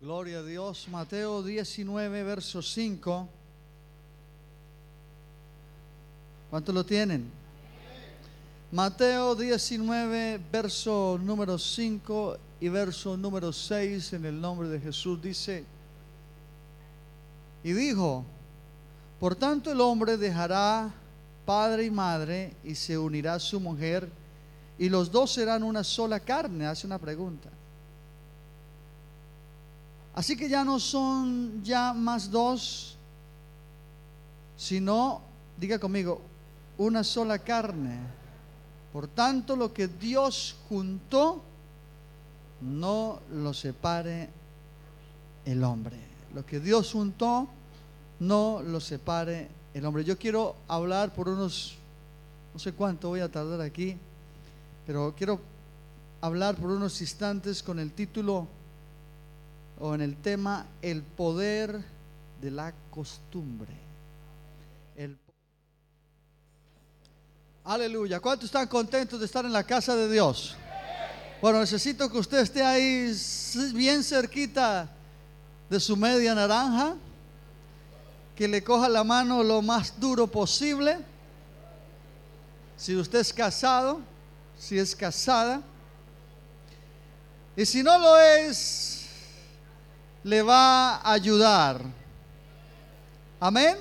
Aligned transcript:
Gloria 0.00 0.38
a 0.38 0.42
Dios. 0.42 0.88
Mateo 0.88 1.42
19, 1.42 2.22
verso 2.22 2.62
5. 2.62 3.28
¿Cuánto 6.48 6.72
lo 6.72 6.86
tienen? 6.86 7.30
Mateo 8.72 9.34
19, 9.34 10.40
verso 10.50 11.20
número 11.22 11.58
5 11.58 12.38
y 12.60 12.68
verso 12.70 13.14
número 13.18 13.52
6 13.52 14.14
en 14.14 14.24
el 14.24 14.40
nombre 14.40 14.68
de 14.68 14.80
Jesús 14.80 15.20
dice, 15.20 15.66
y 17.62 17.72
dijo, 17.72 18.24
por 19.18 19.34
tanto 19.36 19.70
el 19.70 19.82
hombre 19.82 20.16
dejará 20.16 20.90
padre 21.44 21.84
y 21.84 21.90
madre 21.90 22.54
y 22.64 22.74
se 22.74 22.96
unirá 22.96 23.34
a 23.34 23.38
su 23.38 23.60
mujer 23.60 24.08
y 24.78 24.88
los 24.88 25.12
dos 25.12 25.30
serán 25.32 25.62
una 25.62 25.84
sola 25.84 26.20
carne. 26.20 26.64
Hace 26.66 26.86
una 26.86 26.98
pregunta. 26.98 27.50
Así 30.20 30.36
que 30.36 30.50
ya 30.50 30.64
no 30.64 30.78
son 30.78 31.64
ya 31.64 31.94
más 31.94 32.30
dos, 32.30 32.94
sino, 34.54 35.22
diga 35.56 35.78
conmigo, 35.78 36.20
una 36.76 37.02
sola 37.02 37.38
carne. 37.38 37.98
Por 38.92 39.08
tanto, 39.08 39.56
lo 39.56 39.72
que 39.72 39.88
Dios 39.88 40.56
juntó, 40.68 41.40
no 42.60 43.20
lo 43.32 43.54
separe 43.54 44.28
el 45.46 45.64
hombre. 45.64 45.96
Lo 46.34 46.44
que 46.44 46.60
Dios 46.60 46.92
juntó, 46.92 47.48
no 48.18 48.60
lo 48.60 48.78
separe 48.78 49.48
el 49.72 49.86
hombre. 49.86 50.04
Yo 50.04 50.18
quiero 50.18 50.54
hablar 50.68 51.14
por 51.14 51.30
unos, 51.30 51.76
no 52.52 52.60
sé 52.60 52.74
cuánto 52.74 53.08
voy 53.08 53.20
a 53.20 53.32
tardar 53.32 53.62
aquí, 53.62 53.96
pero 54.86 55.14
quiero 55.16 55.40
hablar 56.20 56.56
por 56.56 56.72
unos 56.72 57.00
instantes 57.00 57.62
con 57.62 57.78
el 57.78 57.92
título 57.92 58.59
o 59.80 59.94
en 59.94 60.02
el 60.02 60.16
tema 60.16 60.66
el 60.82 61.02
poder 61.02 61.82
de 62.40 62.50
la 62.50 62.72
costumbre. 62.90 63.72
El 64.96 65.18
Aleluya. 67.64 68.20
¿Cuántos 68.20 68.46
están 68.46 68.66
contentos 68.66 69.18
de 69.18 69.26
estar 69.26 69.44
en 69.44 69.52
la 69.52 69.64
casa 69.64 69.94
de 69.94 70.10
Dios? 70.10 70.56
Bueno, 71.40 71.60
necesito 71.60 72.10
que 72.10 72.18
usted 72.18 72.40
esté 72.40 72.62
ahí 72.62 73.14
bien 73.74 74.04
cerquita 74.04 74.88
de 75.68 75.80
su 75.80 75.96
media 75.96 76.34
naranja, 76.34 76.96
que 78.34 78.48
le 78.48 78.62
coja 78.62 78.88
la 78.88 79.04
mano 79.04 79.42
lo 79.42 79.62
más 79.62 79.98
duro 79.98 80.26
posible. 80.26 80.98
Si 82.76 82.96
usted 82.96 83.20
es 83.20 83.32
casado, 83.32 84.00
si 84.58 84.78
es 84.78 84.96
casada, 84.96 85.62
y 87.56 87.64
si 87.64 87.82
no 87.82 87.98
lo 87.98 88.18
es, 88.18 88.99
le 90.24 90.42
va 90.42 90.96
a 90.96 91.12
ayudar. 91.12 91.82
Amén. 93.38 93.76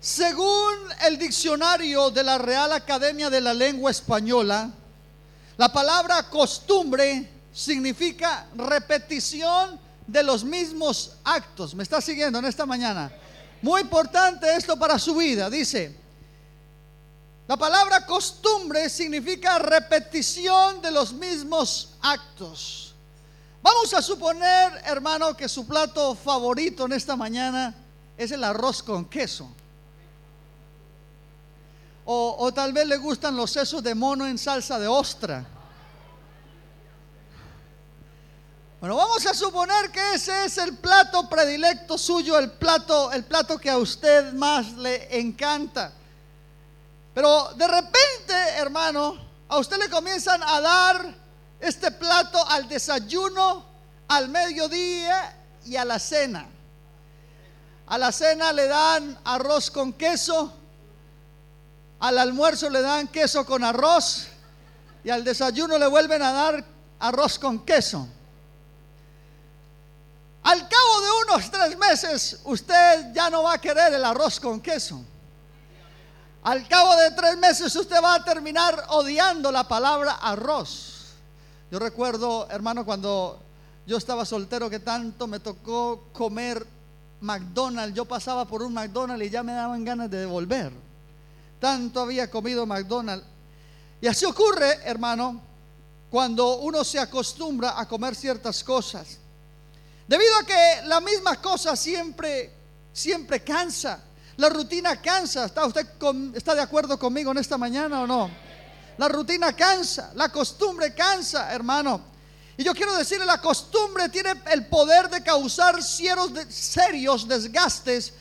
Según 0.00 0.74
el 1.06 1.16
diccionario 1.16 2.10
de 2.10 2.24
la 2.24 2.36
Real 2.36 2.72
Academia 2.72 3.30
de 3.30 3.40
la 3.40 3.54
Lengua 3.54 3.90
Española, 3.90 4.70
la 5.56 5.72
palabra 5.72 6.28
costumbre 6.28 7.30
significa 7.52 8.46
repetición 8.56 9.78
de 10.06 10.22
los 10.22 10.42
mismos 10.42 11.12
actos. 11.22 11.74
¿Me 11.74 11.84
está 11.84 12.00
siguiendo 12.00 12.40
en 12.40 12.46
esta 12.46 12.66
mañana? 12.66 13.12
Muy 13.62 13.82
importante 13.82 14.52
esto 14.56 14.76
para 14.76 14.98
su 14.98 15.14
vida. 15.14 15.48
Dice, 15.48 15.96
la 17.46 17.56
palabra 17.56 18.04
costumbre 18.04 18.88
significa 18.88 19.58
repetición 19.60 20.82
de 20.82 20.90
los 20.90 21.12
mismos 21.12 21.90
actos. 22.00 22.81
Vamos 23.62 23.94
a 23.94 24.02
suponer, 24.02 24.82
hermano, 24.84 25.36
que 25.36 25.48
su 25.48 25.64
plato 25.66 26.16
favorito 26.16 26.86
en 26.86 26.92
esta 26.94 27.14
mañana 27.14 27.72
es 28.16 28.32
el 28.32 28.42
arroz 28.42 28.82
con 28.82 29.04
queso. 29.04 29.48
O, 32.04 32.52
tal 32.52 32.72
vez 32.72 32.86
le 32.88 32.96
gustan 32.96 33.36
los 33.36 33.52
sesos 33.52 33.80
de 33.80 33.94
mono 33.94 34.26
en 34.26 34.36
salsa 34.36 34.80
de 34.80 34.88
ostra. 34.88 35.46
Bueno, 38.80 38.96
vamos 38.96 39.24
a 39.24 39.32
suponer 39.32 39.92
que 39.92 40.14
ese 40.14 40.46
es 40.46 40.58
el 40.58 40.76
plato 40.78 41.28
predilecto 41.28 41.96
suyo, 41.96 42.36
el 42.36 42.50
plato, 42.50 43.12
el 43.12 43.24
plato 43.24 43.56
que 43.56 43.70
a 43.70 43.78
usted 43.78 44.32
más 44.32 44.72
le 44.72 45.20
encanta. 45.20 45.92
Pero 47.14 47.52
de 47.54 47.68
repente, 47.68 48.34
hermano, 48.56 49.16
a 49.48 49.58
usted 49.58 49.78
le 49.78 49.88
comienzan 49.88 50.42
a 50.42 50.60
dar 50.60 51.21
este 51.62 51.92
plato 51.92 52.44
al 52.48 52.68
desayuno, 52.68 53.64
al 54.08 54.28
mediodía 54.28 55.32
y 55.64 55.76
a 55.76 55.84
la 55.84 56.00
cena. 56.00 56.44
A 57.86 57.98
la 57.98 58.10
cena 58.10 58.52
le 58.52 58.66
dan 58.66 59.16
arroz 59.24 59.70
con 59.70 59.92
queso, 59.92 60.52
al 62.00 62.18
almuerzo 62.18 62.68
le 62.68 62.82
dan 62.82 63.06
queso 63.06 63.46
con 63.46 63.62
arroz 63.62 64.26
y 65.04 65.10
al 65.10 65.22
desayuno 65.22 65.78
le 65.78 65.86
vuelven 65.86 66.20
a 66.20 66.32
dar 66.32 66.64
arroz 66.98 67.38
con 67.38 67.64
queso. 67.64 68.08
Al 70.42 70.68
cabo 70.68 71.00
de 71.00 71.10
unos 71.26 71.50
tres 71.52 71.78
meses 71.78 72.40
usted 72.42 73.12
ya 73.14 73.30
no 73.30 73.44
va 73.44 73.54
a 73.54 73.58
querer 73.58 73.94
el 73.94 74.04
arroz 74.04 74.40
con 74.40 74.60
queso. 74.60 75.00
Al 76.42 76.66
cabo 76.66 76.96
de 76.96 77.12
tres 77.12 77.36
meses 77.36 77.76
usted 77.76 78.02
va 78.02 78.14
a 78.14 78.24
terminar 78.24 78.86
odiando 78.88 79.52
la 79.52 79.62
palabra 79.68 80.14
arroz. 80.14 80.91
Yo 81.72 81.78
recuerdo, 81.78 82.46
hermano, 82.50 82.84
cuando 82.84 83.40
yo 83.86 83.96
estaba 83.96 84.26
soltero 84.26 84.68
que 84.68 84.80
tanto 84.80 85.26
me 85.26 85.40
tocó 85.40 86.04
comer 86.12 86.66
McDonald's. 87.22 87.96
Yo 87.96 88.04
pasaba 88.04 88.44
por 88.44 88.62
un 88.62 88.74
McDonald's 88.74 89.24
y 89.24 89.30
ya 89.30 89.42
me 89.42 89.54
daban 89.54 89.82
ganas 89.82 90.10
de 90.10 90.18
devolver. 90.18 90.70
Tanto 91.58 92.00
había 92.02 92.30
comido 92.30 92.66
McDonald's. 92.66 93.24
Y 94.02 94.06
así 94.06 94.26
ocurre, 94.26 94.80
hermano, 94.84 95.40
cuando 96.10 96.56
uno 96.58 96.84
se 96.84 96.98
acostumbra 96.98 97.80
a 97.80 97.88
comer 97.88 98.14
ciertas 98.14 98.62
cosas. 98.62 99.16
Debido 100.06 100.36
a 100.42 100.44
que 100.44 100.86
la 100.88 101.00
misma 101.00 101.40
cosa 101.40 101.74
siempre, 101.74 102.52
siempre 102.92 103.42
cansa. 103.42 103.98
La 104.36 104.50
rutina 104.50 105.00
cansa. 105.00 105.46
¿Está 105.46 105.64
usted 105.64 105.86
está 106.34 106.54
de 106.54 106.60
acuerdo 106.60 106.98
conmigo 106.98 107.30
en 107.30 107.38
esta 107.38 107.56
mañana 107.56 108.02
o 108.02 108.06
no? 108.06 108.51
La 108.98 109.08
rutina 109.08 109.54
cansa, 109.54 110.12
la 110.14 110.28
costumbre 110.30 110.94
cansa, 110.94 111.52
hermano. 111.52 112.12
Y 112.56 112.64
yo 112.64 112.74
quiero 112.74 112.94
decirle, 112.94 113.24
la 113.24 113.40
costumbre 113.40 114.08
tiene 114.08 114.34
el 114.50 114.66
poder 114.66 115.08
de 115.08 115.22
causar 115.22 115.82
serios 115.82 117.26
desgastes 117.26 118.12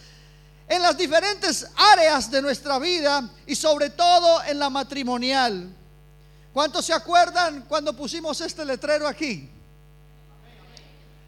en 0.68 0.82
las 0.82 0.98
diferentes 0.98 1.68
áreas 1.76 2.32
de 2.32 2.42
nuestra 2.42 2.80
vida 2.80 3.30
y 3.46 3.56
sobre 3.56 3.90
todo 3.90 4.42
en 4.44 4.58
la 4.58 4.70
matrimonial. 4.70 5.70
¿Cuántos 6.54 6.86
se 6.86 6.94
acuerdan 6.94 7.66
cuando 7.68 7.94
pusimos 7.94 8.40
este 8.40 8.64
letrero 8.64 9.08
aquí? 9.08 9.50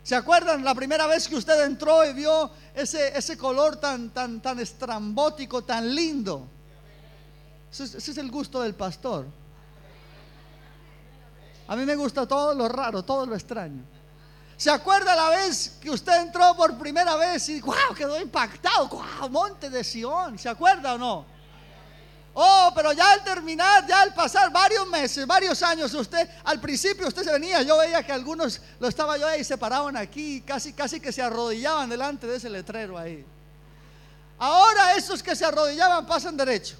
¿Se 0.03 0.15
acuerdan 0.15 0.63
la 0.63 0.73
primera 0.75 1.07
vez 1.07 1.27
que 1.27 1.35
usted 1.35 1.63
entró 1.63 2.05
y 2.05 2.13
vio 2.13 2.51
ese, 2.73 3.17
ese 3.17 3.37
color 3.37 3.77
tan, 3.77 4.09
tan, 4.09 4.41
tan 4.41 4.59
estrambótico, 4.59 5.63
tan 5.63 5.93
lindo? 5.93 6.47
Ese, 7.73 7.97
es 7.97 8.17
el 8.17 8.29
gusto 8.29 8.61
del 8.61 8.75
pastor. 8.75 9.25
A 11.67 11.75
mí 11.75 11.85
me 11.85 11.95
gusta 11.95 12.27
todo 12.27 12.53
lo 12.53 12.67
raro, 12.69 13.03
todo 13.03 13.25
lo 13.25 13.33
extraño. 13.33 13.83
¿Se 14.55 14.69
acuerda 14.69 15.15
la 15.15 15.29
vez 15.29 15.77
que 15.81 15.89
usted 15.89 16.21
entró 16.21 16.55
por 16.55 16.77
primera 16.77 17.15
vez 17.15 17.49
y 17.49 17.59
wow, 17.61 17.95
quedó 17.97 18.21
impactado? 18.21 18.87
¡Wow! 18.87 19.29
Monte 19.29 19.71
de 19.71 19.83
Sion. 19.83 20.37
¿Se 20.37 20.49
acuerda 20.49 20.93
o 20.93 20.97
no? 20.99 21.25
Oh, 22.35 22.71
pero 22.75 22.93
ya 22.93 23.11
al 23.11 23.23
terminar, 23.23 23.87
ya 23.87 24.01
al 24.01 24.13
pasar 24.13 24.51
varios 24.51 24.87
meses, 24.87 25.25
varios 25.25 25.61
años, 25.61 25.93
usted, 25.93 26.27
al 26.43 26.59
principio 26.59 27.07
usted 27.07 27.23
se 27.23 27.31
venía, 27.31 27.61
yo 27.61 27.77
veía 27.77 28.01
que 28.03 28.11
algunos 28.11 28.59
lo 28.79 28.87
estaba 28.87 29.17
yo 29.17 29.27
ahí 29.27 29.43
se 29.43 29.55
paraban 29.55 29.95
aquí, 29.97 30.41
casi, 30.41 30.73
casi 30.73 30.99
que 30.99 31.11
se 31.11 31.21
arrodillaban 31.21 31.89
delante 31.89 32.25
de 32.25 32.37
ese 32.37 32.49
letrero 32.49 32.97
ahí. 32.97 33.23
Ahora 34.39 34.95
esos 34.95 35.21
que 35.21 35.35
se 35.35 35.45
arrodillaban 35.45 36.07
pasan 36.07 36.35
derecho 36.35 36.75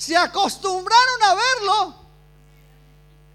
se 0.00 0.16
acostumbraron 0.16 1.22
a 1.24 1.34
verlo 1.34 1.94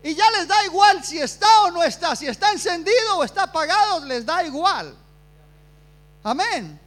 y 0.02 0.16
ya 0.16 0.32
les 0.32 0.48
da 0.48 0.66
igual 0.66 1.04
si 1.04 1.20
está 1.20 1.62
o 1.62 1.70
no 1.70 1.84
está, 1.84 2.16
si 2.16 2.26
está 2.26 2.52
encendido 2.52 3.18
o 3.18 3.24
está 3.24 3.44
apagado, 3.44 4.04
les 4.06 4.26
da 4.26 4.44
igual. 4.44 4.98
Amén. 6.24 6.80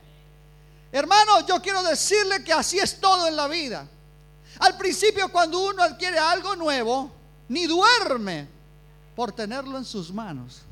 Hermano, 0.90 1.46
yo 1.46 1.62
quiero 1.62 1.80
decirle 1.84 2.42
que 2.42 2.52
así 2.52 2.80
es 2.80 2.98
todo 2.98 3.28
en 3.28 3.36
la 3.36 3.46
vida. 3.46 3.86
Al 4.58 4.76
principio 4.76 5.30
cuando 5.30 5.60
uno 5.60 5.80
adquiere 5.84 6.18
algo 6.18 6.56
nuevo, 6.56 7.12
ni 7.46 7.66
duerme 7.66 8.48
por 9.14 9.30
tenerlo 9.30 9.78
en 9.78 9.84
sus 9.84 10.12
manos. 10.12 10.62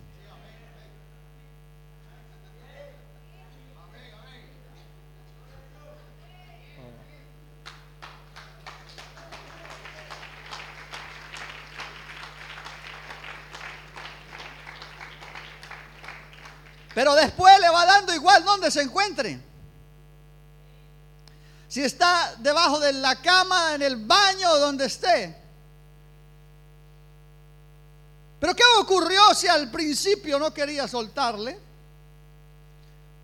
Pero 16.97 17.15
después 17.15 17.53
le 17.61 17.69
va 17.69 17.85
dando 17.85 18.15
igual 18.15 18.43
donde 18.43 18.71
se 18.71 18.81
encuentre. 18.81 19.39
Si 21.69 21.83
está 21.83 22.35
debajo 22.39 22.81
de 22.81 22.91
la 22.95 23.21
cama, 23.21 23.75
en 23.75 23.83
el 23.83 23.97
baño, 23.97 24.57
donde 24.57 24.87
esté. 24.87 25.37
Pero 28.41 28.55
¿qué 28.57 28.63
ocurrió 28.81 29.35
si 29.35 29.47
al 29.47 29.71
principio 29.71 30.39
no 30.39 30.55
quería 30.55 30.89
soltarle? 30.89 31.59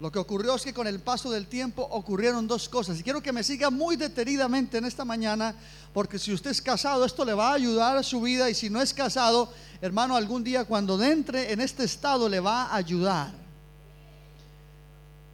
Lo 0.01 0.13
que 0.13 0.19
ocurrió 0.19 0.57
es 0.57 0.65
que 0.65 0.75
con 0.75 0.87
el 0.87 1.01
paso 1.01 1.31
del 1.31 1.47
tiempo 1.47 1.81
ocurrieron 1.81 2.47
dos 2.47 2.69
cosas. 2.69 3.01
Y 3.01 3.03
quiero 3.03 3.23
que 3.23 3.33
me 3.33 3.43
siga 3.43 3.71
muy 3.71 3.97
detenidamente 3.97 4.77
en 4.77 4.85
esta 4.85 5.07
mañana, 5.07 5.55
porque 5.95 6.19
si 6.19 6.31
usted 6.31 6.51
es 6.51 6.61
casado, 6.61 7.07
esto 7.07 7.25
le 7.25 7.33
va 7.33 7.53
a 7.53 7.55
ayudar 7.55 7.97
a 7.97 8.03
su 8.03 8.21
vida. 8.21 8.51
Y 8.51 8.55
si 8.55 8.69
no 8.69 8.83
es 8.83 8.93
casado, 8.93 9.51
hermano, 9.81 10.15
algún 10.15 10.45
día 10.45 10.67
cuando 10.67 11.03
entre 11.03 11.55
en 11.55 11.63
este 11.63 11.85
estado 11.85 12.29
le 12.29 12.39
va 12.39 12.65
a 12.65 12.77
ayudar. 12.77 13.42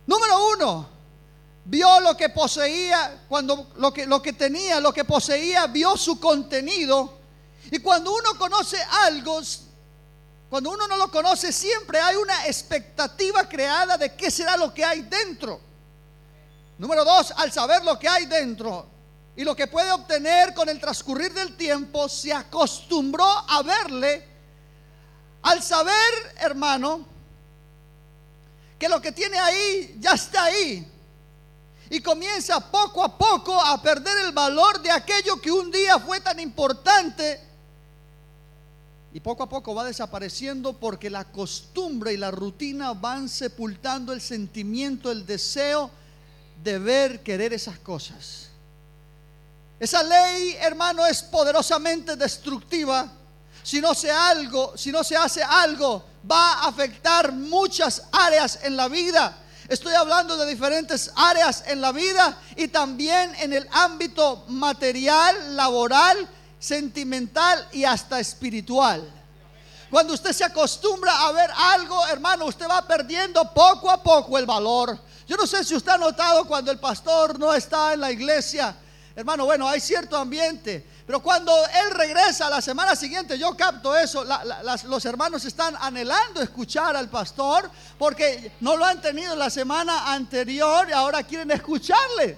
Número 0.08 0.52
uno, 0.54 0.88
vio 1.66 2.00
lo 2.00 2.16
que 2.16 2.30
poseía, 2.30 3.26
cuando 3.28 3.72
lo 3.76 3.92
que, 3.92 4.06
lo 4.06 4.22
que 4.22 4.32
tenía, 4.32 4.80
lo 4.80 4.90
que 4.90 5.04
poseía, 5.04 5.66
vio 5.66 5.98
su 5.98 6.18
contenido. 6.18 7.18
Y 7.70 7.78
cuando 7.80 8.12
uno 8.12 8.38
conoce 8.38 8.78
algo, 9.04 9.38
cuando 10.48 10.70
uno 10.70 10.88
no 10.88 10.96
lo 10.96 11.10
conoce, 11.10 11.52
siempre 11.52 12.00
hay 12.00 12.16
una 12.16 12.46
expectativa 12.46 13.46
creada 13.46 13.98
de 13.98 14.14
qué 14.14 14.30
será 14.30 14.56
lo 14.56 14.72
que 14.72 14.82
hay 14.82 15.02
dentro. 15.02 15.60
Número 16.78 17.04
dos, 17.04 17.34
al 17.36 17.52
saber 17.52 17.84
lo 17.84 17.98
que 17.98 18.08
hay 18.08 18.24
dentro 18.24 18.86
y 19.36 19.44
lo 19.44 19.54
que 19.54 19.66
puede 19.66 19.92
obtener 19.92 20.54
con 20.54 20.70
el 20.70 20.80
transcurrir 20.80 21.34
del 21.34 21.54
tiempo, 21.54 22.08
se 22.08 22.32
acostumbró 22.32 23.26
a 23.26 23.62
verle. 23.62 24.26
Al 25.42 25.62
saber, 25.62 26.34
hermano, 26.38 27.17
que 28.78 28.88
lo 28.88 29.00
que 29.00 29.12
tiene 29.12 29.38
ahí 29.38 29.96
ya 29.98 30.12
está 30.12 30.44
ahí. 30.44 30.86
Y 31.90 32.00
comienza 32.00 32.60
poco 32.70 33.02
a 33.02 33.16
poco 33.16 33.58
a 33.60 33.80
perder 33.80 34.26
el 34.26 34.32
valor 34.32 34.80
de 34.82 34.90
aquello 34.90 35.40
que 35.40 35.50
un 35.50 35.70
día 35.70 35.98
fue 35.98 36.20
tan 36.20 36.38
importante 36.38 37.48
y 39.12 39.20
poco 39.20 39.42
a 39.42 39.48
poco 39.48 39.74
va 39.74 39.84
desapareciendo 39.84 40.74
porque 40.74 41.08
la 41.08 41.24
costumbre 41.24 42.12
y 42.12 42.16
la 42.18 42.30
rutina 42.30 42.92
van 42.92 43.28
sepultando 43.28 44.12
el 44.12 44.20
sentimiento, 44.20 45.10
el 45.10 45.24
deseo 45.24 45.90
de 46.62 46.78
ver, 46.78 47.22
querer 47.22 47.54
esas 47.54 47.78
cosas. 47.78 48.48
Esa 49.80 50.02
ley, 50.02 50.56
hermano, 50.60 51.06
es 51.06 51.22
poderosamente 51.22 52.16
destructiva. 52.16 53.10
Si 53.68 53.82
no 53.82 53.92
se 53.92 54.10
algo, 54.10 54.78
si 54.78 54.90
no 54.90 55.04
se 55.04 55.14
hace 55.14 55.42
algo, 55.42 56.02
va 56.24 56.52
a 56.54 56.68
afectar 56.68 57.32
muchas 57.32 58.04
áreas 58.12 58.60
en 58.62 58.78
la 58.78 58.88
vida. 58.88 59.36
Estoy 59.68 59.92
hablando 59.92 60.38
de 60.38 60.46
diferentes 60.46 61.10
áreas 61.14 61.64
en 61.66 61.82
la 61.82 61.92
vida 61.92 62.40
y 62.56 62.68
también 62.68 63.30
en 63.38 63.52
el 63.52 63.68
ámbito 63.70 64.46
material, 64.48 65.54
laboral 65.54 66.16
sentimental 66.58 67.68
y 67.70 67.84
hasta 67.84 68.18
espiritual. 68.18 69.06
Cuando 69.90 70.14
usted 70.14 70.32
se 70.32 70.44
acostumbra 70.44 71.26
a 71.26 71.32
ver 71.32 71.50
algo, 71.54 72.06
hermano, 72.06 72.46
usted 72.46 72.66
va 72.70 72.88
perdiendo 72.88 73.52
poco 73.52 73.90
a 73.90 74.02
poco 74.02 74.38
el 74.38 74.46
valor. 74.46 74.98
Yo 75.26 75.36
no 75.36 75.46
sé 75.46 75.62
si 75.62 75.74
usted 75.74 75.92
ha 75.92 75.98
notado 75.98 76.46
cuando 76.46 76.72
el 76.72 76.78
pastor 76.78 77.38
no 77.38 77.52
está 77.52 77.92
en 77.92 78.00
la 78.00 78.10
iglesia, 78.10 78.74
hermano, 79.14 79.44
bueno, 79.44 79.68
hay 79.68 79.80
cierto 79.80 80.16
ambiente, 80.16 80.86
pero 81.08 81.20
cuando 81.20 81.50
él 81.68 81.90
regresa 81.92 82.50
la 82.50 82.60
semana 82.60 82.94
siguiente, 82.94 83.38
yo 83.38 83.56
capto 83.56 83.96
eso, 83.96 84.26
los 84.84 85.04
hermanos 85.06 85.42
están 85.46 85.74
anhelando 85.80 86.42
escuchar 86.42 86.94
al 86.96 87.08
pastor 87.08 87.70
porque 87.98 88.52
no 88.60 88.76
lo 88.76 88.84
han 88.84 89.00
tenido 89.00 89.34
la 89.34 89.48
semana 89.48 90.12
anterior 90.12 90.86
y 90.86 90.92
ahora 90.92 91.22
quieren 91.22 91.50
escucharle. 91.50 92.36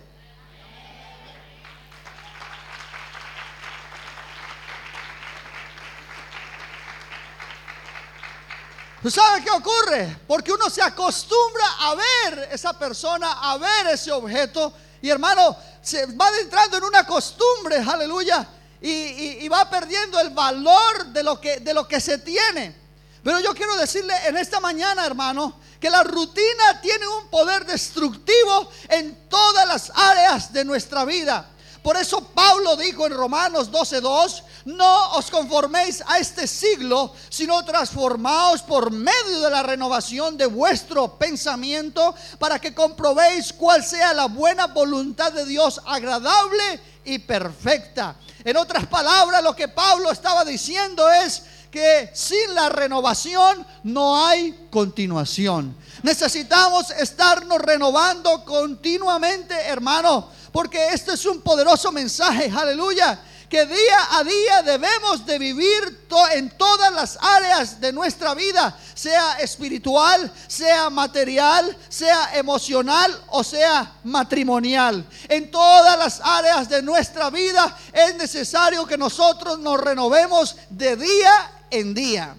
¿Sabe 9.10 9.42
qué 9.42 9.50
ocurre? 9.50 10.16
Porque 10.28 10.52
uno 10.52 10.70
se 10.70 10.80
acostumbra 10.80 11.64
a 11.80 11.94
ver 11.96 12.48
esa 12.52 12.78
persona, 12.78 13.32
a 13.32 13.58
ver 13.58 13.88
ese 13.88 14.12
objeto. 14.12 14.72
Y 15.02 15.10
hermano, 15.10 15.56
se 15.82 16.06
va 16.14 16.28
adentrando 16.28 16.76
en 16.76 16.84
una 16.84 17.04
costumbre, 17.04 17.78
aleluya. 17.78 18.46
Y, 18.82 19.46
va 19.48 19.68
perdiendo 19.68 20.18
el 20.20 20.30
valor 20.30 21.06
de 21.06 21.22
lo, 21.22 21.40
que, 21.40 21.58
de 21.60 21.74
lo 21.74 21.86
que 21.86 22.00
se 22.00 22.18
tiene. 22.18 22.74
Pero 23.22 23.40
yo 23.40 23.54
quiero 23.54 23.76
decirle 23.76 24.14
en 24.26 24.36
esta 24.36 24.60
mañana, 24.60 25.04
hermano, 25.04 25.60
que 25.78 25.90
la 25.90 26.02
rutina 26.02 26.80
tiene 26.80 27.06
un 27.06 27.28
poder 27.28 27.66
destructivo 27.66 28.70
en 28.88 29.28
todas 29.28 29.66
las 29.66 29.92
áreas 29.94 30.52
de 30.52 30.64
nuestra 30.64 31.04
vida. 31.04 31.48
Por 31.82 31.96
eso 31.96 32.20
Pablo 32.20 32.76
dijo 32.76 33.06
en 33.06 33.14
Romanos 33.14 33.70
12:2, 33.70 34.42
no 34.66 35.12
os 35.12 35.30
conforméis 35.30 36.02
a 36.06 36.18
este 36.18 36.46
siglo, 36.46 37.14
sino 37.30 37.64
transformaos 37.64 38.62
por 38.62 38.90
medio 38.90 39.40
de 39.40 39.50
la 39.50 39.62
renovación 39.62 40.36
de 40.36 40.44
vuestro 40.44 41.16
pensamiento 41.16 42.14
para 42.38 42.58
que 42.58 42.74
comprobéis 42.74 43.54
cuál 43.54 43.82
sea 43.82 44.12
la 44.12 44.26
buena 44.26 44.66
voluntad 44.66 45.32
de 45.32 45.46
Dios 45.46 45.80
agradable 45.86 46.80
y 47.04 47.18
perfecta. 47.18 48.16
En 48.44 48.56
otras 48.56 48.86
palabras, 48.86 49.42
lo 49.42 49.54
que 49.54 49.68
Pablo 49.68 50.10
estaba 50.10 50.44
diciendo 50.44 51.08
es 51.10 51.42
que 51.70 52.10
sin 52.14 52.54
la 52.54 52.68
renovación 52.68 53.66
no 53.84 54.26
hay 54.26 54.68
continuación. 54.70 55.76
Necesitamos 56.02 56.90
estarnos 56.90 57.58
renovando 57.58 58.44
continuamente, 58.44 59.54
hermano, 59.54 60.28
porque 60.52 60.88
este 60.88 61.12
es 61.14 61.24
un 61.26 61.40
poderoso 61.42 61.92
mensaje, 61.92 62.50
aleluya, 62.54 63.20
que 63.50 63.66
día 63.66 63.98
a 64.12 64.22
día 64.22 64.62
debemos 64.62 65.26
de 65.26 65.36
vivir 65.36 66.06
en 66.34 66.50
todas 66.50 66.92
las 66.92 67.18
áreas 67.20 67.80
de 67.80 67.92
nuestra 67.92 68.32
vida, 68.32 68.78
sea 68.94 69.40
espiritual, 69.40 70.32
sea 70.46 70.88
material, 70.88 71.76
sea 71.88 72.38
emocional 72.38 73.24
o 73.26 73.42
sea 73.42 73.96
matrimonial. 74.04 75.04
En 75.28 75.50
todas 75.50 75.98
las 75.98 76.20
áreas 76.22 76.68
de 76.68 76.80
nuestra 76.80 77.28
vida 77.28 77.76
es 77.92 78.14
necesario 78.14 78.86
que 78.86 78.96
nosotros 78.96 79.58
nos 79.58 79.80
renovemos 79.80 80.56
de 80.70 80.94
día 80.94 81.64
en 81.70 81.92
día. 81.92 82.36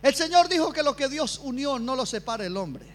El 0.00 0.14
Señor 0.14 0.48
dijo 0.48 0.72
que 0.72 0.82
lo 0.82 0.96
que 0.96 1.08
Dios 1.08 1.40
unió 1.42 1.78
no 1.78 1.94
lo 1.94 2.06
separa 2.06 2.46
el 2.46 2.56
hombre. 2.56 2.86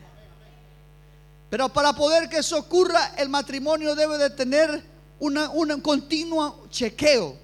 Pero 1.51 1.69
para 1.69 1.93
poder 1.93 2.29
que 2.29 2.38
eso 2.38 2.57
ocurra, 2.57 3.12
el 3.17 3.29
matrimonio 3.29 3.93
debe 3.93 4.17
de 4.17 4.29
tener 4.31 4.90
un 5.21 5.81
continuo 5.81 6.67
chequeo, 6.69 7.37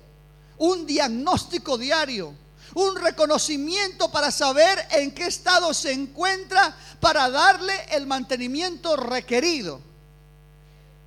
un 0.57 0.85
diagnóstico 0.85 1.77
diario, 1.77 2.33
un 2.73 2.95
reconocimiento 2.95 4.11
para 4.11 4.31
saber 4.31 4.79
en 4.91 5.11
qué 5.11 5.27
estado 5.27 5.73
se 5.73 5.91
encuentra 5.91 6.75
para 6.99 7.29
darle 7.29 7.73
el 7.91 8.07
mantenimiento 8.07 8.95
requerido. 8.95 9.79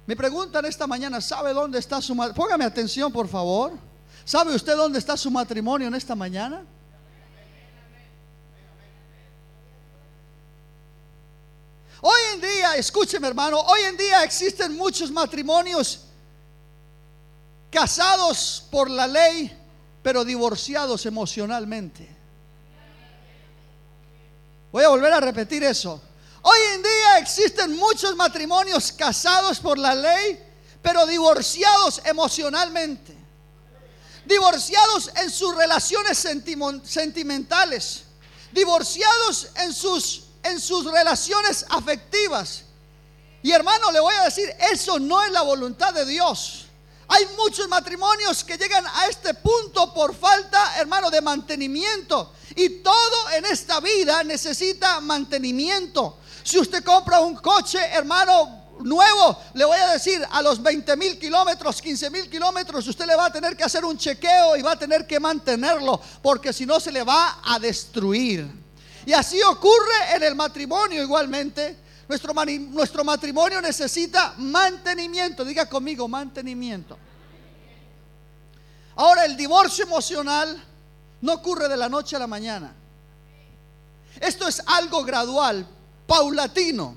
Me 0.07 0.17
preguntan 0.17 0.65
esta 0.65 0.87
mañana, 0.87 1.21
¿sabe 1.21 1.53
dónde 1.53 1.79
está 1.79 2.01
su 2.01 2.15
matrimonio? 2.15 2.45
Póngame 2.45 2.65
atención, 2.65 3.13
por 3.13 3.29
favor. 3.29 3.73
¿Sabe 4.25 4.55
usted 4.55 4.77
dónde 4.77 4.99
está 4.99 5.17
su 5.17 5.31
matrimonio 5.31 5.89
en 5.89 5.95
esta 5.95 6.15
mañana? 6.15 6.65
Hoy 12.03 12.21
en 12.35 12.41
día, 12.41 12.77
escúcheme 12.77 13.29
hermano, 13.29 13.61
hoy 13.61 13.81
en 13.83 13.97
día 13.97 14.25
existen 14.25 14.75
muchos 14.75 15.11
matrimonios 15.11 16.07
casados 17.71 18.65
por 18.71 18.91
la 18.91 19.07
ley, 19.07 19.57
pero 20.03 20.25
divorciados 20.25 21.07
emocionalmente. 21.07 22.09
Voy 24.73 24.85
a 24.85 24.89
volver 24.89 25.13
a 25.13 25.21
repetir 25.21 25.65
eso. 25.65 26.01
Hoy 26.43 26.59
en 26.75 26.83
día 26.83 27.19
existen 27.19 27.77
muchos 27.77 28.17
matrimonios 28.17 28.93
casados 28.93 29.59
por 29.61 29.79
la 29.79 29.95
ley, 29.95 30.43
pero 30.81 31.07
divorciados 31.07 32.01
emocionalmente. 32.05 33.17
Divorciados 34.25 35.11
en 35.17 35.31
sus 35.31 35.55
relaciones 35.55 36.19
sentimentales. 36.85 38.05
Divorciados 38.53 39.49
en 39.57 39.73
sus, 39.73 40.25
en 40.43 40.61
sus 40.61 40.85
relaciones 40.91 41.67
afectivas. 41.69 42.65
Y 43.43 43.53
hermano, 43.53 43.91
le 43.91 44.01
voy 44.01 44.15
a 44.15 44.25
decir, 44.25 44.49
eso 44.73 44.99
no 44.99 45.23
es 45.23 45.31
la 45.33 45.43
voluntad 45.43 45.93
de 45.93 46.05
Dios. 46.05 46.67
Hay 47.13 47.27
muchos 47.37 47.69
matrimonios 47.69 48.45
que 48.45 48.57
llegan 48.57 48.85
a 48.87 49.09
este 49.09 49.35
punto 49.35 49.93
por 49.93 50.15
falta, 50.15 50.77
hermano, 50.79 51.11
de 51.11 51.21
mantenimiento. 51.21 52.33
Y 52.55 52.69
todo 52.85 53.31
en 53.37 53.47
esta 53.47 53.81
vida 53.81 54.23
necesita 54.23 55.01
mantenimiento. 55.01 56.19
Si 56.45 56.57
usted 56.57 56.85
compra 56.85 57.19
un 57.19 57.35
coche, 57.35 57.81
hermano, 57.93 58.61
nuevo, 58.85 59.37
le 59.55 59.65
voy 59.65 59.77
a 59.77 59.93
decir, 59.93 60.25
a 60.31 60.41
los 60.41 60.63
20 60.63 60.97
mil 60.97 61.19
kilómetros, 61.19 61.83
15 61.83 62.11
mil 62.11 62.31
kilómetros, 62.31 62.87
usted 62.87 63.07
le 63.07 63.17
va 63.17 63.27
a 63.27 63.33
tener 63.33 63.57
que 63.57 63.65
hacer 63.65 63.85
un 63.85 63.99
chequeo 63.99 64.57
y 64.57 64.63
va 64.63 64.73
a 64.73 64.79
tener 64.79 65.05
que 65.05 65.19
mantenerlo, 65.19 66.01
porque 66.23 66.53
si 66.53 66.65
no 66.65 66.79
se 66.79 66.93
le 66.93 67.03
va 67.03 67.41
a 67.45 67.59
destruir. 67.59 68.47
Y 69.05 69.13
así 69.13 69.43
ocurre 69.43 70.15
en 70.15 70.23
el 70.23 70.37
matrimonio 70.37 71.03
igualmente. 71.03 71.90
Nuestro, 72.11 73.05
matrimonio 73.05 73.63
necesita 73.63 74.35
mantenimiento. 74.37 75.45
Diga 75.45 75.67
conmigo, 75.67 76.09
mantenimiento. 76.09 76.99
Ahora, 78.97 79.25
el 79.27 79.37
divorcio 79.37 79.85
emocional 79.85 80.61
no 81.21 81.35
ocurre 81.35 81.69
de 81.69 81.77
la 81.77 81.89
noche 81.89 82.17
a 82.17 82.19
la 82.19 82.27
mañana. 82.27 82.75
Esto 84.19 84.49
es 84.49 84.61
algo 84.67 85.05
gradual, 85.05 85.65
paulatino. 86.09 86.97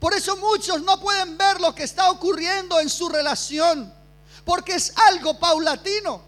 Por 0.00 0.14
eso 0.14 0.34
muchos 0.38 0.82
no 0.82 0.98
pueden 0.98 1.36
ver 1.36 1.60
lo 1.60 1.74
que 1.74 1.82
está 1.82 2.10
ocurriendo 2.10 2.80
en 2.80 2.88
su 2.88 3.10
relación, 3.10 3.92
porque 4.46 4.76
es 4.76 4.94
algo 5.10 5.38
paulatino. 5.38 6.22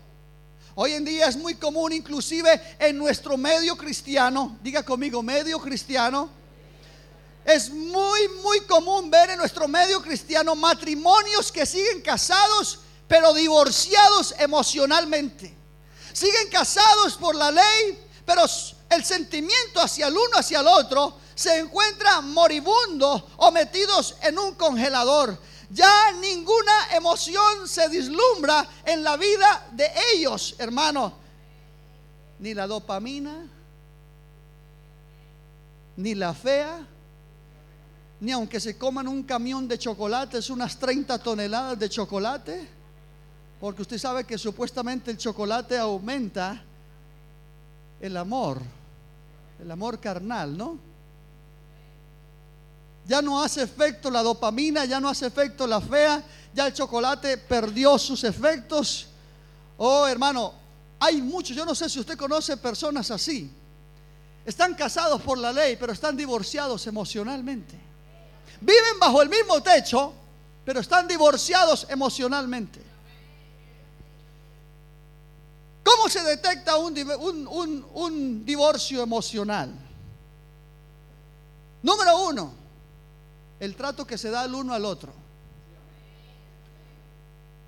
Hoy 0.74 0.92
en 0.92 1.06
día 1.06 1.26
es 1.28 1.38
muy 1.38 1.54
común, 1.54 1.94
inclusive 1.94 2.76
en 2.78 2.98
nuestro 2.98 3.38
medio 3.38 3.78
cristiano, 3.78 4.58
diga 4.62 4.82
conmigo, 4.82 5.22
medio 5.22 5.58
cristiano, 5.58 6.28
es 7.46 7.70
muy, 7.70 8.28
muy 8.42 8.60
común 8.62 9.08
ver 9.08 9.30
en 9.30 9.38
nuestro 9.38 9.68
medio 9.68 10.02
cristiano 10.02 10.56
matrimonios 10.56 11.52
que 11.52 11.64
siguen 11.64 12.02
casados, 12.02 12.80
pero 13.06 13.32
divorciados 13.32 14.34
emocionalmente. 14.38 15.54
Siguen 16.12 16.50
casados 16.50 17.14
por 17.14 17.36
la 17.36 17.52
ley, 17.52 18.04
pero 18.24 18.42
el 18.90 19.04
sentimiento 19.04 19.80
hacia 19.80 20.08
el 20.08 20.14
uno, 20.14 20.38
hacia 20.38 20.58
el 20.58 20.66
otro, 20.66 21.18
se 21.36 21.58
encuentra 21.58 22.20
moribundo 22.20 23.30
o 23.36 23.52
metidos 23.52 24.16
en 24.22 24.38
un 24.40 24.56
congelador. 24.56 25.38
Ya 25.70 26.12
ninguna 26.20 26.94
emoción 26.94 27.68
se 27.68 27.88
dislumbra 27.88 28.68
en 28.84 29.04
la 29.04 29.16
vida 29.16 29.68
de 29.70 29.88
ellos, 30.14 30.56
hermano. 30.58 31.12
Ni 32.40 32.54
la 32.54 32.66
dopamina, 32.66 33.46
ni 35.96 36.14
la 36.14 36.34
fea, 36.34 36.86
ni 38.20 38.32
aunque 38.32 38.60
se 38.60 38.78
coman 38.78 39.08
un 39.08 39.22
camión 39.22 39.68
de 39.68 39.78
chocolates, 39.78 40.48
unas 40.50 40.78
30 40.78 41.18
toneladas 41.18 41.78
de 41.78 41.88
chocolate, 41.88 42.68
porque 43.60 43.82
usted 43.82 43.98
sabe 43.98 44.24
que 44.24 44.38
supuestamente 44.38 45.10
el 45.10 45.18
chocolate 45.18 45.76
aumenta 45.76 46.62
el 48.00 48.16
amor, 48.16 48.60
el 49.60 49.70
amor 49.70 49.98
carnal, 50.00 50.56
¿no? 50.56 50.78
Ya 53.06 53.22
no 53.22 53.40
hace 53.40 53.62
efecto 53.62 54.10
la 54.10 54.22
dopamina, 54.22 54.84
ya 54.84 54.98
no 54.98 55.08
hace 55.08 55.26
efecto 55.26 55.66
la 55.66 55.80
fea, 55.80 56.22
ya 56.52 56.66
el 56.66 56.72
chocolate 56.72 57.38
perdió 57.38 57.98
sus 57.98 58.24
efectos. 58.24 59.06
Oh, 59.76 60.06
hermano, 60.06 60.52
hay 60.98 61.22
muchos, 61.22 61.56
yo 61.56 61.64
no 61.64 61.74
sé 61.74 61.88
si 61.88 62.00
usted 62.00 62.16
conoce 62.16 62.56
personas 62.56 63.10
así. 63.10 63.50
Están 64.44 64.74
casados 64.74 65.22
por 65.22 65.38
la 65.38 65.52
ley, 65.52 65.76
pero 65.78 65.92
están 65.92 66.16
divorciados 66.16 66.86
emocionalmente. 66.86 67.85
Viven 68.60 68.98
bajo 69.00 69.22
el 69.22 69.28
mismo 69.28 69.62
techo, 69.62 70.12
pero 70.64 70.80
están 70.80 71.06
divorciados 71.06 71.86
emocionalmente. 71.88 72.80
¿Cómo 75.84 76.08
se 76.08 76.22
detecta 76.22 76.76
un, 76.76 77.86
un 77.92 78.44
divorcio 78.44 79.02
emocional? 79.02 79.72
Número 81.82 82.26
uno, 82.26 82.52
el 83.60 83.76
trato 83.76 84.04
que 84.04 84.18
se 84.18 84.30
da 84.30 84.44
el 84.44 84.54
uno 84.54 84.74
al 84.74 84.84
otro. 84.84 85.12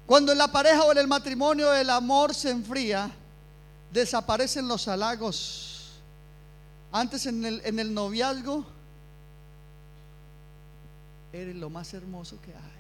Cuando 0.06 0.32
en 0.32 0.38
la 0.38 0.48
pareja 0.48 0.84
o 0.84 0.92
en 0.92 0.98
el 0.98 1.06
matrimonio 1.06 1.72
el 1.72 1.90
amor 1.90 2.34
se 2.34 2.50
enfría, 2.50 3.10
desaparecen 3.92 4.66
los 4.66 4.88
halagos. 4.88 5.90
Antes 6.90 7.26
en 7.26 7.44
el, 7.44 7.60
en 7.64 7.78
el 7.78 7.92
noviazgo, 7.92 8.64
eres 11.32 11.56
lo 11.56 11.70
más 11.70 11.92
hermoso 11.94 12.40
que 12.40 12.52
hay. 12.52 12.78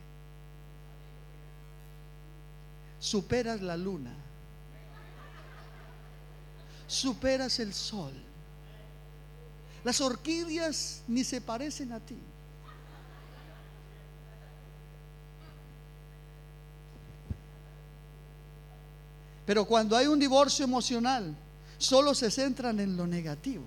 Superas 3.00 3.60
la 3.60 3.76
luna 3.76 4.12
superas 6.88 7.60
el 7.60 7.72
sol. 7.72 8.12
Las 9.84 10.00
orquídeas 10.00 11.02
ni 11.06 11.22
se 11.22 11.40
parecen 11.40 11.92
a 11.92 12.00
ti. 12.00 12.16
Pero 19.46 19.64
cuando 19.64 19.96
hay 19.96 20.06
un 20.06 20.18
divorcio 20.18 20.64
emocional, 20.64 21.34
solo 21.78 22.14
se 22.14 22.30
centran 22.30 22.80
en 22.80 22.96
lo 22.96 23.06
negativo. 23.06 23.64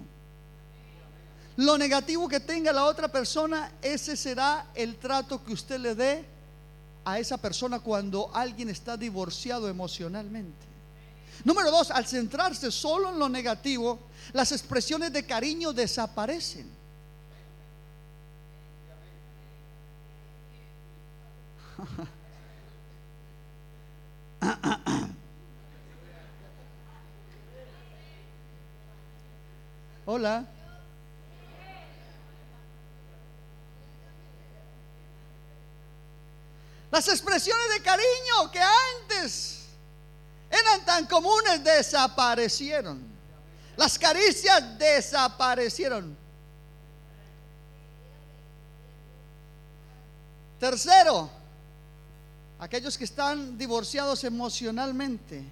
Lo 1.61 1.77
negativo 1.77 2.27
que 2.27 2.39
tenga 2.39 2.73
la 2.73 2.85
otra 2.85 3.07
persona, 3.07 3.71
ese 3.83 4.17
será 4.17 4.65
el 4.73 4.95
trato 4.95 5.43
que 5.43 5.53
usted 5.53 5.79
le 5.79 5.93
dé 5.93 6.25
a 7.05 7.19
esa 7.19 7.37
persona 7.37 7.79
cuando 7.79 8.31
alguien 8.33 8.69
está 8.69 8.97
divorciado 8.97 9.69
emocionalmente. 9.69 10.65
Número 11.43 11.69
dos, 11.69 11.91
al 11.91 12.07
centrarse 12.07 12.71
solo 12.71 13.11
en 13.11 13.19
lo 13.19 13.29
negativo, 13.29 13.99
las 14.33 14.51
expresiones 14.51 15.13
de 15.13 15.23
cariño 15.23 15.71
desaparecen. 15.71 16.67
Hola. 30.07 30.47
Las 36.91 37.07
expresiones 37.07 37.69
de 37.73 37.81
cariño 37.81 38.51
que 38.51 38.59
antes 38.59 39.61
eran 40.49 40.85
tan 40.85 41.05
comunes, 41.05 41.63
desaparecieron. 41.63 43.01
Las 43.77 43.97
caricias 43.97 44.77
desaparecieron. 44.77 46.17
Tercero, 50.59 51.31
aquellos 52.59 52.97
que 52.97 53.05
están 53.05 53.57
divorciados 53.57 54.23
emocionalmente, 54.25 55.43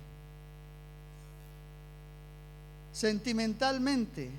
sentimentalmente, 2.91 4.29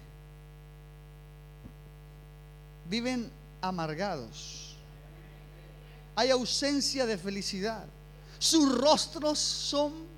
viven 2.85 3.33
amargados. 3.63 4.60
Hay 6.21 6.31
ausencia 6.31 7.07
de 7.07 7.17
felicidad. 7.17 7.83
Sus 8.39 8.77
rostros 8.77 9.39
son 9.39 10.11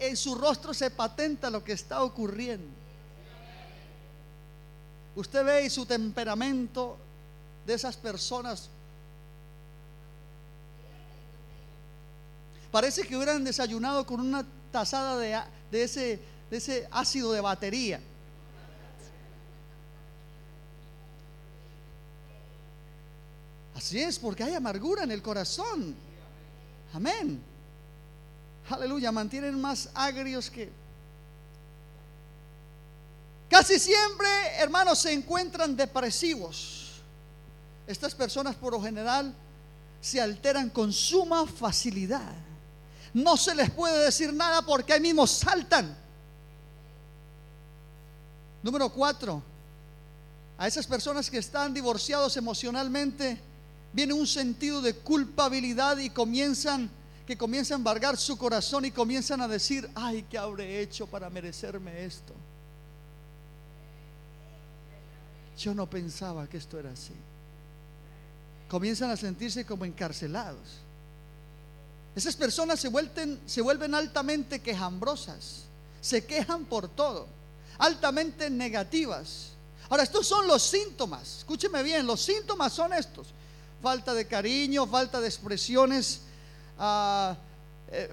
en 0.00 0.16
su 0.16 0.36
rostro 0.36 0.72
se 0.72 0.92
patenta 0.92 1.50
lo 1.50 1.64
que 1.64 1.72
está 1.72 2.04
ocurriendo. 2.04 2.68
Usted 5.16 5.44
ve 5.44 5.64
y 5.64 5.70
su 5.70 5.84
temperamento 5.86 6.96
de 7.66 7.74
esas 7.74 7.96
personas 7.96 8.68
parece 12.70 13.02
que 13.02 13.16
hubieran 13.16 13.42
desayunado 13.42 14.06
con 14.06 14.20
una 14.20 14.46
tazada 14.70 15.18
de, 15.18 15.42
ese 15.82 16.88
ácido 16.92 17.32
de 17.32 17.40
batería. 17.40 18.00
Así 23.78 24.00
es, 24.00 24.18
porque 24.18 24.42
hay 24.42 24.54
amargura 24.54 25.04
en 25.04 25.10
el 25.10 25.22
corazón. 25.22 25.94
Amén 26.92 27.42
aleluya, 28.74 29.12
mantienen 29.12 29.60
más 29.60 29.88
agrios 29.94 30.50
que... 30.50 30.70
Casi 33.48 33.78
siempre, 33.78 34.28
hermanos, 34.58 34.98
se 34.98 35.12
encuentran 35.12 35.74
depresivos. 35.74 37.00
Estas 37.86 38.14
personas 38.14 38.54
por 38.56 38.74
lo 38.74 38.82
general 38.82 39.34
se 40.02 40.20
alteran 40.20 40.68
con 40.68 40.92
suma 40.92 41.46
facilidad. 41.46 42.34
No 43.14 43.38
se 43.38 43.54
les 43.54 43.70
puede 43.70 44.04
decir 44.04 44.34
nada 44.34 44.60
porque 44.62 44.92
ahí 44.92 45.00
mismo 45.00 45.26
saltan. 45.26 45.96
Número 48.62 48.90
cuatro, 48.90 49.42
a 50.58 50.66
esas 50.66 50.86
personas 50.86 51.30
que 51.30 51.38
están 51.38 51.72
divorciados 51.72 52.36
emocionalmente, 52.36 53.40
viene 53.98 54.14
un 54.14 54.28
sentido 54.28 54.80
de 54.80 54.94
culpabilidad 54.94 55.98
y 55.98 56.10
comienzan 56.10 56.88
que 57.26 57.36
comienzan 57.36 57.74
a 57.74 57.78
embargar 57.78 58.16
su 58.16 58.38
corazón 58.38 58.84
y 58.84 58.92
comienzan 58.92 59.40
a 59.40 59.48
decir, 59.48 59.90
ay, 59.96 60.24
¿qué 60.30 60.38
habré 60.38 60.80
hecho 60.80 61.08
para 61.08 61.28
merecerme 61.28 62.04
esto? 62.04 62.32
Yo 65.58 65.74
no 65.74 65.90
pensaba 65.90 66.46
que 66.46 66.58
esto 66.58 66.78
era 66.78 66.92
así. 66.92 67.12
Comienzan 68.68 69.10
a 69.10 69.16
sentirse 69.16 69.66
como 69.66 69.84
encarcelados. 69.84 70.78
Esas 72.14 72.36
personas 72.36 72.78
se 72.78 72.86
vuelven, 72.86 73.40
se 73.46 73.60
vuelven 73.62 73.96
altamente 73.96 74.60
quejambrosas, 74.60 75.64
se 76.00 76.24
quejan 76.24 76.66
por 76.66 76.88
todo. 76.88 77.26
altamente 77.78 78.48
negativas. 78.48 79.54
Ahora, 79.90 80.04
estos 80.04 80.24
son 80.24 80.46
los 80.46 80.62
síntomas. 80.62 81.38
Escúcheme 81.38 81.82
bien, 81.82 82.06
los 82.06 82.22
síntomas 82.22 82.72
son 82.72 82.92
estos. 82.92 83.34
Falta 83.82 84.12
de 84.14 84.26
cariño, 84.26 84.86
falta 84.86 85.20
de 85.20 85.28
expresiones, 85.28 86.22
ah, 86.78 87.36
eh, 87.90 88.10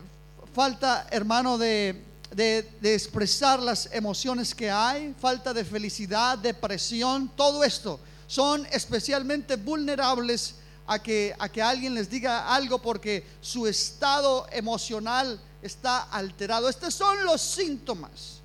falta, 0.53 1.07
hermano, 1.11 1.57
de, 1.57 2.01
de, 2.31 2.93
expresar 2.93 3.59
las 3.59 3.89
emociones 3.91 4.53
que 4.53 4.69
hay, 4.69 5.15
falta 5.19 5.53
de 5.53 5.65
felicidad, 5.65 6.37
depresión, 6.37 7.31
todo 7.35 7.63
esto 7.63 7.99
son 8.27 8.65
especialmente 8.71 9.55
vulnerables 9.55 10.55
a 10.87 11.01
que, 11.01 11.35
a 11.37 11.49
que 11.49 11.61
alguien 11.61 11.93
les 11.93 12.09
diga 12.09 12.53
algo 12.53 12.81
porque 12.81 13.25
su 13.41 13.67
estado 13.67 14.47
emocional 14.51 15.39
está 15.61 16.03
alterado. 16.03 16.69
Estos 16.69 16.93
son 16.93 17.23
los 17.25 17.41
síntomas. 17.41 18.39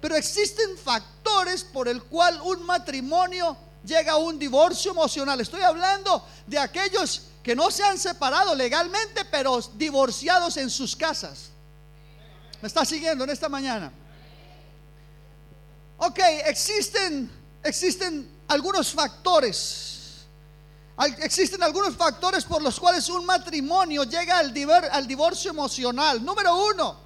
Pero 0.00 0.16
existen 0.16 0.76
factores 0.76 1.62
por 1.64 1.88
el 1.88 2.02
cual 2.04 2.40
un 2.42 2.64
matrimonio 2.64 3.56
llega 3.84 4.12
a 4.12 4.16
un 4.16 4.38
divorcio 4.38 4.90
emocional. 4.90 5.40
Estoy 5.40 5.62
hablando 5.62 6.24
de 6.46 6.58
aquellos 6.58 7.22
que 7.42 7.54
no 7.54 7.70
se 7.70 7.82
han 7.82 7.98
separado 7.98 8.54
legalmente, 8.54 9.24
pero 9.24 9.60
divorciados 9.74 10.56
en 10.56 10.70
sus 10.70 10.94
casas. 10.94 11.50
¿Me 12.60 12.68
está 12.68 12.84
siguiendo 12.84 13.24
en 13.24 13.30
esta 13.30 13.48
mañana? 13.48 13.92
Ok, 15.98 16.18
existen, 16.46 17.30
existen 17.62 18.30
algunos 18.48 18.92
factores. 18.92 19.86
Existen 21.18 21.62
algunos 21.62 21.96
factores 21.96 22.44
por 22.44 22.60
los 22.60 22.78
cuales 22.78 23.08
un 23.08 23.24
matrimonio 23.24 24.04
llega 24.04 24.38
al, 24.38 24.52
al 24.92 25.06
divorcio 25.06 25.50
emocional. 25.50 26.22
Número 26.22 26.54
uno, 26.66 26.98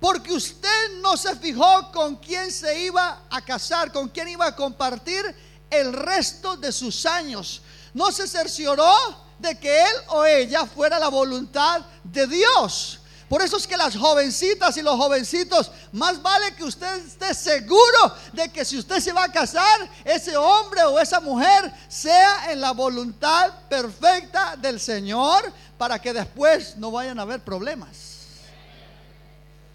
porque 0.00 0.32
usted 0.32 1.00
no 1.02 1.16
se 1.16 1.36
fijó 1.36 1.92
con 1.92 2.16
quién 2.16 2.50
se 2.50 2.84
iba 2.84 3.24
a 3.28 3.40
casar, 3.42 3.92
con 3.92 4.08
quién 4.08 4.28
iba 4.28 4.46
a 4.46 4.56
compartir 4.56 5.22
el 5.70 5.92
resto 5.92 6.56
de 6.56 6.72
sus 6.72 7.06
años. 7.06 7.62
No 7.94 8.12
se 8.12 8.26
cercioró 8.26 8.94
de 9.38 9.58
que 9.58 9.82
él 9.82 9.94
o 10.08 10.24
ella 10.24 10.66
fuera 10.66 10.98
la 10.98 11.08
voluntad 11.08 11.82
de 12.04 12.26
Dios. 12.26 13.00
Por 13.28 13.42
eso 13.42 13.58
es 13.58 13.66
que 13.66 13.76
las 13.76 13.94
jovencitas 13.94 14.76
y 14.78 14.82
los 14.82 14.96
jovencitos, 14.96 15.70
más 15.92 16.20
vale 16.22 16.54
que 16.54 16.64
usted 16.64 17.06
esté 17.06 17.34
seguro 17.34 18.14
de 18.32 18.48
que 18.50 18.64
si 18.64 18.78
usted 18.78 19.00
se 19.00 19.12
va 19.12 19.24
a 19.24 19.32
casar, 19.32 19.90
ese 20.02 20.34
hombre 20.36 20.82
o 20.84 20.98
esa 20.98 21.20
mujer 21.20 21.70
sea 21.88 22.50
en 22.50 22.60
la 22.60 22.72
voluntad 22.72 23.52
perfecta 23.68 24.56
del 24.56 24.80
Señor 24.80 25.52
para 25.76 25.98
que 26.00 26.14
después 26.14 26.76
no 26.78 26.90
vayan 26.90 27.18
a 27.18 27.22
haber 27.22 27.40
problemas. 27.44 28.18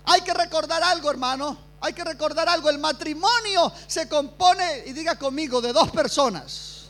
Hay 0.05 0.21
que 0.21 0.33
recordar 0.33 0.81
algo, 0.83 1.11
hermano. 1.11 1.57
Hay 1.83 1.91
que 1.91 2.03
recordar 2.05 2.47
algo. 2.47 2.69
El 2.69 2.77
matrimonio 2.77 3.71
se 3.87 4.07
compone, 4.07 4.83
y 4.85 4.93
diga 4.93 5.19
conmigo, 5.19 5.59
de 5.61 5.73
dos 5.73 5.91
personas. 5.91 6.85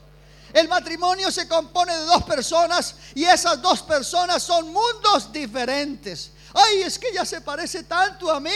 El 0.53 0.67
matrimonio 0.67 1.31
se 1.31 1.47
compone 1.47 1.97
de 1.97 2.05
dos 2.05 2.23
personas 2.25 2.95
y 3.15 3.23
esas 3.23 3.59
dos 3.59 3.81
personas 3.81 4.43
son 4.43 4.71
mundos 4.71 5.33
diferentes. 5.33 6.31
Ay, 6.53 6.83
es 6.83 6.99
que 6.99 7.09
ella 7.09 7.25
se 7.25 7.41
parece 7.41 7.81
tanto 7.81 8.29
a 8.29 8.39
mí. 8.39 8.51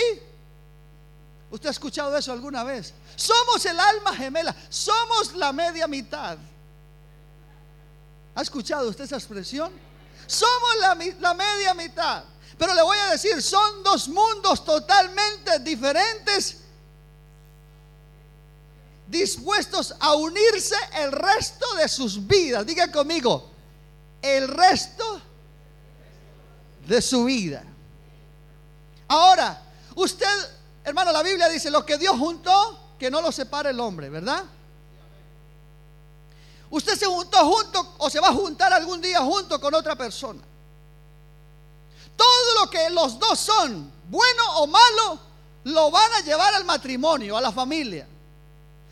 ¿Usted 1.50 1.70
ha 1.70 1.72
escuchado 1.72 2.15
eso 2.15 2.32
alguna 2.32 2.63
vez? 2.63 2.94
Somos 3.15 3.65
el 3.65 3.79
alma 3.79 4.13
gemela, 4.13 4.56
somos 4.70 5.34
la 5.34 5.51
media 5.51 5.88
mitad. 5.88 6.38
¿Ha 8.36 8.41
escuchado 8.44 8.89
usted 8.89 9.06
esa 9.06 9.17
expresión? 9.17 9.74
Somos 10.27 10.70
la, 10.82 10.96
la 11.20 11.34
media 11.34 11.74
mitad. 11.74 12.25
Pero 12.57 12.73
le 12.73 12.81
voy 12.81 12.97
a 12.97 13.11
decir, 13.11 13.41
son 13.41 13.83
dos 13.83 14.07
mundos 14.07 14.65
totalmente 14.65 15.59
diferentes, 15.59 16.57
dispuestos 19.07 19.93
a 19.99 20.15
unirse 20.15 20.75
el 20.95 21.12
resto 21.12 21.65
de 21.75 21.88
sus 21.88 22.25
vidas. 22.25 22.65
Diga 22.65 22.91
conmigo, 22.91 23.49
el 24.21 24.47
resto 24.47 25.21
de 26.88 27.01
su 27.01 27.25
vida. 27.25 27.63
Ahora, 29.08 29.62
usted, 29.95 30.27
hermano, 30.84 31.12
la 31.12 31.21
Biblia 31.21 31.47
dice, 31.49 31.69
lo 31.69 31.86
que 31.86 31.97
Dios 31.97 32.17
juntó, 32.17 32.79
que 32.97 33.12
no 33.12 33.21
lo 33.21 33.32
separe 33.32 33.69
el 33.69 33.79
hombre, 33.79 34.10
¿verdad? 34.10 34.43
Usted 36.69 36.97
se 36.97 37.05
juntó 37.05 37.38
junto 37.45 37.95
o 37.99 38.10
se 38.10 38.19
va 38.19 38.29
a 38.29 38.34
juntar 38.34 38.73
algún 38.73 38.99
día 38.99 39.21
junto 39.21 39.62
con 39.62 39.73
otra 39.75 39.95
persona. 39.95 40.41
Todo 42.17 42.62
lo 42.62 42.69
que 42.69 42.89
los 42.89 43.17
dos 43.17 43.39
son, 43.39 43.89
bueno 44.10 44.43
o 44.58 44.67
malo, 44.67 45.19
lo 45.63 45.91
van 45.91 46.12
a 46.13 46.21
llevar 46.21 46.53
al 46.53 46.65
matrimonio, 46.65 47.38
a 47.38 47.41
la 47.41 47.51
familia. 47.51 48.08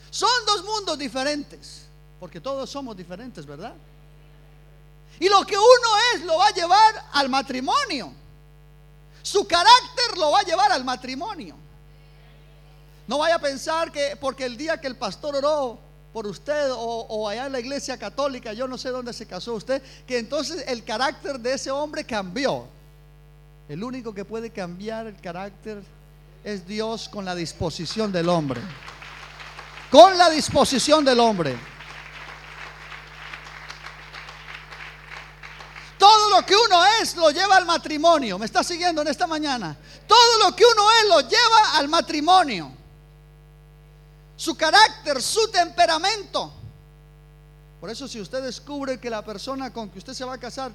Son 0.09 0.29
dos 0.45 0.63
mundos 0.63 0.97
diferentes, 0.97 1.87
porque 2.19 2.39
todos 2.39 2.69
somos 2.69 2.95
diferentes, 2.95 3.45
¿verdad? 3.45 3.73
Y 5.19 5.27
lo 5.27 5.45
que 5.45 5.57
uno 5.57 5.89
es 6.13 6.21
lo 6.23 6.37
va 6.37 6.47
a 6.47 6.53
llevar 6.53 7.05
al 7.13 7.29
matrimonio. 7.29 8.13
Su 9.21 9.47
carácter 9.47 10.17
lo 10.17 10.31
va 10.31 10.39
a 10.39 10.43
llevar 10.43 10.71
al 10.71 10.83
matrimonio. 10.83 11.55
No 13.07 13.17
vaya 13.19 13.35
a 13.35 13.39
pensar 13.39 13.91
que 13.91 14.15
porque 14.15 14.45
el 14.45 14.57
día 14.57 14.79
que 14.79 14.87
el 14.87 14.95
pastor 14.95 15.35
oró 15.35 15.79
por 16.11 16.27
usted 16.27 16.69
o, 16.71 17.27
allá 17.27 17.47
en 17.47 17.51
la 17.51 17.59
iglesia 17.59 17.97
católica, 17.97 18.53
yo 18.53 18.67
no 18.67 18.77
sé 18.77 18.89
dónde 18.89 19.13
se 19.13 19.25
casó 19.25 19.53
usted, 19.53 19.81
que 20.07 20.17
entonces 20.17 20.63
el 20.67 20.83
carácter 20.83 21.39
de 21.39 21.53
ese 21.53 21.71
hombre 21.71 22.05
cambió. 22.05 22.67
El 23.67 23.83
único 23.83 24.13
que 24.13 24.25
puede 24.25 24.51
cambiar 24.51 25.07
el 25.07 25.19
carácter 25.19 25.83
es 26.43 26.67
Dios 26.67 27.09
con 27.09 27.25
la 27.25 27.33
disposición 27.33 28.11
del 28.11 28.29
hombre. 28.29 28.61
Con 29.89 30.17
la 30.17 30.29
disposición 30.29 31.03
del 31.03 31.19
hombre. 31.19 31.57
Todo 35.97 36.29
lo 36.29 36.45
que 36.45 36.53
uno 36.55 36.85
es 37.01 37.15
lo 37.15 37.31
lleva 37.31 37.55
al 37.55 37.65
matrimonio. 37.65 38.37
¿Me 38.37 38.45
está 38.45 38.63
siguiendo 38.63 39.01
en 39.01 39.07
esta 39.07 39.25
mañana? 39.25 39.75
Todo 40.07 40.47
lo 40.47 40.55
que 40.55 40.63
uno 40.63 40.83
es 41.01 41.07
lo 41.09 41.21
lleva 41.21 41.77
al 41.77 41.87
matrimonio. 41.87 42.71
Su 44.35 44.55
carácter, 44.55 45.19
su 45.23 45.49
temperamento. 45.49 46.53
Por 47.81 47.89
eso 47.89 48.07
si 48.07 48.21
usted 48.21 48.43
descubre 48.43 48.99
que 48.99 49.09
la 49.09 49.23
persona 49.23 49.73
con 49.73 49.89
que 49.89 49.97
usted 49.97 50.13
se 50.13 50.25
va 50.25 50.35
a 50.35 50.37
casar 50.37 50.71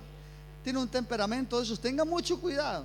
tiene 0.63 0.79
un 0.79 0.89
temperamento 0.89 1.59
de 1.59 1.65
esos, 1.65 1.81
tenga 1.81 2.05
mucho 2.05 2.41
cuidado. 2.41 2.85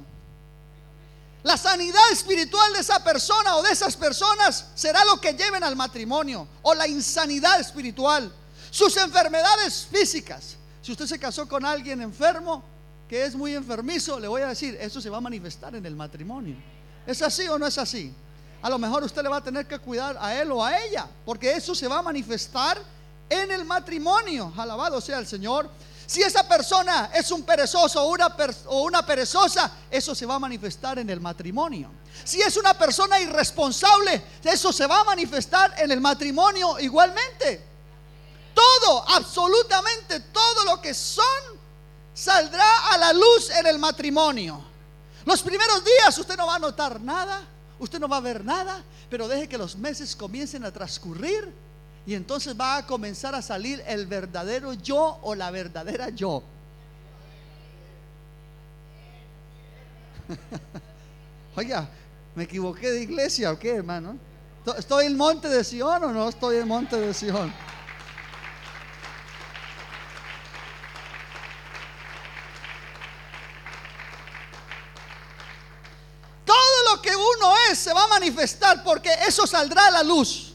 La 1.44 1.58
sanidad 1.58 2.12
espiritual 2.12 2.74
de 2.74 2.80
esa 2.80 3.04
persona 3.04 3.56
o 3.56 3.64
de 3.64 3.72
esas 3.72 3.96
personas 3.96 4.66
será 4.74 5.06
lo 5.06 5.22
que 5.22 5.34
lleven 5.34 5.64
al 5.64 5.76
matrimonio 5.76 6.48
o 6.64 6.74
la 6.74 6.88
insanidad 6.88 7.60
espiritual. 7.60 8.34
Sus 8.72 8.98
enfermedades 8.98 9.88
físicas 9.92 10.58
si 10.86 10.92
usted 10.92 11.08
se 11.08 11.18
casó 11.18 11.48
con 11.48 11.66
alguien 11.66 12.00
enfermo, 12.00 12.64
que 13.10 13.26
es 13.26 13.34
muy 13.34 13.56
enfermizo, 13.56 14.20
le 14.20 14.28
voy 14.28 14.44
a 14.44 14.50
decir, 14.50 14.78
eso 14.80 15.02
se 15.02 15.10
va 15.10 15.18
a 15.18 15.22
manifestar 15.22 15.74
en 15.74 15.84
el 15.84 15.96
matrimonio. 15.96 16.56
¿Es 17.08 17.24
así 17.24 17.48
o 17.48 17.58
no 17.58 17.66
es 17.66 17.80
así? 17.80 18.14
A 18.62 18.70
lo 18.70 18.78
mejor 18.78 19.04
usted 19.04 19.24
le 19.24 19.30
va 19.30 19.38
a 19.38 19.44
tener 19.44 19.68
que 19.68 19.80
cuidar 19.80 20.16
a 20.22 20.40
él 20.40 20.52
o 20.52 20.64
a 20.64 20.80
ella, 20.80 21.08
porque 21.26 21.54
eso 21.54 21.74
se 21.74 21.88
va 21.88 21.98
a 21.98 22.02
manifestar 22.04 22.80
en 23.28 23.52
el 23.52 23.66
matrimonio. 23.66 24.54
Alabado 24.56 25.02
sea 25.02 25.18
el 25.18 25.26
Señor. 25.26 25.72
Si 26.06 26.22
esa 26.22 26.48
persona 26.48 27.10
es 27.14 27.32
un 27.32 27.44
perezoso 27.44 28.04
o 28.04 28.12
una, 28.12 28.36
o 28.68 28.84
una 28.84 29.06
perezosa, 29.06 29.72
eso 29.90 30.14
se 30.14 30.26
va 30.26 30.36
a 30.36 30.40
manifestar 30.40 31.00
en 31.00 31.10
el 31.10 31.20
matrimonio. 31.20 31.90
Si 32.24 32.42
es 32.42 32.58
una 32.58 32.74
persona 32.76 33.20
irresponsable, 33.20 34.24
eso 34.44 34.72
se 34.72 34.86
va 34.86 35.02
a 35.02 35.04
manifestar 35.04 35.74
en 35.78 35.92
el 35.92 36.00
matrimonio 36.00 36.80
igualmente. 36.80 37.66
Todo, 38.54 39.04
absolutamente 39.10 40.20
todo 40.20 40.66
lo 40.66 40.80
que 40.80 40.94
son, 40.94 41.26
saldrá 42.14 42.88
a 42.92 42.98
la 42.98 43.12
luz 43.12 43.50
en 43.50 43.66
el 43.66 43.80
matrimonio. 43.80 44.64
Los 45.26 45.42
primeros 45.42 45.84
días 45.84 46.18
usted 46.18 46.38
no 46.38 46.48
va 46.48 46.56
a 46.56 46.60
notar 46.60 47.02
nada, 47.02 47.42
usted 47.80 48.00
no 48.00 48.08
va 48.08 48.18
a 48.18 48.22
ver 48.22 48.46
nada, 48.46 48.84
pero 49.10 49.28
deje 49.28 49.50
que 49.50 49.58
los 49.58 49.76
meses 49.76 50.16
comiencen 50.16 50.64
a 50.66 50.72
transcurrir 50.72 51.65
y 52.06 52.14
entonces 52.14 52.60
va 52.60 52.78
a 52.78 52.86
comenzar 52.86 53.34
a 53.36 53.42
salir 53.42 53.84
el 53.88 54.06
verdadero 54.06 54.74
yo 54.74 55.20
o 55.24 55.34
la 55.36 55.52
verdadera 55.52 56.10
yo. 56.10 56.44
Oiga, 61.56 61.88
¿me 62.36 62.44
equivoqué 62.44 62.92
de 62.92 63.02
iglesia 63.02 63.52
o 63.52 63.60
qué, 63.60 63.76
hermano? 63.76 64.18
¿Estoy 64.78 65.06
en 65.06 65.16
monte 65.18 65.48
de 65.48 65.64
Sion 65.64 66.04
o 66.04 66.12
no 66.12 66.30
estoy 66.30 66.58
en 66.58 66.68
monte 66.68 67.00
de 67.00 67.14
Sion? 67.14 67.54
que 77.06 77.16
uno 77.16 77.54
es 77.70 77.78
se 77.78 77.94
va 77.94 78.06
a 78.06 78.08
manifestar 78.08 78.84
porque 78.84 79.12
eso 79.28 79.46
saldrá 79.46 79.88
a 79.88 79.92
la 79.92 80.04
luz. 80.04 80.55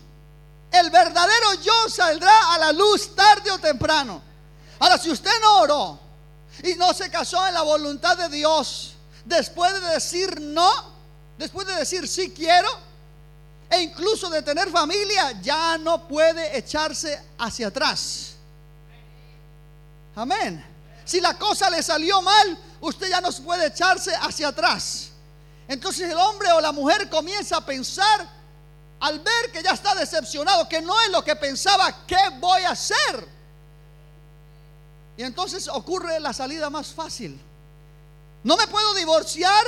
El 0.71 0.91
verdadero 0.91 1.55
yo 1.63 1.89
saldrá 1.89 2.55
a 2.55 2.59
la 2.59 2.73
luz 2.73 3.15
tarde 3.15 3.51
o 3.51 3.59
temprano. 3.59 4.23
Ahora, 4.79 4.99
si 4.99 5.11
usted 5.11 5.33
no 5.43 5.61
oró 5.61 6.01
y 6.63 6.75
no 6.75 6.93
se 6.95 7.11
casó 7.11 7.47
en 7.47 7.55
la 7.55 7.63
voluntad 7.63 8.17
de 8.17 8.29
Dios, 8.29 8.95
después 9.25 9.73
de 9.75 9.81
decir 9.91 10.41
no, 10.41 10.71
después 11.39 11.67
de 11.67 11.75
decir 11.75 12.07
sí 12.07 12.31
quiero, 12.31 12.69
e 13.69 13.83
incluso 13.83 14.29
de 14.31 14.43
tener 14.43 14.71
familia, 14.71 15.41
ya 15.41 15.79
no 15.79 16.09
puede 16.09 16.57
echarse 16.57 17.21
hacia 17.39 17.69
atrás. 17.69 18.35
Amén. 20.17 20.65
Si 21.05 21.21
la 21.21 21.39
cosa 21.39 21.71
le 21.71 21.83
salió 21.83 22.21
mal, 22.23 22.59
usted 22.81 23.09
ya 23.09 23.21
no 23.21 23.31
puede 23.33 23.67
echarse 23.67 24.13
hacia 24.15 24.49
atrás. 24.49 25.11
Entonces 25.69 26.11
el 26.11 26.19
hombre 26.19 26.51
o 26.53 26.61
la 26.61 26.73
mujer 26.73 27.09
comienza 27.09 27.59
a 27.59 27.65
pensar 27.65 28.40
al 29.01 29.19
ver 29.19 29.51
que 29.53 29.63
ya 29.63 29.73
está 29.73 29.95
decepcionado, 29.95 30.69
que 30.69 30.83
no 30.83 31.01
es 31.01 31.11
lo 31.11 31.25
que 31.25 31.35
pensaba, 31.35 32.07
¿qué 32.07 32.19
voy 32.39 32.63
a 32.63 32.71
hacer? 32.71 33.29
Y 35.17 35.23
entonces 35.23 35.69
ocurre 35.69 36.21
la 36.21 36.33
salida 36.33 36.71
más 36.71 36.89
fácil. 36.89 37.39
No 38.43 38.57
me 38.57 38.67
puedo 38.67 38.95
divorciar 38.95 39.65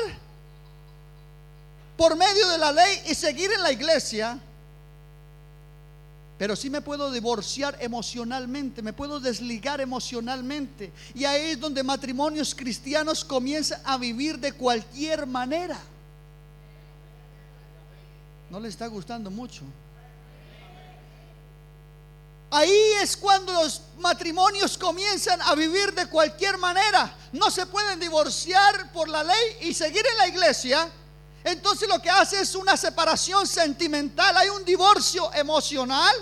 por 1.97 2.17
medio 2.17 2.49
de 2.49 2.59
la 2.59 2.73
ley 2.73 3.03
y 3.09 3.15
seguir 3.15 3.53
en 3.53 3.63
la 3.63 3.73
iglesia, 3.73 4.39
pero 6.39 6.57
sí 6.57 6.69
me 6.71 6.81
puedo 6.81 7.11
divorciar 7.11 7.77
emocionalmente, 7.81 8.83
me 8.83 8.93
puedo 8.93 9.21
desligar 9.21 9.81
emocionalmente. 9.81 10.93
Y 11.15 11.25
ahí 11.25 11.53
es 11.53 11.61
donde 11.61 11.83
matrimonios 11.83 12.55
cristianos 12.55 13.25
comienzan 13.25 13.81
a 13.85 13.97
vivir 13.97 14.39
de 14.39 14.53
cualquier 14.53 15.27
manera. 15.27 15.79
No 18.53 18.61
le 18.61 18.69
está 18.69 18.87
gustando 18.87 19.33
mucho. 19.33 19.63
Ahí 22.53 22.93
es 23.03 23.17
cuando 23.17 23.53
los 23.53 23.81
matrimonios 23.99 24.79
comienzan 24.79 25.43
a 25.43 25.57
vivir 25.57 25.93
de 25.93 26.07
cualquier 26.07 26.57
manera. 26.59 27.13
No 27.33 27.51
se 27.51 27.67
pueden 27.67 27.99
divorciar 27.99 28.93
por 28.93 29.09
la 29.09 29.25
ley 29.25 29.57
y 29.63 29.75
seguir 29.75 30.05
en 30.07 30.19
la 30.19 30.29
iglesia 30.29 30.89
entonces 31.45 31.89
lo 31.89 32.01
que 32.01 32.11
hace 32.11 32.41
es 32.41 32.55
una 32.55 32.77
separación 32.77 33.47
sentimental, 33.47 34.37
hay 34.37 34.49
un 34.49 34.65
divorcio 34.65 35.33
emocional 35.35 36.15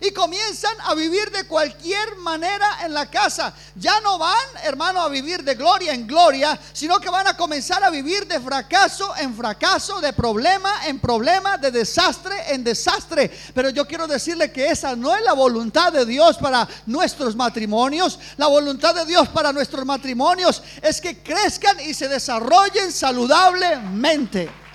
y 0.00 0.10
comienzan 0.12 0.74
a 0.84 0.94
vivir 0.94 1.30
de 1.30 1.44
cualquier 1.44 2.16
manera 2.16 2.84
en 2.84 2.94
la 2.94 3.10
casa. 3.10 3.52
Ya 3.74 4.00
no 4.00 4.18
van, 4.18 4.46
hermano, 4.64 5.00
a 5.00 5.08
vivir 5.08 5.42
de 5.42 5.54
gloria 5.54 5.92
en 5.92 6.06
gloria, 6.06 6.58
sino 6.72 6.98
que 7.00 7.10
van 7.10 7.26
a 7.26 7.36
comenzar 7.36 7.82
a 7.82 7.90
vivir 7.90 8.26
de 8.26 8.40
fracaso 8.40 9.14
en 9.16 9.34
fracaso, 9.36 10.00
de 10.00 10.12
problema 10.12 10.86
en 10.86 10.98
problema, 11.00 11.56
de 11.56 11.70
desastre 11.70 12.52
en 12.52 12.64
desastre. 12.64 13.30
Pero 13.54 13.70
yo 13.70 13.86
quiero 13.86 14.06
decirle 14.06 14.52
que 14.52 14.68
esa 14.68 14.94
no 14.94 15.14
es 15.14 15.22
la 15.22 15.32
voluntad 15.32 15.92
de 15.92 16.04
Dios 16.04 16.36
para 16.38 16.68
nuestros 16.86 17.34
matrimonios. 17.36 18.18
La 18.36 18.46
voluntad 18.46 18.94
de 18.94 19.04
Dios 19.04 19.28
para 19.28 19.52
nuestros 19.52 19.84
matrimonios 19.84 20.62
es 20.82 21.00
que 21.00 21.22
crezcan 21.22 21.80
y 21.80 21.94
se 21.94 22.08
desarrollen 22.08 22.92
saludablemente. 22.92 24.67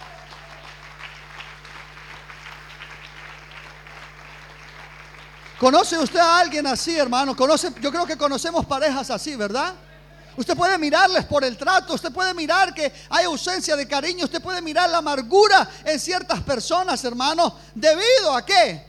¿Conoce 5.64 5.98
usted 5.98 6.20
a 6.20 6.40
alguien 6.40 6.68
así, 6.68 6.94
hermano? 6.98 7.38
¿Conoce, 7.38 7.72
yo 7.80 7.90
creo 7.90 8.06
que 8.06 8.18
conocemos 8.18 8.66
parejas 8.66 9.10
así, 9.10 9.34
¿verdad? 9.38 9.74
Usted 10.36 10.58
puede 10.58 10.78
mirarles 10.78 11.24
por 11.24 11.46
el 11.46 11.56
trato, 11.56 11.94
usted 11.94 12.12
puede 12.12 12.34
mirar 12.34 12.74
que 12.74 12.92
hay 13.10 13.24
ausencia 13.24 13.78
de 13.78 13.88
cariño, 13.88 14.26
usted 14.26 14.42
puede 14.42 14.62
mirar 14.62 14.90
la 14.90 14.98
amargura 14.98 15.66
en 15.86 15.98
ciertas 16.02 16.42
personas, 16.42 17.02
hermano. 17.06 17.56
¿Debido 17.74 18.36
a 18.36 18.46
qué? 18.46 18.86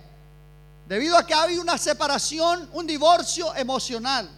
Debido 0.88 1.16
a 1.16 1.24
que 1.24 1.32
hay 1.32 1.58
una 1.58 1.78
separación, 1.78 2.68
un 2.72 2.88
divorcio 2.88 3.54
emocional. 3.54 4.28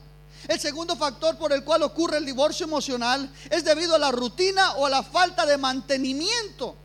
El 0.46 0.60
segundo 0.60 0.94
factor 0.94 1.38
por 1.38 1.54
el 1.54 1.64
cual 1.64 1.84
ocurre 1.84 2.18
el 2.18 2.26
divorcio 2.26 2.66
emocional 2.66 3.32
es 3.48 3.64
debido 3.64 3.94
a 3.94 3.98
la 3.98 4.12
rutina 4.12 4.72
o 4.72 4.84
a 4.84 4.90
la 4.90 5.02
falta 5.02 5.46
de 5.46 5.56
mantenimiento, 5.56 6.76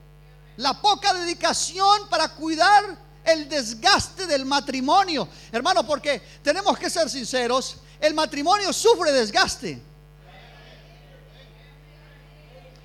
la 0.55 0.79
poca 0.79 1.13
dedicación 1.13 2.07
para 2.09 2.29
cuidar 2.29 3.10
el 3.23 3.47
desgaste 3.47 4.27
del 4.27 4.45
matrimonio. 4.45 5.27
Hermano, 5.51 5.85
porque 5.85 6.21
tenemos 6.43 6.77
que 6.77 6.89
ser 6.89 7.09
sinceros, 7.09 7.77
el 7.99 8.13
matrimonio 8.13 8.73
sufre 8.73 9.11
desgaste. 9.11 9.81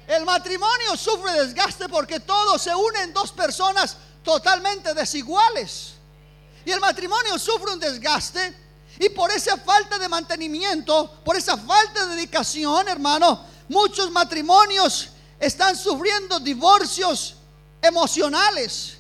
El 0.07 0.25
matrimonio 0.25 0.97
sufre 0.97 1.33
desgaste 1.33 1.89
porque 1.89 2.21
todos 2.21 2.63
se 2.63 2.75
unen 2.75 3.13
dos 3.13 3.33
personas 3.33 3.97
totalmente 4.23 4.95
desiguales. 4.95 5.95
Y 6.65 6.71
el 6.71 6.81
matrimonio 6.81 7.39
sufre 7.39 7.73
un 7.73 7.81
desgaste 7.81 8.67
y 8.99 9.09
por 9.11 9.31
esa 9.31 9.57
falta 9.59 9.99
de 9.99 10.09
mantenimiento, 10.09 11.21
por 11.25 11.37
esa 11.37 11.57
falta 11.57 12.07
de 12.07 12.17
dedicación, 12.17 12.89
hermano, 12.89 13.45
muchos 13.69 14.11
matrimonios 14.11 15.09
están 15.39 15.77
sufriendo 15.77 16.41
divorcios 16.41 17.37
emocionales. 17.83 18.96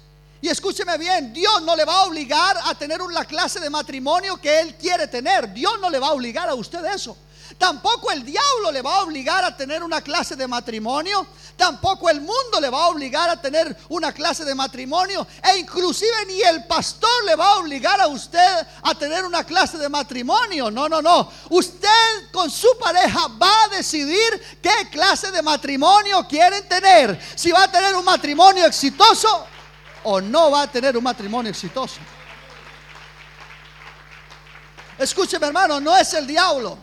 Y 0.46 0.48
escúcheme 0.48 0.96
bien, 0.96 1.32
Dios 1.32 1.60
no 1.62 1.74
le 1.74 1.84
va 1.84 2.02
a 2.02 2.04
obligar 2.04 2.56
a 2.66 2.74
tener 2.76 3.02
una 3.02 3.24
clase 3.24 3.58
de 3.58 3.68
matrimonio 3.68 4.36
que 4.36 4.60
Él 4.60 4.76
quiere 4.76 5.08
tener. 5.08 5.52
Dios 5.52 5.72
no 5.80 5.90
le 5.90 5.98
va 5.98 6.06
a 6.06 6.12
obligar 6.12 6.48
a 6.48 6.54
usted 6.54 6.84
eso. 6.84 7.16
Tampoco 7.58 8.12
el 8.12 8.24
diablo 8.24 8.70
le 8.70 8.80
va 8.80 8.94
a 8.94 9.02
obligar 9.02 9.42
a 9.42 9.56
tener 9.56 9.82
una 9.82 10.00
clase 10.00 10.36
de 10.36 10.46
matrimonio. 10.46 11.26
Tampoco 11.56 12.08
el 12.08 12.20
mundo 12.20 12.60
le 12.60 12.70
va 12.70 12.84
a 12.84 12.88
obligar 12.90 13.28
a 13.28 13.42
tener 13.42 13.76
una 13.88 14.12
clase 14.12 14.44
de 14.44 14.54
matrimonio. 14.54 15.26
E 15.42 15.58
inclusive 15.58 16.14
ni 16.28 16.40
el 16.42 16.64
pastor 16.66 17.24
le 17.26 17.34
va 17.34 17.54
a 17.54 17.58
obligar 17.58 18.00
a 18.00 18.06
usted 18.06 18.66
a 18.84 18.94
tener 18.94 19.24
una 19.24 19.42
clase 19.42 19.78
de 19.78 19.88
matrimonio. 19.88 20.70
No, 20.70 20.88
no, 20.88 21.02
no. 21.02 21.28
Usted 21.50 22.30
con 22.30 22.52
su 22.52 22.68
pareja 22.78 23.26
va 23.42 23.64
a 23.64 23.68
decidir 23.70 24.60
qué 24.62 24.90
clase 24.92 25.32
de 25.32 25.42
matrimonio 25.42 26.24
quieren 26.28 26.68
tener. 26.68 27.20
Si 27.34 27.50
va 27.50 27.64
a 27.64 27.72
tener 27.72 27.96
un 27.96 28.04
matrimonio 28.04 28.64
exitoso 28.64 29.55
o 30.08 30.20
no 30.20 30.52
va 30.52 30.62
a 30.62 30.66
tener 30.70 30.96
un 30.96 31.02
matrimonio 31.02 31.50
exitoso. 31.50 31.98
Escúcheme 34.96 35.48
hermano, 35.48 35.80
no 35.80 35.96
es 35.96 36.14
el 36.14 36.28
diablo. 36.28 36.78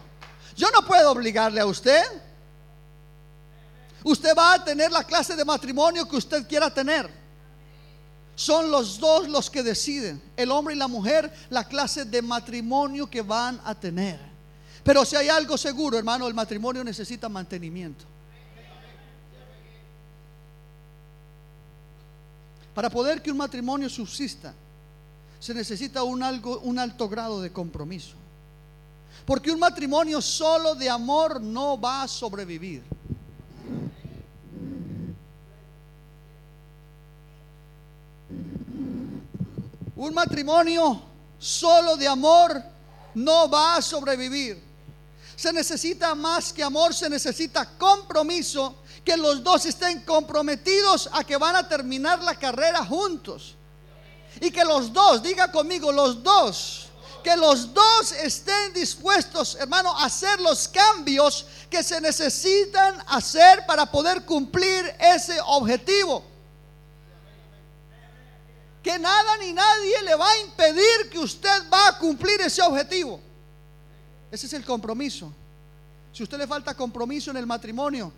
Yo 0.57 0.69
no 0.71 0.85
puedo 0.85 1.11
obligarle 1.11 1.61
a 1.61 1.65
usted. 1.65 2.03
Usted 4.03 4.35
va 4.37 4.55
a 4.55 4.63
tener 4.65 4.91
la 4.91 5.05
clase 5.05 5.37
de 5.37 5.45
matrimonio 5.45 6.07
que 6.07 6.17
usted 6.17 6.45
quiera 6.45 6.69
tener. 6.71 7.09
Son 8.35 8.69
los 8.69 8.99
dos 8.99 9.29
los 9.29 9.49
que 9.49 9.63
deciden, 9.63 10.21
el 10.35 10.51
hombre 10.51 10.75
y 10.75 10.77
la 10.77 10.89
mujer, 10.89 11.31
la 11.49 11.63
clase 11.63 12.03
de 12.03 12.21
matrimonio 12.21 13.09
que 13.09 13.21
van 13.21 13.61
a 13.63 13.73
tener. 13.73 14.19
Pero 14.83 15.05
si 15.05 15.15
hay 15.15 15.29
algo 15.29 15.57
seguro, 15.57 15.97
hermano, 15.97 16.27
el 16.27 16.33
matrimonio 16.33 16.83
necesita 16.83 17.29
mantenimiento. 17.29 18.03
Para 22.73 22.89
poder 22.89 23.21
que 23.21 23.31
un 23.31 23.37
matrimonio 23.37 23.89
subsista, 23.89 24.53
se 25.39 25.53
necesita 25.53 26.03
un, 26.03 26.23
alto 26.23 27.09
grado 27.09 27.41
de 27.41 27.51
compromiso. 27.51 28.15
Porque 29.25 29.51
un 29.51 29.59
matrimonio 29.59 30.21
solo 30.21 30.73
de 30.73 30.89
amor 30.89 31.41
no 31.41 31.79
va 31.79 32.03
a 32.03 32.07
sobrevivir. 32.07 32.81
Un 39.95 40.13
matrimonio 40.13 41.01
solo 41.37 41.95
de 41.95 42.07
amor 42.07 42.63
no 43.13 43.49
va 43.49 43.75
a 43.75 43.81
sobrevivir. 43.81 44.61
Se 45.35 45.53
necesita 45.53 46.15
más 46.15 46.53
que 46.53 46.63
amor, 46.63 46.93
se 46.93 47.09
necesita 47.09 47.65
compromiso 47.77 48.75
que 49.03 49.17
los 49.17 49.43
dos 49.43 49.65
estén 49.65 50.01
comprometidos 50.01 51.09
a 51.11 51.23
que 51.23 51.37
van 51.37 51.55
a 51.55 51.67
terminar 51.67 52.21
la 52.23 52.35
carrera 52.35 52.85
juntos. 52.85 53.55
Y 54.39 54.49
que 54.49 54.63
los 54.63 54.91
dos, 54.91 55.21
diga 55.21 55.51
conmigo, 55.51 55.91
los 55.91 56.23
dos, 56.23 56.87
que 57.23 57.35
los 57.35 57.73
dos 57.73 58.11
estén 58.11 58.73
dispuestos, 58.73 59.55
hermano, 59.55 59.97
a 59.97 60.05
hacer 60.05 60.39
los 60.41 60.67
cambios 60.67 61.45
que 61.69 61.83
se 61.83 61.99
necesitan 62.01 63.01
hacer 63.07 63.65
para 63.65 63.85
poder 63.85 64.25
cumplir 64.25 64.95
ese 64.99 65.39
objetivo. 65.45 66.23
Que 68.81 68.99
nada 68.99 69.37
ni 69.37 69.53
nadie 69.53 70.01
le 70.03 70.15
va 70.15 70.29
a 70.29 70.39
impedir 70.41 71.09
que 71.09 71.19
usted 71.19 71.69
va 71.71 71.89
a 71.89 71.97
cumplir 71.97 72.41
ese 72.41 72.61
objetivo. 72.61 73.19
Ese 74.29 74.47
es 74.47 74.53
el 74.53 74.65
compromiso. 74.65 75.31
Si 76.11 76.23
usted 76.23 76.37
le 76.37 76.47
falta 76.47 76.75
compromiso 76.75 77.31
en 77.31 77.37
el 77.37 77.45
matrimonio, 77.45 78.11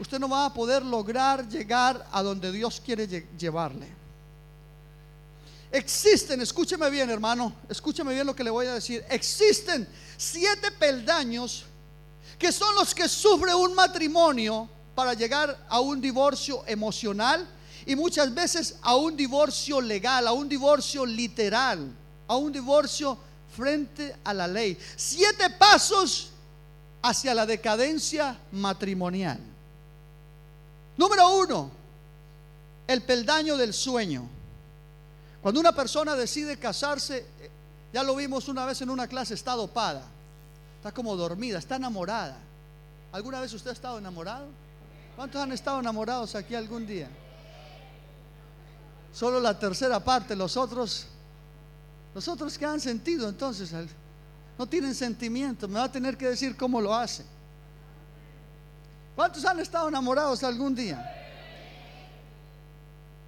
usted 0.00 0.18
no 0.18 0.28
va 0.28 0.46
a 0.46 0.54
poder 0.54 0.82
lograr 0.82 1.46
llegar 1.46 2.06
a 2.10 2.22
donde 2.22 2.50
Dios 2.50 2.80
quiere 2.84 3.06
llevarle. 3.38 3.86
Existen, 5.70 6.40
escúcheme 6.40 6.90
bien 6.90 7.10
hermano, 7.10 7.52
escúcheme 7.68 8.12
bien 8.12 8.26
lo 8.26 8.34
que 8.34 8.42
le 8.42 8.50
voy 8.50 8.66
a 8.66 8.74
decir. 8.74 9.04
Existen 9.08 9.86
siete 10.16 10.72
peldaños 10.72 11.66
que 12.38 12.50
son 12.50 12.74
los 12.74 12.94
que 12.94 13.08
sufre 13.08 13.54
un 13.54 13.74
matrimonio 13.74 14.68
para 14.94 15.12
llegar 15.12 15.66
a 15.68 15.78
un 15.80 16.00
divorcio 16.00 16.64
emocional 16.66 17.46
y 17.84 17.94
muchas 17.94 18.32
veces 18.34 18.76
a 18.80 18.96
un 18.96 19.14
divorcio 19.16 19.80
legal, 19.80 20.26
a 20.26 20.32
un 20.32 20.48
divorcio 20.48 21.04
literal, 21.04 21.94
a 22.26 22.36
un 22.36 22.50
divorcio 22.50 23.18
frente 23.54 24.16
a 24.24 24.32
la 24.32 24.48
ley. 24.48 24.76
Siete 24.96 25.50
pasos 25.50 26.30
hacia 27.02 27.34
la 27.34 27.44
decadencia 27.44 28.38
matrimonial. 28.50 29.49
Número 31.00 31.34
uno, 31.34 31.70
el 32.86 33.00
peldaño 33.00 33.56
del 33.56 33.72
sueño. 33.72 34.28
Cuando 35.40 35.58
una 35.58 35.72
persona 35.72 36.14
decide 36.14 36.58
casarse, 36.58 37.26
eh, 37.40 37.50
ya 37.90 38.02
lo 38.02 38.14
vimos 38.14 38.48
una 38.48 38.66
vez 38.66 38.82
en 38.82 38.90
una 38.90 39.08
clase, 39.08 39.32
está 39.32 39.54
dopada, 39.54 40.02
está 40.76 40.92
como 40.92 41.16
dormida, 41.16 41.58
está 41.58 41.76
enamorada. 41.76 42.36
¿Alguna 43.12 43.40
vez 43.40 43.50
usted 43.54 43.70
ha 43.70 43.72
estado 43.72 43.96
enamorado? 43.96 44.44
¿Cuántos 45.16 45.40
han 45.40 45.52
estado 45.52 45.80
enamorados 45.80 46.34
aquí 46.34 46.54
algún 46.54 46.86
día? 46.86 47.08
Solo 49.10 49.40
la 49.40 49.58
tercera 49.58 50.04
parte, 50.04 50.36
los 50.36 50.54
otros, 50.58 51.06
los 52.14 52.28
otros 52.28 52.58
que 52.58 52.66
han 52.66 52.78
sentido 52.78 53.26
entonces 53.26 53.72
no 54.58 54.66
tienen 54.66 54.94
sentimiento, 54.94 55.66
me 55.66 55.78
va 55.78 55.84
a 55.84 55.92
tener 55.92 56.18
que 56.18 56.28
decir 56.28 56.58
cómo 56.58 56.78
lo 56.78 56.94
hace. 56.94 57.24
¿Cuántos 59.20 59.44
han 59.44 59.60
estado 59.60 59.86
enamorados 59.86 60.42
algún 60.44 60.74
día? 60.74 60.98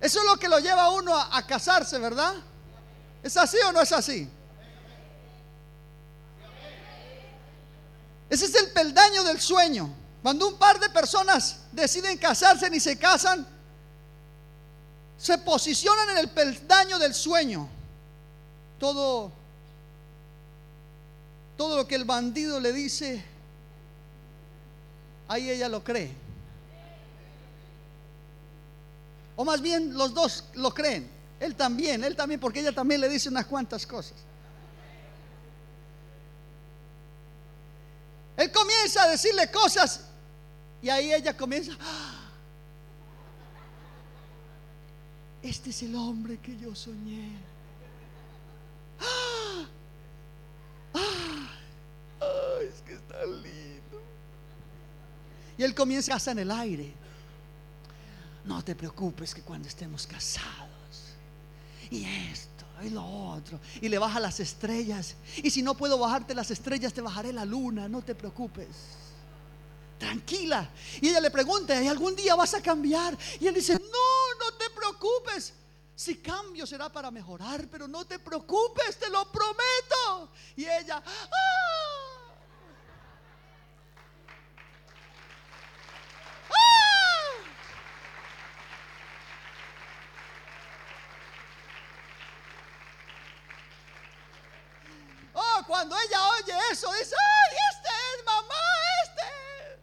Eso 0.01 0.21
es 0.21 0.25
lo 0.25 0.39
que 0.39 0.49
lo 0.49 0.59
lleva 0.59 0.85
a 0.85 0.89
uno 0.89 1.15
a, 1.15 1.47
casarse, 1.47 1.99
¿verdad? 1.99 2.33
¿Es 3.23 3.37
así 3.37 3.59
o 3.69 3.73
no 3.73 3.83
es 3.83 3.93
así? 3.93 4.27
Ese 8.31 8.47
es 8.47 8.55
el 8.55 8.71
peldaño 8.71 9.23
del 9.23 9.39
sueño. 9.39 9.95
Cuando 10.23 10.49
un 10.49 10.57
par 10.57 10.81
de 10.81 10.89
personas 10.89 11.59
deciden 11.73 12.17
casarse 12.17 12.71
ni 12.71 12.81
se 12.81 12.99
casan, 12.99 13.47
se 15.19 15.37
posicionan 15.37 16.09
en 16.09 16.17
el 16.17 16.31
peldaño 16.31 16.99
del 16.99 17.13
sueño. 17.13 17.69
Todo, 18.79 19.31
todo 21.59 21.77
lo 21.77 21.87
que 21.87 21.97
el 21.97 22.07
bandido 22.07 22.61
le 22.61 22.73
dice, 22.73 23.32
ahí 25.33 25.51
ella 25.51 25.69
lo 25.69 25.83
cree. 25.83 26.11
O 29.35 29.45
más 29.45 29.61
bien 29.61 29.95
los 29.95 30.13
dos 30.13 30.45
lo 30.55 30.73
creen. 30.73 31.11
Él 31.41 31.57
también, 31.57 32.05
él 32.05 32.15
también, 32.15 32.39
porque 32.39 32.61
ella 32.61 32.73
también 32.73 33.01
le 33.01 33.09
dice 33.09 33.29
unas 33.29 33.47
cuantas 33.47 33.87
cosas. 33.87 34.15
Él 38.37 38.53
comienza 38.53 39.03
a 39.05 39.09
decirle 39.09 39.51
cosas 39.51 40.05
y 40.81 40.89
ahí 40.89 41.13
ella 41.13 41.37
comienza. 41.37 41.73
Ah, 41.81 42.31
este 45.43 45.71
es 45.71 45.83
el 45.83 45.95
hombre 45.97 46.39
que 46.39 46.57
yo 46.57 46.75
soñé. 46.75 47.52
Y 55.59 55.63
él 55.63 55.75
comienza 55.75 56.15
a 56.17 56.31
en 56.31 56.39
el 56.39 56.51
aire. 56.51 56.93
No 58.45 58.63
te 58.65 58.75
preocupes 58.75 59.35
que 59.35 59.43
cuando 59.43 59.69
estemos 59.69 60.07
casados 60.07 61.15
y 61.91 62.05
esto 62.05 62.65
y 62.83 62.91
lo 62.91 63.05
otro 63.05 63.61
y 63.81 63.89
le 63.89 63.99
baja 63.99 64.19
las 64.19 64.41
estrellas 64.41 65.15
y 65.37 65.51
si 65.51 65.63
no 65.63 65.77
puedo 65.77 65.99
bajarte 65.99 66.35
las 66.35 66.51
estrellas 66.51 66.93
te 66.93 67.01
bajaré 67.01 67.33
la 67.33 67.45
luna, 67.45 67.89
no 67.89 68.03
te 68.03 68.15
preocupes. 68.15 68.67
Tranquila. 69.99 70.69
Y 71.01 71.11
ella 71.11 71.21
le 71.21 71.31
pregunta, 71.31 71.81
¿y 71.81 71.87
algún 71.87 72.17
día 72.17 72.35
vas 72.35 72.55
a 72.55 72.61
cambiar? 72.61 73.17
Y 73.39 73.47
él 73.47 73.55
dice, 73.55 73.75
no, 73.75 74.45
no 74.45 74.57
te 74.59 74.69
preocupes. 74.71 75.55
Si 75.95 76.17
cambio 76.17 76.67
será 76.67 76.91
para 76.91 77.13
mejorar, 77.13 77.69
pero 77.71 77.87
no 77.87 78.05
te 78.05 78.19
preocupes, 78.19 78.99
te 78.99 79.09
lo 79.09 79.31
prometo. 79.31 80.33
Y 80.57 80.65
ella, 80.65 81.01
¡ah! 81.07 81.72
Cuando 95.83 95.99
ella 95.99 96.29
oye 96.29 96.53
eso, 96.71 96.93
dice, 96.93 97.17
¡ay, 97.19 97.57
este 97.73 97.89
es 97.89 98.25
mamá, 98.25 98.55
este! 99.03 99.83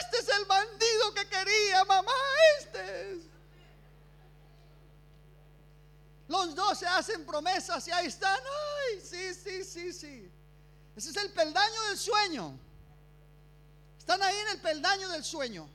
Este 0.00 0.18
es 0.18 0.28
el 0.36 0.44
bandido 0.46 1.14
que 1.14 1.28
quería, 1.28 1.84
mamá, 1.84 2.12
este 2.58 3.12
es. 3.12 3.18
Los 6.26 6.56
dos 6.56 6.76
se 6.76 6.88
hacen 6.88 7.24
promesas 7.24 7.86
y 7.86 7.92
ahí 7.92 8.06
están, 8.06 8.36
¡ay, 8.36 9.00
sí, 9.00 9.32
sí, 9.32 9.62
sí, 9.62 9.92
sí! 9.92 10.32
Ese 10.96 11.10
es 11.10 11.16
el 11.18 11.30
peldaño 11.30 11.82
del 11.82 11.98
sueño. 11.98 12.58
Están 13.96 14.20
ahí 14.24 14.36
en 14.38 14.48
el 14.48 14.60
peldaño 14.60 15.08
del 15.10 15.22
sueño. 15.22 15.68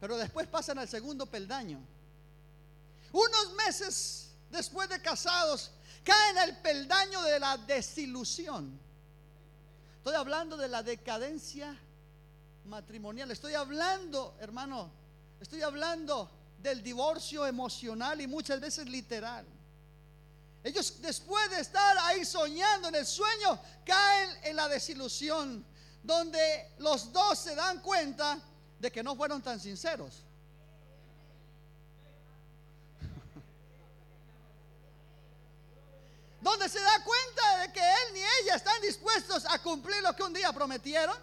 Pero 0.00 0.16
después 0.16 0.48
pasan 0.48 0.78
al 0.78 0.88
segundo 0.88 1.26
peldaño. 1.26 1.78
Unos 3.12 3.52
meses 3.52 4.30
después 4.54 4.88
de 4.88 5.02
casados, 5.02 5.70
caen 6.04 6.36
en 6.36 6.48
el 6.50 6.56
peldaño 6.58 7.22
de 7.22 7.40
la 7.40 7.56
desilusión. 7.56 8.78
Estoy 9.96 10.14
hablando 10.14 10.56
de 10.56 10.68
la 10.68 10.82
decadencia 10.82 11.76
matrimonial. 12.66 13.30
Estoy 13.30 13.54
hablando, 13.54 14.36
hermano, 14.40 14.90
estoy 15.40 15.62
hablando 15.62 16.30
del 16.58 16.82
divorcio 16.82 17.46
emocional 17.46 18.20
y 18.20 18.26
muchas 18.26 18.60
veces 18.60 18.86
literal. 18.88 19.46
Ellos 20.62 21.00
después 21.00 21.50
de 21.50 21.60
estar 21.60 21.96
ahí 21.98 22.24
soñando 22.24 22.88
en 22.88 22.94
el 22.94 23.06
sueño, 23.06 23.60
caen 23.84 24.30
en 24.44 24.56
la 24.56 24.68
desilusión, 24.68 25.64
donde 26.02 26.72
los 26.78 27.12
dos 27.12 27.38
se 27.38 27.54
dan 27.54 27.80
cuenta 27.80 28.38
de 28.78 28.90
que 28.90 29.02
no 29.02 29.14
fueron 29.16 29.42
tan 29.42 29.60
sinceros. 29.60 30.22
Se 36.68 36.80
da 36.80 37.02
cuenta 37.04 37.58
de 37.58 37.72
que 37.72 37.80
él 37.80 38.14
ni 38.14 38.20
ella 38.20 38.56
están 38.56 38.80
dispuestos 38.80 39.44
a 39.48 39.58
cumplir 39.58 40.02
lo 40.02 40.14
que 40.14 40.22
un 40.22 40.32
día 40.32 40.52
prometieron, 40.52 41.16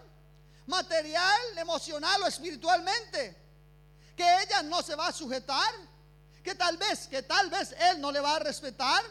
material, 0.66 1.58
emocional 1.58 2.22
o 2.22 2.26
espiritualmente, 2.26 3.36
que 4.16 4.42
ella 4.42 4.62
no 4.62 4.82
se 4.82 4.94
va 4.94 5.08
a 5.08 5.12
sujetar, 5.12 5.72
que 6.42 6.54
tal 6.54 6.76
vez, 6.76 7.06
que 7.06 7.22
tal 7.22 7.50
vez 7.50 7.72
él 7.72 8.00
no 8.00 8.12
le 8.12 8.20
va 8.20 8.36
a 8.36 8.38
respetar, 8.38 9.02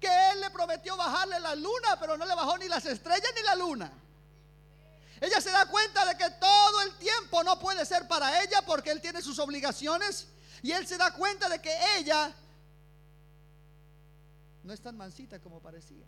que 0.00 0.08
él 0.30 0.40
le 0.40 0.50
prometió 0.50 0.96
bajarle 0.96 1.38
la 1.40 1.54
luna, 1.54 1.98
pero 2.00 2.16
no 2.16 2.24
le 2.24 2.34
bajó 2.34 2.58
ni 2.58 2.68
las 2.68 2.84
estrellas 2.84 3.30
ni 3.34 3.42
la 3.42 3.54
luna. 3.54 3.92
Ella 5.20 5.40
se 5.40 5.50
da 5.50 5.66
cuenta 5.66 6.04
de 6.04 6.16
que 6.16 6.28
todo 6.30 6.80
el 6.82 6.96
tiempo 6.96 7.44
no 7.44 7.56
puede 7.60 7.86
ser 7.86 8.08
para 8.08 8.42
ella 8.42 8.62
porque 8.62 8.90
él 8.90 9.00
tiene 9.00 9.22
sus 9.22 9.38
obligaciones 9.38 10.26
y 10.62 10.72
él 10.72 10.86
se 10.86 10.96
da 10.98 11.12
cuenta 11.12 11.48
de 11.48 11.60
que 11.60 11.72
ella 11.96 12.34
no 14.64 14.72
es 14.72 14.80
tan 14.80 14.96
mansita 14.96 15.38
como 15.40 15.60
parecía. 15.60 16.06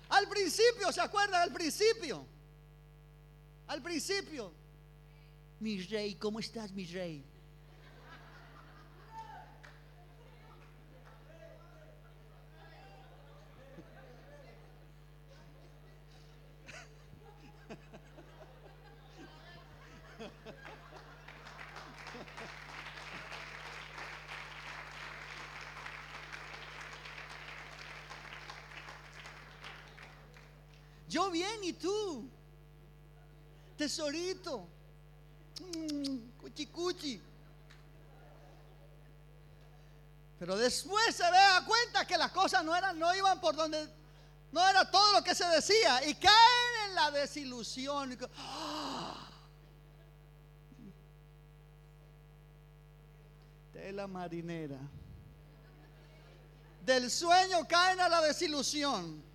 Al 0.08 0.28
principio, 0.28 0.90
¿se 0.92 1.00
acuerdan? 1.00 1.42
Al 1.42 1.52
principio. 1.52 2.26
Al 3.68 3.82
principio. 3.82 4.52
Mi 5.60 5.80
rey, 5.82 6.16
¿cómo 6.16 6.40
estás, 6.40 6.72
mi 6.72 6.84
rey? 6.86 7.24
Bien, 31.36 31.64
¿y 31.64 31.72
tú? 31.74 32.28
Tesorito. 33.76 34.66
Mm, 35.60 36.16
cuchi 36.40 36.66
cuchi. 36.66 37.22
Pero 40.38 40.56
después 40.56 41.14
se 41.14 41.22
da 41.22 41.64
cuenta 41.66 42.06
que 42.06 42.16
las 42.16 42.30
cosas 42.30 42.64
no 42.64 42.74
eran, 42.74 42.98
no 42.98 43.14
iban 43.14 43.40
por 43.40 43.54
donde, 43.54 43.86
no 44.52 44.66
era 44.66 44.90
todo 44.90 45.12
lo 45.12 45.24
que 45.24 45.34
se 45.34 45.46
decía. 45.46 46.06
Y 46.06 46.14
caen 46.14 46.88
en 46.88 46.94
la 46.94 47.10
desilusión. 47.10 48.18
¡Ah! 48.36 49.28
Tela 53.72 54.06
marinera. 54.06 54.78
Del 56.84 57.10
sueño 57.10 57.66
caen 57.68 58.00
a 58.00 58.08
la 58.08 58.20
desilusión 58.22 59.26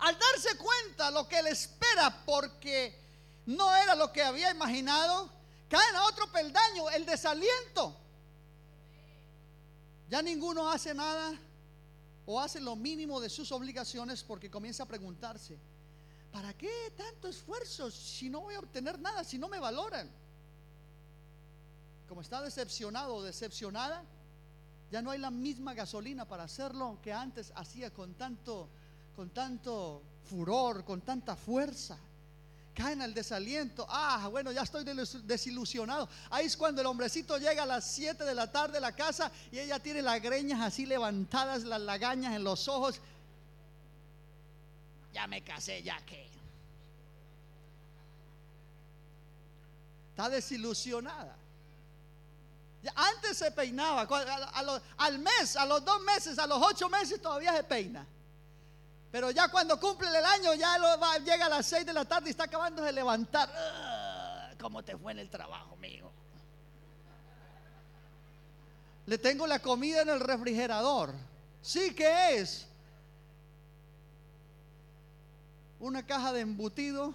al 0.00 0.18
darse 0.18 0.56
cuenta 0.56 1.10
lo 1.10 1.28
que 1.28 1.42
le 1.42 1.50
espera 1.50 2.24
porque 2.24 2.98
no 3.46 3.74
era 3.74 3.94
lo 3.94 4.12
que 4.12 4.22
había 4.22 4.50
imaginado, 4.50 5.30
caen 5.68 5.96
a 5.96 6.04
otro 6.06 6.30
peldaño, 6.32 6.90
el 6.90 7.04
desaliento. 7.04 7.96
Ya 10.08 10.22
ninguno 10.22 10.70
hace 10.70 10.94
nada 10.94 11.38
o 12.26 12.40
hace 12.40 12.60
lo 12.60 12.76
mínimo 12.76 13.20
de 13.20 13.28
sus 13.28 13.52
obligaciones 13.52 14.24
porque 14.24 14.50
comienza 14.50 14.84
a 14.84 14.86
preguntarse, 14.86 15.58
¿para 16.32 16.52
qué 16.54 16.92
tanto 16.96 17.28
esfuerzo 17.28 17.90
si 17.90 18.30
no 18.30 18.40
voy 18.40 18.54
a 18.54 18.60
obtener 18.60 18.98
nada, 18.98 19.22
si 19.22 19.38
no 19.38 19.48
me 19.48 19.60
valoran? 19.60 20.10
Como 22.08 22.22
está 22.22 22.40
decepcionado 22.42 23.16
o 23.16 23.22
decepcionada, 23.22 24.02
ya 24.90 25.02
no 25.02 25.10
hay 25.10 25.18
la 25.18 25.30
misma 25.30 25.74
gasolina 25.74 26.26
para 26.26 26.44
hacerlo 26.44 26.98
que 27.02 27.12
antes 27.12 27.52
hacía 27.54 27.92
con 27.92 28.14
tanto, 28.14 28.68
con 29.16 29.30
tanto 29.30 30.02
furor, 30.28 30.84
con 30.84 31.00
tanta 31.00 31.36
fuerza. 31.36 31.98
Caen 32.74 33.02
al 33.02 33.12
desaliento. 33.12 33.86
Ah, 33.88 34.28
bueno, 34.30 34.52
ya 34.52 34.62
estoy 34.62 34.84
desilusionado. 35.24 36.08
Ahí 36.30 36.46
es 36.46 36.56
cuando 36.56 36.80
el 36.80 36.86
hombrecito 36.86 37.36
llega 37.36 37.64
a 37.64 37.66
las 37.66 37.84
7 37.92 38.24
de 38.24 38.34
la 38.34 38.50
tarde 38.50 38.78
a 38.78 38.80
la 38.80 38.92
casa 38.92 39.30
y 39.50 39.58
ella 39.58 39.78
tiene 39.80 40.02
las 40.02 40.22
greñas 40.22 40.60
así 40.60 40.86
levantadas, 40.86 41.64
las 41.64 41.80
lagañas 41.80 42.34
en 42.34 42.44
los 42.44 42.68
ojos. 42.68 43.00
Ya 45.12 45.26
me 45.26 45.42
casé, 45.42 45.82
ya 45.82 46.00
que. 46.06 46.28
Está 50.10 50.28
desilusionada. 50.28 51.36
Antes 52.94 53.36
se 53.36 53.50
peinaba, 53.50 54.08
al 54.96 55.18
mes, 55.18 55.56
a 55.56 55.66
los 55.66 55.84
dos 55.84 56.00
meses, 56.02 56.38
a 56.38 56.46
los 56.46 56.62
ocho 56.62 56.88
meses 56.88 57.20
todavía 57.20 57.54
se 57.54 57.64
peina. 57.64 58.06
Pero 59.10 59.30
ya 59.30 59.48
cuando 59.48 59.78
cumple 59.80 60.08
el 60.08 60.24
año, 60.24 60.54
ya 60.54 60.76
llega 61.24 61.46
a 61.46 61.48
las 61.48 61.66
seis 61.66 61.84
de 61.84 61.92
la 61.92 62.04
tarde 62.04 62.28
y 62.28 62.30
está 62.30 62.44
acabando 62.44 62.82
de 62.82 62.92
levantar. 62.92 63.50
Ah, 63.52 64.50
¿Cómo 64.60 64.84
te 64.84 64.96
fue 64.96 65.12
en 65.12 65.18
el 65.18 65.28
trabajo, 65.28 65.74
amigo? 65.74 66.12
Le 69.06 69.18
tengo 69.18 69.46
la 69.46 69.58
comida 69.58 70.02
en 70.02 70.10
el 70.10 70.20
refrigerador. 70.20 71.12
Sí, 71.60 71.92
¿qué 71.94 72.38
es? 72.38 72.66
Una 75.80 76.06
caja 76.06 76.32
de 76.32 76.42
embutido 76.42 77.12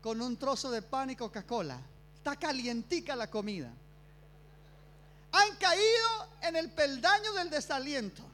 con 0.00 0.20
un 0.20 0.36
trozo 0.36 0.70
de 0.70 0.82
pan 0.82 1.10
y 1.10 1.16
Coca-Cola. 1.16 1.80
Está 2.16 2.34
calientica 2.34 3.14
la 3.14 3.30
comida. 3.30 3.70
Han 5.30 5.56
caído 5.56 6.28
en 6.42 6.56
el 6.56 6.70
peldaño 6.72 7.32
del 7.34 7.50
desaliento. 7.50 8.27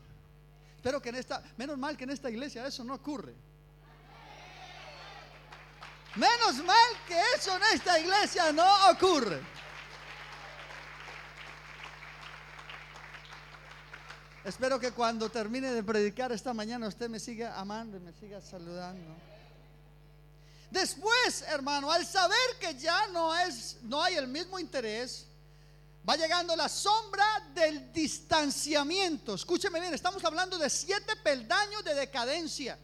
Espero 0.85 1.01
que 1.01 1.09
en 1.09 1.15
esta, 1.15 1.43
menos 1.57 1.79
mal 1.79 1.97
que 1.97 2.05
en 2.05 2.11
esta 2.11 2.29
iglesia 2.29 2.67
eso 2.67 2.85
no 2.85 2.97
ocurre. 2.97 3.35
Menos 6.15 6.57
mal 6.63 6.91
que 7.09 7.19
eso 7.35 7.57
en 7.57 7.63
esta 7.73 7.99
iglesia 7.99 8.53
no 8.53 8.91
ocurre. 8.91 9.41
Espero 14.45 14.79
que 14.79 14.93
cuando 14.93 15.31
termine 15.31 15.73
de 15.73 15.83
predicar 15.83 16.33
esta 16.33 16.53
mañana 16.53 16.87
usted 16.87 17.09
me 17.09 17.19
siga 17.19 17.59
amando 17.59 17.97
y 17.97 18.01
me 18.01 18.13
siga 18.13 18.43
saludando. 18.43 19.17
Después, 20.71 21.47
hermano, 21.49 21.91
al 21.91 22.05
saber 22.05 22.59
que 22.61 22.75
ya 22.75 23.07
no 23.07 23.35
es 23.35 23.79
no 23.85 24.03
hay 24.03 24.17
el 24.17 24.29
mismo 24.29 24.59
interés, 24.59 25.27
va 26.09 26.17
llegando 26.17 26.55
la 26.55 26.69
sombra 26.69 27.25
del 27.55 27.93
distanciamiento. 27.93 29.35
Escúcheme 29.35 29.81
bien, 29.81 29.95
estamos 29.95 30.25
hablando 30.25 30.59
de 30.59 30.69
siete 30.69 31.17
peldaños 31.17 31.85
de 31.85 31.95
decadencia 31.95 32.79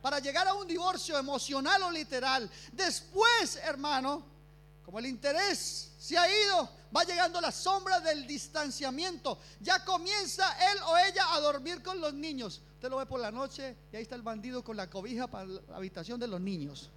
para 0.00 0.18
llegar 0.18 0.48
a 0.48 0.54
un 0.54 0.66
divorcio 0.66 1.18
emocional 1.18 1.82
o 1.82 1.90
literal. 1.90 2.50
Después, 2.72 3.56
hermano, 3.62 4.24
como 4.84 4.98
el 4.98 5.06
interés 5.06 5.92
se 5.98 6.18
ha 6.18 6.28
ido, 6.28 6.68
va 6.94 7.04
llegando 7.04 7.40
la 7.40 7.52
sombra 7.52 8.00
del 8.00 8.26
distanciamiento. 8.26 9.38
Ya 9.60 9.84
comienza 9.84 10.56
él 10.72 10.78
o 10.86 10.96
ella 10.96 11.34
a 11.34 11.40
dormir 11.40 11.82
con 11.82 12.00
los 12.00 12.14
niños. 12.14 12.62
Usted 12.74 12.90
lo 12.90 12.96
ve 12.96 13.06
por 13.06 13.20
la 13.20 13.30
noche 13.30 13.76
y 13.92 13.96
ahí 13.96 14.02
está 14.02 14.16
el 14.16 14.22
bandido 14.22 14.64
con 14.64 14.76
la 14.76 14.90
cobija 14.90 15.28
para 15.28 15.44
la 15.44 15.76
habitación 15.76 16.18
de 16.18 16.26
los 16.26 16.40
niños. 16.40 16.90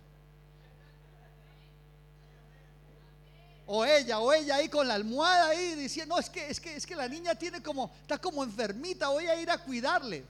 O 3.68 3.84
ella, 3.84 4.20
o 4.20 4.32
ella 4.32 4.56
ahí 4.58 4.70
con 4.70 4.88
la 4.88 4.94
almohada 4.94 5.50
ahí 5.50 5.76
diciendo, 5.76 6.16
no, 6.16 6.22
es 6.22 6.30
que, 6.30 6.50
es 6.50 6.60
que, 6.60 6.76
es 6.76 6.86
que 6.86 6.96
la 6.96 7.08
niña 7.08 7.34
tiene 7.36 7.64
como, 7.64 7.92
está 8.02 8.18
como 8.20 8.44
enfermita, 8.44 9.10
voy 9.10 9.28
a 9.28 9.40
ir 9.40 9.50
a 9.50 9.58
cuidarle. 9.58 10.24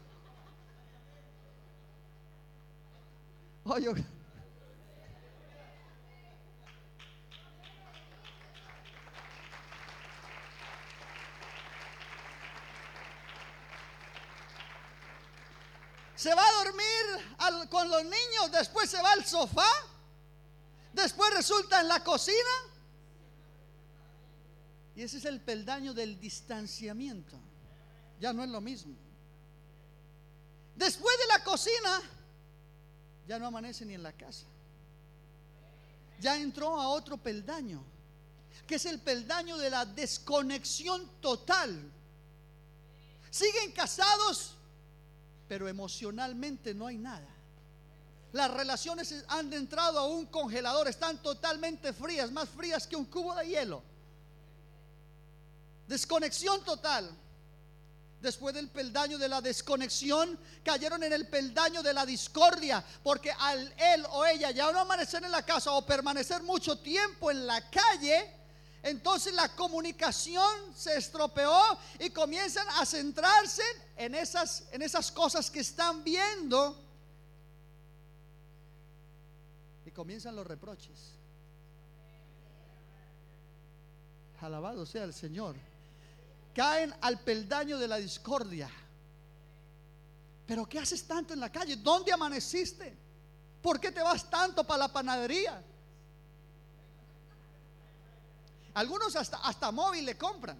Oye, 3.65 3.89
se 16.15 16.33
va 16.33 16.47
a 16.47 16.51
dormir 16.63 17.69
con 17.69 17.89
los 17.89 18.03
niños, 18.03 18.51
después 18.51 18.89
se 18.89 19.01
va 19.01 19.11
al 19.11 19.25
sofá, 19.25 19.67
después 20.93 21.33
resulta 21.33 21.81
en 21.81 21.89
la 21.89 22.01
cocina 22.03 22.74
y 24.95 25.01
ese 25.01 25.17
es 25.17 25.25
el 25.25 25.41
peldaño 25.41 25.93
del 25.93 26.19
distanciamiento. 26.19 27.37
Ya 28.19 28.31
no 28.31 28.43
es 28.43 28.49
lo 28.49 28.61
mismo. 28.61 28.95
Después 30.75 31.17
de 31.17 31.27
la 31.27 31.43
cocina, 31.43 32.01
ya 33.27 33.37
no 33.37 33.47
amanece 33.47 33.85
ni 33.85 33.93
en 33.93 34.03
la 34.03 34.13
casa. 34.13 34.45
Ya 36.19 36.37
entró 36.37 36.79
a 36.79 36.87
otro 36.87 37.17
peldaño, 37.17 37.83
que 38.65 38.75
es 38.75 38.85
el 38.85 38.99
peldaño 38.99 39.57
de 39.57 39.69
la 39.69 39.85
desconexión 39.85 41.09
total. 41.19 41.91
Siguen 43.29 43.73
casados, 43.73 44.53
pero 45.49 45.67
emocionalmente 45.67 46.73
no 46.73 46.87
hay 46.87 46.97
nada. 46.97 47.27
Las 48.31 48.51
relaciones 48.51 49.25
han 49.27 49.51
entrado 49.51 49.99
a 49.99 50.07
un 50.07 50.25
congelador, 50.25 50.87
están 50.87 51.21
totalmente 51.21 51.91
frías, 51.91 52.31
más 52.31 52.47
frías 52.47 52.87
que 52.87 52.95
un 52.95 53.05
cubo 53.05 53.35
de 53.35 53.47
hielo. 53.47 53.94
Desconexión 55.87 56.63
total. 56.63 57.09
Después 58.21 58.55
del 58.55 58.69
peldaño 58.69 59.19
de 59.19 59.29
la 59.29 59.39
desconexión, 59.39 60.39
cayeron 60.63 61.03
en 61.03 61.13
el 61.13 61.27
peldaño 61.27 61.83
de 61.83 61.93
la 61.93 62.05
discordia, 62.05 62.83
porque 63.03 63.31
al 63.31 63.71
él 63.77 64.03
o 64.09 64.25
ella 64.25 64.49
ya 64.49 64.71
no 64.71 64.79
amanecer 64.79 65.23
en 65.23 65.31
la 65.31 65.45
casa 65.45 65.71
o 65.73 65.85
permanecer 65.85 66.41
mucho 66.41 66.79
tiempo 66.79 67.29
en 67.29 67.45
la 67.45 67.69
calle, 67.69 68.33
entonces 68.81 69.31
la 69.33 69.55
comunicación 69.55 70.75
se 70.75 70.97
estropeó 70.97 71.59
y 71.99 72.09
comienzan 72.09 72.65
a 72.69 72.85
centrarse 72.85 73.61
en 73.95 74.15
esas, 74.15 74.63
en 74.71 74.81
esas 74.81 75.11
cosas 75.11 75.51
que 75.51 75.59
están 75.59 76.03
viendo. 76.03 76.83
Y 79.85 79.91
comienzan 79.91 80.35
los 80.35 80.47
reproches. 80.47 81.11
Alabado 84.41 84.85
sea 84.85 85.03
el 85.03 85.13
Señor 85.13 85.55
caen 86.55 86.95
al 87.01 87.19
peldaño 87.19 87.77
de 87.77 87.87
la 87.87 87.97
discordia. 87.97 88.71
Pero 90.47 90.65
¿qué 90.65 90.79
haces 90.79 91.05
tanto 91.05 91.33
en 91.33 91.39
la 91.41 91.51
calle? 91.51 91.75
¿Dónde 91.75 92.13
amaneciste? 92.13 92.97
¿Por 93.61 93.79
qué 93.79 93.91
te 93.91 94.01
vas 94.01 94.29
tanto 94.29 94.63
para 94.63 94.79
la 94.79 94.93
panadería? 94.93 95.61
Algunos 98.73 99.15
hasta, 99.15 99.37
hasta 99.37 99.71
móvil 99.71 100.05
le 100.05 100.17
compran. 100.17 100.57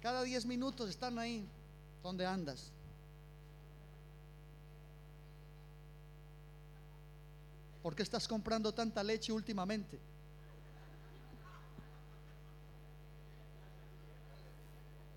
Cada 0.00 0.22
10 0.22 0.46
minutos 0.46 0.90
están 0.90 1.18
ahí. 1.18 1.48
¿Dónde 2.02 2.26
andas? 2.26 2.70
¿Por 7.82 7.94
qué 7.94 8.02
estás 8.02 8.28
comprando 8.28 8.72
tanta 8.72 9.02
leche 9.02 9.32
últimamente? 9.32 9.98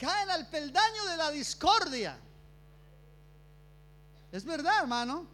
Caen 0.02 0.32
al 0.32 0.48
peldaño 0.48 1.06
de 1.06 1.18
la 1.18 1.30
discordia. 1.30 2.18
Es 4.32 4.44
verdad, 4.44 4.80
hermano. 4.82 5.28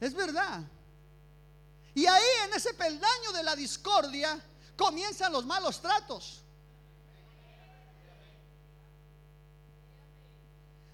Es 0.00 0.12
verdad. 0.12 0.62
Y 1.94 2.06
ahí 2.06 2.24
en 2.44 2.54
ese 2.54 2.74
peldaño 2.74 3.30
de 3.32 3.44
la 3.44 3.54
discordia 3.54 4.44
comienzan 4.76 5.30
los 5.30 5.46
malos 5.46 5.80
tratos. 5.80 6.42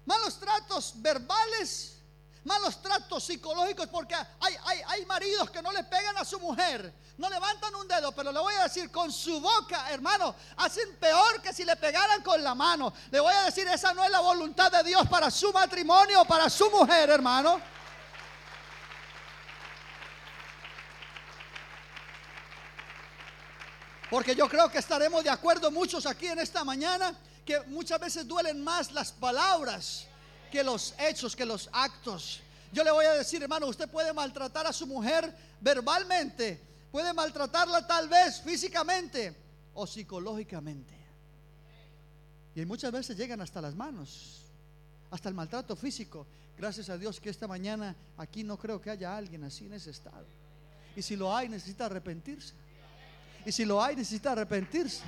Malos 0.05 0.39
tratos 0.39 0.93
verbales 0.97 2.00
malos 2.43 2.81
tratos 2.81 3.23
psicológicos, 3.23 3.87
porque 3.87 4.15
hay, 4.15 4.55
hay, 4.65 4.81
hay, 4.87 5.05
maridos 5.05 5.49
que 5.51 5.61
no 5.61 5.71
le 5.71 5.83
pegan 5.83 6.17
a 6.17 6.25
su 6.25 6.39
mujer, 6.39 6.93
no 7.17 7.29
levantan 7.29 7.75
un 7.75 7.87
dedo, 7.87 8.11
pero 8.13 8.31
le 8.31 8.39
voy 8.39 8.53
a 8.55 8.63
decir, 8.63 8.89
con 8.89 9.11
su 9.11 9.39
boca, 9.39 9.91
hermano, 9.91 10.35
hacen 10.57 10.95
peor 10.97 11.41
que 11.41 11.53
si 11.53 11.63
le 11.63 11.75
pegaran 11.75 12.23
con 12.23 12.43
la 12.43 12.55
mano. 12.55 12.93
Le 13.11 13.19
voy 13.19 13.33
a 13.33 13.43
decir, 13.43 13.67
esa 13.67 13.93
no 13.93 14.03
es 14.03 14.09
la 14.09 14.21
voluntad 14.21 14.71
de 14.71 14.83
Dios 14.83 15.07
para 15.07 15.29
su 15.29 15.51
matrimonio, 15.53 16.25
para 16.25 16.49
su 16.49 16.69
mujer, 16.71 17.09
hermano. 17.09 17.61
Porque 24.09 24.35
yo 24.35 24.49
creo 24.49 24.69
que 24.69 24.79
estaremos 24.79 25.23
de 25.23 25.29
acuerdo 25.29 25.71
muchos 25.71 26.05
aquí 26.05 26.27
en 26.27 26.39
esta 26.39 26.65
mañana 26.65 27.15
que 27.45 27.61
muchas 27.61 27.99
veces 27.99 28.27
duelen 28.27 28.61
más 28.61 28.91
las 28.91 29.11
palabras 29.11 30.07
que 30.51 30.63
los 30.63 30.93
hechos, 30.99 31.35
que 31.35 31.45
los 31.45 31.69
actos. 31.71 32.41
Yo 32.71 32.83
le 32.83 32.91
voy 32.91 33.05
a 33.05 33.13
decir, 33.13 33.41
hermano, 33.41 33.67
usted 33.67 33.89
puede 33.89 34.13
maltratar 34.13 34.67
a 34.67 34.73
su 34.73 34.85
mujer 34.85 35.33
verbalmente, 35.59 36.61
puede 36.91 37.13
maltratarla 37.13 37.87
tal 37.87 38.07
vez 38.07 38.41
físicamente 38.41 39.35
o 39.73 39.87
psicológicamente. 39.87 40.93
Y 42.53 42.65
muchas 42.65 42.91
veces 42.91 43.17
llegan 43.17 43.41
hasta 43.41 43.61
las 43.61 43.75
manos, 43.75 44.41
hasta 45.09 45.29
el 45.29 45.35
maltrato 45.35 45.75
físico. 45.75 46.27
Gracias 46.57 46.89
a 46.89 46.97
Dios 46.97 47.19
que 47.19 47.29
esta 47.29 47.47
mañana 47.47 47.95
aquí 48.17 48.43
no 48.43 48.57
creo 48.57 48.81
que 48.81 48.89
haya 48.89 49.15
alguien 49.15 49.43
así 49.43 49.65
en 49.65 49.73
ese 49.73 49.89
estado. 49.89 50.25
Y 50.95 51.01
si 51.01 51.15
lo 51.15 51.35
hay, 51.35 51.47
necesita 51.47 51.85
arrepentirse. 51.85 52.53
Y 53.45 53.51
si 53.51 53.65
lo 53.65 53.81
hay, 53.81 53.95
necesita 53.95 54.33
arrepentirse. 54.33 55.01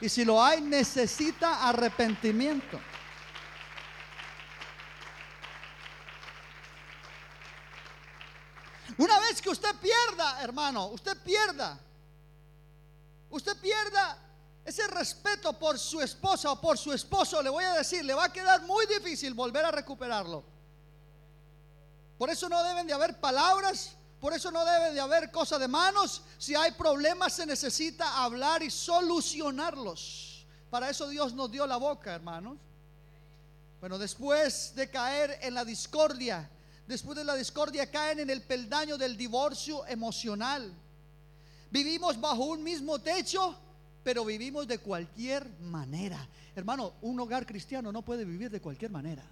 Y 0.00 0.08
si 0.08 0.24
lo 0.24 0.42
hay, 0.42 0.60
necesita 0.60 1.68
arrepentimiento. 1.68 2.78
Una 8.98 9.18
vez 9.20 9.40
que 9.40 9.50
usted 9.50 9.74
pierda, 9.76 10.42
hermano, 10.42 10.86
usted 10.88 11.16
pierda, 11.22 11.78
usted 13.30 13.56
pierda 13.58 14.18
ese 14.64 14.86
respeto 14.86 15.52
por 15.54 15.78
su 15.78 16.00
esposa 16.00 16.52
o 16.52 16.60
por 16.60 16.78
su 16.78 16.92
esposo, 16.92 17.42
le 17.42 17.50
voy 17.50 17.64
a 17.64 17.74
decir, 17.74 18.04
le 18.04 18.14
va 18.14 18.24
a 18.24 18.32
quedar 18.32 18.62
muy 18.62 18.86
difícil 18.86 19.34
volver 19.34 19.64
a 19.64 19.70
recuperarlo. 19.70 20.44
Por 22.18 22.30
eso 22.30 22.48
no 22.48 22.62
deben 22.62 22.86
de 22.86 22.92
haber 22.92 23.18
palabras, 23.18 23.96
por 24.20 24.32
eso 24.32 24.52
no 24.52 24.64
debe 24.64 24.92
de 24.92 25.00
haber 25.00 25.32
cosa 25.32 25.58
de 25.58 25.66
manos. 25.66 26.22
Si 26.38 26.54
hay 26.54 26.70
problemas 26.72 27.32
se 27.32 27.44
necesita 27.44 28.22
hablar 28.22 28.62
y 28.62 28.70
solucionarlos. 28.70 30.46
Para 30.70 30.88
eso 30.88 31.08
Dios 31.08 31.34
nos 31.34 31.50
dio 31.50 31.66
la 31.66 31.76
boca, 31.76 32.14
hermanos. 32.14 32.56
Bueno, 33.80 33.98
después 33.98 34.76
de 34.76 34.88
caer 34.88 35.40
en 35.42 35.54
la 35.54 35.64
discordia, 35.64 36.48
después 36.86 37.16
de 37.16 37.24
la 37.24 37.34
discordia 37.34 37.90
caen 37.90 38.20
en 38.20 38.30
el 38.30 38.42
peldaño 38.42 38.96
del 38.96 39.16
divorcio 39.16 39.86
emocional. 39.86 40.72
Vivimos 41.70 42.20
bajo 42.20 42.44
un 42.44 42.62
mismo 42.62 42.98
techo, 42.98 43.56
pero 44.02 44.24
vivimos 44.24 44.66
de 44.66 44.78
cualquier 44.78 45.48
manera. 45.60 46.28
Hermano, 46.54 46.94
un 47.02 47.18
hogar 47.20 47.46
cristiano 47.46 47.90
no 47.92 48.02
puede 48.02 48.24
vivir 48.24 48.50
de 48.50 48.60
cualquier 48.60 48.90
manera. 48.90 49.22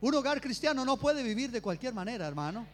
Un 0.00 0.14
hogar 0.14 0.40
cristiano 0.40 0.84
no 0.84 0.96
puede 0.96 1.22
vivir 1.22 1.50
de 1.50 1.62
cualquier 1.62 1.94
manera, 1.94 2.26
hermano. 2.26 2.66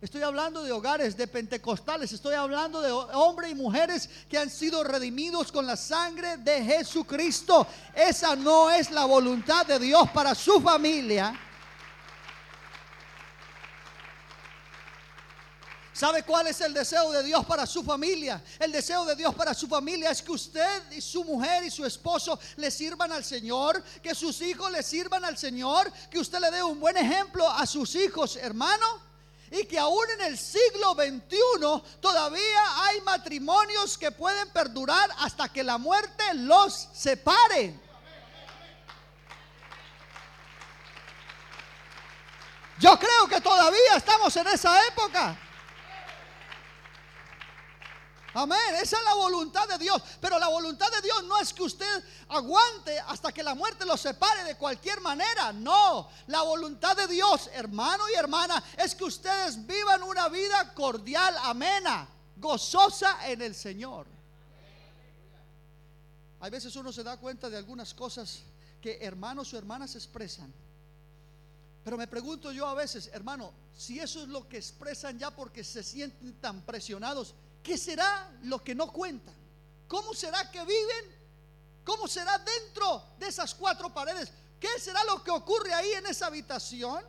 Estoy 0.00 0.22
hablando 0.22 0.62
de 0.62 0.72
hogares 0.72 1.16
de 1.16 1.26
pentecostales. 1.26 2.12
Estoy 2.12 2.34
hablando 2.34 2.82
de 2.82 2.92
hombres 2.92 3.50
y 3.50 3.54
mujeres 3.54 4.10
que 4.28 4.36
han 4.36 4.50
sido 4.50 4.84
redimidos 4.84 5.50
con 5.50 5.66
la 5.66 5.76
sangre 5.76 6.36
de 6.36 6.62
Jesucristo. 6.62 7.66
Esa 7.94 8.36
no 8.36 8.70
es 8.70 8.90
la 8.90 9.06
voluntad 9.06 9.64
de 9.64 9.78
Dios 9.78 10.10
para 10.10 10.34
su 10.34 10.60
familia. 10.60 11.45
¿Sabe 15.96 16.24
cuál 16.24 16.46
es 16.46 16.60
el 16.60 16.74
deseo 16.74 17.10
de 17.10 17.22
Dios 17.22 17.42
para 17.46 17.64
su 17.64 17.82
familia? 17.82 18.42
El 18.58 18.70
deseo 18.70 19.06
de 19.06 19.16
Dios 19.16 19.34
para 19.34 19.54
su 19.54 19.66
familia 19.66 20.10
es 20.10 20.20
que 20.20 20.30
usted 20.30 20.92
y 20.92 21.00
su 21.00 21.24
mujer 21.24 21.64
y 21.64 21.70
su 21.70 21.86
esposo 21.86 22.38
le 22.56 22.70
sirvan 22.70 23.12
al 23.12 23.24
Señor, 23.24 23.82
que 24.02 24.14
sus 24.14 24.42
hijos 24.42 24.70
le 24.70 24.82
sirvan 24.82 25.24
al 25.24 25.38
Señor, 25.38 25.90
que 26.10 26.18
usted 26.18 26.38
le 26.38 26.50
dé 26.50 26.62
un 26.62 26.78
buen 26.78 26.98
ejemplo 26.98 27.50
a 27.50 27.64
sus 27.64 27.94
hijos, 27.94 28.36
hermano. 28.36 28.84
Y 29.50 29.64
que 29.64 29.78
aún 29.78 30.04
en 30.10 30.32
el 30.32 30.38
siglo 30.38 30.92
XXI 30.92 31.98
todavía 31.98 32.84
hay 32.84 33.00
matrimonios 33.00 33.96
que 33.96 34.10
pueden 34.10 34.50
perdurar 34.50 35.08
hasta 35.20 35.48
que 35.48 35.64
la 35.64 35.78
muerte 35.78 36.24
los 36.34 36.88
separe. 36.92 37.80
Yo 42.78 42.98
creo 42.98 43.26
que 43.30 43.40
todavía 43.40 43.96
estamos 43.96 44.36
en 44.36 44.46
esa 44.48 44.78
época. 44.88 45.38
Amén. 48.36 48.74
Esa 48.82 48.98
es 48.98 49.04
la 49.04 49.14
voluntad 49.14 49.66
de 49.66 49.78
Dios. 49.78 50.02
Pero 50.20 50.38
la 50.38 50.48
voluntad 50.48 50.90
de 50.92 51.00
Dios 51.00 51.24
no 51.24 51.40
es 51.40 51.54
que 51.54 51.62
usted 51.62 52.04
aguante 52.28 53.00
hasta 53.00 53.32
que 53.32 53.42
la 53.42 53.54
muerte 53.54 53.86
lo 53.86 53.96
separe 53.96 54.44
de 54.44 54.58
cualquier 54.58 55.00
manera. 55.00 55.54
No. 55.54 56.10
La 56.26 56.42
voluntad 56.42 56.94
de 56.94 57.06
Dios, 57.06 57.48
hermano 57.54 58.04
y 58.10 58.14
hermana, 58.14 58.62
es 58.76 58.94
que 58.94 59.04
ustedes 59.04 59.66
vivan 59.66 60.02
una 60.02 60.28
vida 60.28 60.74
cordial, 60.74 61.34
amena, 61.44 62.06
gozosa 62.36 63.26
en 63.26 63.40
el 63.40 63.54
Señor. 63.54 64.06
Hay 66.40 66.50
veces 66.50 66.76
uno 66.76 66.92
se 66.92 67.02
da 67.02 67.16
cuenta 67.16 67.48
de 67.48 67.56
algunas 67.56 67.94
cosas 67.94 68.42
que 68.82 68.98
hermanos 69.00 69.54
o 69.54 69.56
hermanas 69.56 69.94
expresan. 69.94 70.52
Pero 71.82 71.96
me 71.96 72.06
pregunto 72.06 72.52
yo 72.52 72.66
a 72.66 72.74
veces, 72.74 73.08
hermano, 73.14 73.54
si 73.74 73.98
eso 73.98 74.20
es 74.24 74.28
lo 74.28 74.46
que 74.46 74.58
expresan 74.58 75.18
ya 75.18 75.30
porque 75.30 75.64
se 75.64 75.82
sienten 75.82 76.34
tan 76.34 76.60
presionados, 76.66 77.34
¿Qué 77.66 77.76
será 77.76 78.30
lo 78.44 78.62
que 78.62 78.76
no 78.76 78.92
cuentan? 78.92 79.34
¿Cómo 79.88 80.14
será 80.14 80.48
que 80.52 80.60
viven? 80.60 81.16
¿Cómo 81.82 82.06
será 82.06 82.38
dentro 82.38 83.02
de 83.18 83.26
esas 83.26 83.56
cuatro 83.56 83.92
paredes? 83.92 84.32
¿Qué 84.60 84.68
será 84.78 85.02
lo 85.02 85.20
que 85.24 85.32
ocurre 85.32 85.74
ahí 85.74 85.90
en 85.94 86.06
esa 86.06 86.28
habitación? 86.28 87.04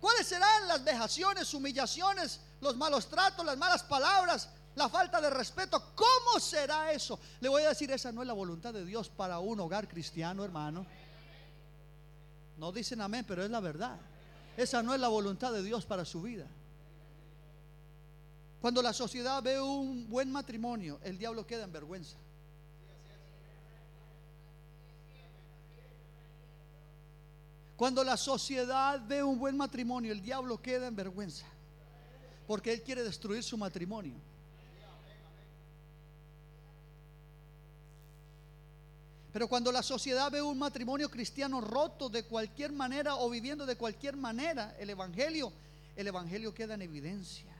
¿Cuáles 0.00 0.26
serán 0.26 0.66
las 0.66 0.82
vejaciones, 0.82 1.54
humillaciones, 1.54 2.40
los 2.60 2.76
malos 2.76 3.06
tratos, 3.06 3.46
las 3.46 3.56
malas 3.56 3.84
palabras, 3.84 4.48
la 4.74 4.88
falta 4.88 5.20
de 5.20 5.30
respeto? 5.30 5.80
¿Cómo 5.94 6.40
será 6.40 6.90
eso? 6.90 7.20
Le 7.38 7.48
voy 7.48 7.62
a 7.62 7.68
decir, 7.68 7.88
esa 7.92 8.10
no 8.10 8.22
es 8.22 8.26
la 8.26 8.34
voluntad 8.34 8.74
de 8.74 8.84
Dios 8.84 9.08
para 9.08 9.38
un 9.38 9.60
hogar 9.60 9.86
cristiano, 9.86 10.44
hermano. 10.44 10.84
No 12.56 12.72
dicen 12.72 13.00
amén, 13.02 13.24
pero 13.24 13.44
es 13.44 13.50
la 13.50 13.60
verdad. 13.60 14.00
Esa 14.56 14.82
no 14.82 14.94
es 14.94 15.00
la 15.00 15.06
voluntad 15.06 15.52
de 15.52 15.62
Dios 15.62 15.86
para 15.86 16.04
su 16.04 16.22
vida. 16.22 16.48
Cuando 18.60 18.82
la 18.82 18.92
sociedad 18.92 19.42
ve 19.42 19.60
un 19.60 20.08
buen 20.08 20.32
matrimonio, 20.32 20.98
el 21.02 21.18
diablo 21.18 21.46
queda 21.46 21.64
en 21.64 21.72
vergüenza. 21.72 22.16
Cuando 27.76 28.02
la 28.02 28.16
sociedad 28.16 29.02
ve 29.06 29.22
un 29.22 29.38
buen 29.38 29.56
matrimonio, 29.56 30.10
el 30.10 30.22
diablo 30.22 30.60
queda 30.60 30.86
en 30.86 30.96
vergüenza. 30.96 31.44
Porque 32.46 32.72
él 32.72 32.82
quiere 32.82 33.02
destruir 33.02 33.42
su 33.42 33.58
matrimonio. 33.58 34.14
Pero 39.30 39.48
cuando 39.48 39.70
la 39.70 39.82
sociedad 39.82 40.30
ve 40.30 40.40
un 40.40 40.58
matrimonio 40.58 41.10
cristiano 41.10 41.60
roto 41.60 42.08
de 42.08 42.24
cualquier 42.24 42.72
manera 42.72 43.16
o 43.16 43.28
viviendo 43.28 43.66
de 43.66 43.76
cualquier 43.76 44.16
manera, 44.16 44.74
el 44.78 44.88
evangelio, 44.88 45.52
el 45.94 46.06
evangelio 46.06 46.54
queda 46.54 46.72
en 46.72 46.80
evidencia 46.80 47.55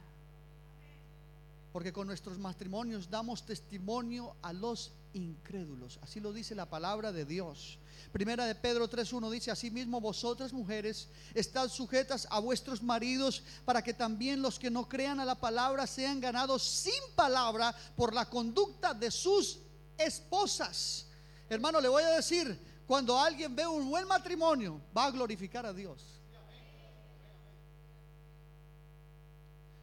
porque 1.76 1.92
con 1.92 2.06
nuestros 2.06 2.38
matrimonios 2.38 3.10
damos 3.10 3.44
testimonio 3.44 4.34
a 4.40 4.54
los 4.54 4.92
incrédulos. 5.12 5.98
Así 6.00 6.20
lo 6.20 6.32
dice 6.32 6.54
la 6.54 6.70
palabra 6.70 7.12
de 7.12 7.26
Dios. 7.26 7.78
Primera 8.12 8.46
de 8.46 8.54
Pedro 8.54 8.88
3.1 8.88 9.30
dice, 9.30 9.50
asimismo 9.50 10.00
vosotras 10.00 10.54
mujeres, 10.54 11.10
estad 11.34 11.68
sujetas 11.68 12.26
a 12.30 12.38
vuestros 12.38 12.82
maridos 12.82 13.42
para 13.66 13.82
que 13.82 13.92
también 13.92 14.40
los 14.40 14.58
que 14.58 14.70
no 14.70 14.88
crean 14.88 15.20
a 15.20 15.26
la 15.26 15.34
palabra 15.34 15.86
sean 15.86 16.18
ganados 16.18 16.62
sin 16.62 17.14
palabra 17.14 17.76
por 17.94 18.14
la 18.14 18.24
conducta 18.24 18.94
de 18.94 19.10
sus 19.10 19.58
esposas. 19.98 21.08
Hermano, 21.46 21.78
le 21.78 21.88
voy 21.88 22.04
a 22.04 22.16
decir, 22.16 22.58
cuando 22.86 23.18
alguien 23.18 23.54
ve 23.54 23.66
un 23.66 23.90
buen 23.90 24.08
matrimonio, 24.08 24.80
va 24.96 25.04
a 25.04 25.10
glorificar 25.10 25.66
a 25.66 25.74
Dios. 25.74 26.02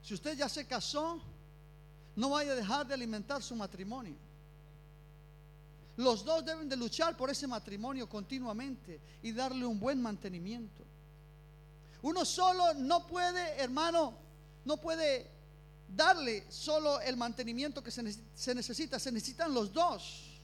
Si 0.02 0.16
usted 0.16 0.36
ya 0.36 0.50
se 0.50 0.66
casó, 0.66 1.22
no 2.16 2.30
vaya 2.30 2.51
a 2.51 2.55
dejar 2.55 2.88
de 2.88 2.93
alimentar 2.93 3.41
su 3.41 3.55
matrimonio. 3.55 4.16
Los 5.97 6.26
dos 6.26 6.43
deben 6.43 6.68
de 6.68 6.76
luchar 6.76 7.16
por 7.16 7.30
ese 7.30 7.47
matrimonio 7.47 8.09
continuamente 8.09 8.99
y 9.22 9.32
darle 9.32 9.66
un 9.66 9.80
buen 9.80 10.01
mantenimiento. 10.01 10.84
Uno 12.01 12.26
solo 12.26 12.74
no 12.74 13.05
puede, 13.05 13.61
hermano, 13.61 14.14
no 14.66 14.78
puede 14.78 15.30
darle 15.88 16.45
solo 16.51 16.99
el 17.01 17.16
mantenimiento 17.16 17.84
que 17.84 17.91
se, 17.91 18.03
necesita, 18.03 18.99
se 18.99 19.11
necesitan 19.11 19.53
los 19.53 19.72
dos. 19.72 20.41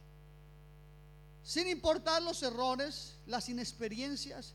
Sin 1.44 1.68
importar 1.68 2.22
los 2.22 2.44
errores, 2.44 3.16
las 3.26 3.50
inexperiencias, 3.50 4.54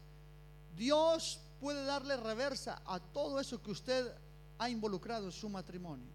Dios 0.76 1.40
puede 1.60 1.84
darle 1.84 2.16
reversa 2.16 2.80
a 2.86 3.00
todo 3.00 3.40
eso 3.40 3.60
que 3.60 3.72
usted 3.72 4.12
ha 4.58 4.68
involucrado 4.68 5.26
en 5.26 5.32
su 5.32 5.48
matrimonio. 5.48 6.13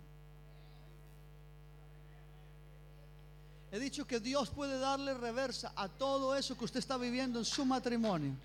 He 3.71 3.79
dicho 3.79 4.07
que 4.07 4.19
Dios 4.19 4.49
puede 4.49 4.79
darle 4.79 5.13
reversa 5.13 5.71
a 5.75 5.87
todo 5.87 6.35
eso 6.35 6.57
que 6.57 6.65
usted 6.65 6.79
está 6.79 6.97
viviendo 6.97 7.37
en 7.37 7.45
su 7.45 7.65
matrimonio. 7.65 8.35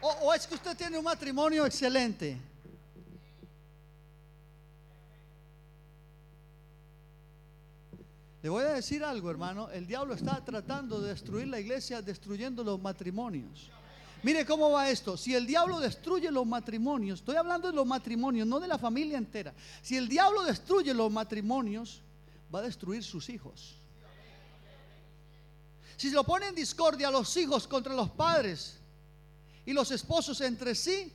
O, 0.00 0.34
es 0.34 0.46
que 0.46 0.54
usted 0.54 0.76
tiene 0.76 0.98
un 0.98 1.04
matrimonio 1.04 1.64
excelente? 1.64 2.38
Le 8.42 8.50
voy 8.50 8.64
a 8.64 8.74
decir 8.74 9.02
algo, 9.02 9.30
hermano. 9.30 9.70
El 9.70 9.86
diablo 9.86 10.12
está 10.12 10.44
tratando 10.44 11.00
de 11.00 11.08
destruir 11.08 11.48
la 11.48 11.58
iglesia, 11.58 12.02
destruyendo 12.02 12.62
los 12.62 12.78
matrimonios. 12.78 13.70
Mire 14.24 14.46
cómo 14.46 14.70
va 14.70 14.88
esto. 14.88 15.18
Si 15.18 15.34
el 15.34 15.46
diablo 15.46 15.78
destruye 15.78 16.30
los 16.30 16.46
matrimonios, 16.46 17.20
estoy 17.20 17.36
hablando 17.36 17.68
de 17.68 17.74
los 17.74 17.86
matrimonios, 17.86 18.48
no 18.48 18.58
de 18.58 18.66
la 18.66 18.78
familia 18.78 19.18
entera. 19.18 19.52
Si 19.82 19.98
el 19.98 20.08
diablo 20.08 20.44
destruye 20.44 20.94
los 20.94 21.12
matrimonios, 21.12 22.00
va 22.52 22.60
a 22.60 22.62
destruir 22.62 23.04
sus 23.04 23.28
hijos. 23.28 23.76
Si 25.98 26.08
se 26.08 26.14
lo 26.14 26.24
pone 26.24 26.48
en 26.48 26.54
discordia 26.54 27.08
a 27.08 27.10
los 27.10 27.36
hijos 27.36 27.68
contra 27.68 27.92
los 27.92 28.10
padres 28.12 28.78
y 29.66 29.74
los 29.74 29.90
esposos 29.90 30.40
entre 30.40 30.74
sí, 30.74 31.12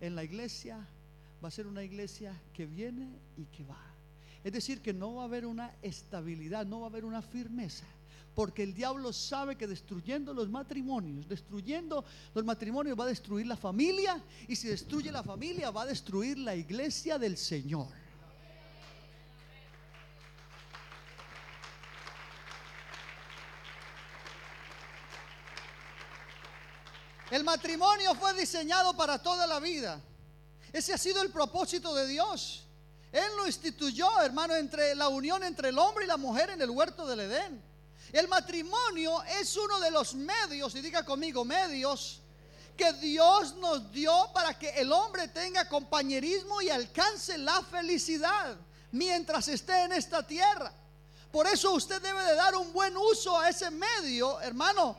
en 0.00 0.14
la 0.14 0.22
iglesia 0.22 0.86
va 1.42 1.48
a 1.48 1.50
ser 1.50 1.66
una 1.66 1.82
iglesia 1.82 2.40
que 2.54 2.66
viene 2.66 3.18
y 3.36 3.46
que 3.46 3.64
va. 3.64 3.82
Es 4.44 4.52
decir, 4.52 4.80
que 4.80 4.92
no 4.92 5.16
va 5.16 5.22
a 5.22 5.24
haber 5.24 5.44
una 5.44 5.74
estabilidad, 5.82 6.66
no 6.66 6.78
va 6.78 6.86
a 6.86 6.90
haber 6.90 7.04
una 7.04 7.20
firmeza. 7.20 7.84
Porque 8.36 8.62
el 8.62 8.74
diablo 8.74 9.14
sabe 9.14 9.56
que 9.56 9.66
destruyendo 9.66 10.34
los 10.34 10.50
matrimonios, 10.50 11.26
destruyendo 11.26 12.04
los 12.34 12.44
matrimonios 12.44 12.96
va 12.96 13.04
a 13.04 13.06
destruir 13.06 13.46
la 13.46 13.56
familia. 13.56 14.22
Y 14.46 14.54
si 14.54 14.68
destruye 14.68 15.10
la 15.10 15.22
familia 15.22 15.70
va 15.70 15.82
a 15.82 15.86
destruir 15.86 16.36
la 16.36 16.54
iglesia 16.54 17.18
del 17.18 17.38
Señor. 17.38 17.88
El 27.30 27.42
matrimonio 27.42 28.14
fue 28.16 28.34
diseñado 28.34 28.94
para 28.98 29.22
toda 29.22 29.46
la 29.46 29.60
vida. 29.60 29.98
Ese 30.74 30.92
ha 30.92 30.98
sido 30.98 31.22
el 31.22 31.30
propósito 31.30 31.94
de 31.94 32.06
Dios. 32.06 32.66
Él 33.10 33.34
lo 33.38 33.46
instituyó, 33.46 34.20
hermano, 34.20 34.54
entre 34.54 34.94
la 34.94 35.08
unión 35.08 35.42
entre 35.42 35.70
el 35.70 35.78
hombre 35.78 36.04
y 36.04 36.08
la 36.08 36.18
mujer 36.18 36.50
en 36.50 36.60
el 36.60 36.68
huerto 36.68 37.06
del 37.06 37.20
Edén. 37.20 37.75
El 38.12 38.28
matrimonio 38.28 39.22
es 39.24 39.56
uno 39.56 39.80
de 39.80 39.90
los 39.90 40.14
medios, 40.14 40.74
y 40.74 40.80
diga 40.80 41.04
conmigo, 41.04 41.44
medios 41.44 42.20
que 42.76 42.92
Dios 42.94 43.54
nos 43.56 43.90
dio 43.90 44.12
para 44.34 44.58
que 44.58 44.68
el 44.70 44.92
hombre 44.92 45.28
tenga 45.28 45.68
compañerismo 45.68 46.60
y 46.60 46.68
alcance 46.68 47.38
la 47.38 47.62
felicidad 47.62 48.56
mientras 48.92 49.48
esté 49.48 49.84
en 49.84 49.92
esta 49.92 50.26
tierra. 50.26 50.72
Por 51.32 51.46
eso 51.46 51.72
usted 51.72 52.00
debe 52.00 52.22
de 52.22 52.34
dar 52.34 52.54
un 52.54 52.72
buen 52.72 52.96
uso 52.96 53.38
a 53.38 53.48
ese 53.48 53.70
medio, 53.70 54.40
hermano. 54.40 54.96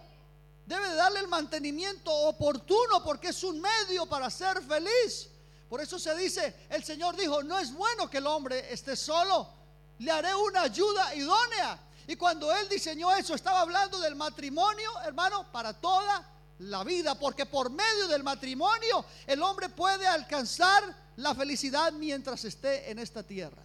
Debe 0.66 0.90
de 0.90 0.96
darle 0.96 1.20
el 1.20 1.28
mantenimiento 1.28 2.12
oportuno 2.12 3.04
porque 3.04 3.30
es 3.30 3.44
un 3.44 3.62
medio 3.62 4.06
para 4.06 4.30
ser 4.30 4.62
feliz. 4.64 5.30
Por 5.70 5.82
eso 5.82 6.00
se 6.00 6.16
dice, 6.16 6.68
el 6.70 6.84
Señor 6.84 7.16
dijo, 7.16 7.44
no 7.44 7.58
es 7.58 7.74
bueno 7.74 8.10
que 8.10 8.18
el 8.18 8.28
hombre 8.28 8.72
esté 8.72 8.96
solo, 8.96 9.50
le 10.00 10.12
haré 10.12 10.34
una 10.36 10.62
ayuda 10.62 11.14
idónea. 11.16 11.80
Y 12.08 12.16
cuando 12.16 12.54
Él 12.56 12.70
diseñó 12.70 13.14
eso, 13.14 13.36
estaba 13.36 13.60
hablando 13.62 14.00
del 14.00 14.16
matrimonio, 14.16 14.90
hermano, 15.04 15.52
para 15.52 15.74
toda 15.74 16.26
la 16.60 16.84
vida, 16.86 17.20
porque 17.20 17.46
por 17.46 17.70
medio 17.70 18.08
del 18.08 18.24
matrimonio 18.24 19.06
el 19.28 19.42
hombre 19.44 19.70
puede 19.70 20.08
alcanzar 20.08 20.84
la 21.18 21.36
felicidad 21.36 21.92
mientras 21.92 22.46
esté 22.46 22.90
en 22.90 23.00
esta 23.00 23.24
tierra. 23.24 23.62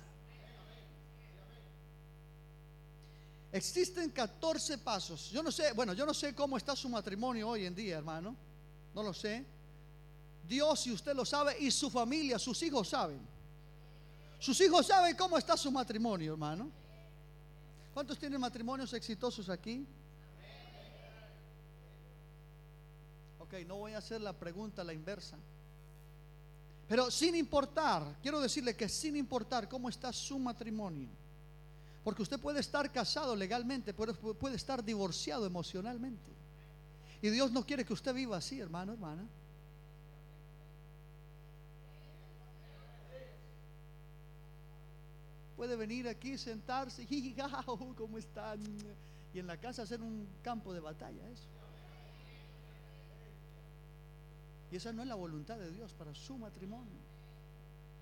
Existen 3.52 4.10
14 4.10 4.78
pasos. 4.78 5.30
Yo 5.30 5.42
no 5.42 5.52
sé, 5.52 5.72
bueno, 5.72 5.92
yo 5.92 6.04
no 6.04 6.14
sé 6.14 6.34
cómo 6.34 6.56
está 6.56 6.74
su 6.74 6.88
matrimonio 6.88 7.50
hoy 7.50 7.66
en 7.66 7.74
día, 7.74 7.98
hermano. 7.98 8.34
No 8.94 9.02
lo 9.02 9.14
sé. 9.14 9.44
Dios, 10.48 10.80
si 10.80 10.90
usted 10.90 11.14
lo 11.14 11.24
sabe, 11.24 11.56
y 11.60 11.70
su 11.70 11.90
familia, 11.90 12.38
sus 12.38 12.60
hijos 12.62 12.88
saben. 12.88 13.20
Sus 14.38 14.60
hijos 14.60 14.86
saben 14.86 15.14
cómo 15.16 15.38
está 15.38 15.56
su 15.56 15.70
matrimonio, 15.70 16.32
hermano. 16.32 16.81
¿Cuántos 17.92 18.18
tienen 18.18 18.40
matrimonios 18.40 18.92
exitosos 18.94 19.48
aquí? 19.48 19.86
Ok, 23.38 23.54
no 23.66 23.76
voy 23.76 23.92
a 23.92 23.98
hacer 23.98 24.20
la 24.20 24.32
pregunta 24.32 24.82
la 24.82 24.94
inversa. 24.94 25.36
Pero 26.88 27.10
sin 27.10 27.34
importar, 27.34 28.16
quiero 28.22 28.40
decirle 28.40 28.74
que 28.74 28.88
sin 28.88 29.16
importar 29.16 29.68
cómo 29.68 29.88
está 29.88 30.12
su 30.12 30.38
matrimonio, 30.38 31.08
porque 32.02 32.22
usted 32.22 32.40
puede 32.40 32.60
estar 32.60 32.90
casado 32.90 33.36
legalmente, 33.36 33.94
puede, 33.94 34.14
puede 34.14 34.56
estar 34.56 34.82
divorciado 34.82 35.46
emocionalmente. 35.46 36.30
Y 37.20 37.30
Dios 37.30 37.52
no 37.52 37.64
quiere 37.64 37.84
que 37.84 37.92
usted 37.92 38.14
viva 38.14 38.38
así, 38.38 38.58
hermano, 38.58 38.92
hermana. 38.92 39.26
Puede 45.62 45.76
venir 45.76 46.08
aquí, 46.08 46.36
sentarse, 46.36 47.06
¿cómo 47.96 48.18
están? 48.18 48.58
Y 49.32 49.38
en 49.38 49.46
la 49.46 49.56
casa 49.56 49.82
hacer 49.82 50.02
un 50.02 50.26
campo 50.42 50.74
de 50.74 50.80
batalla, 50.80 51.22
eso. 51.28 51.46
Y 54.72 54.74
esa 54.74 54.92
no 54.92 55.02
es 55.02 55.08
la 55.08 55.14
voluntad 55.14 55.56
de 55.56 55.70
Dios 55.70 55.92
para 55.92 56.12
su 56.16 56.36
matrimonio. 56.36 56.98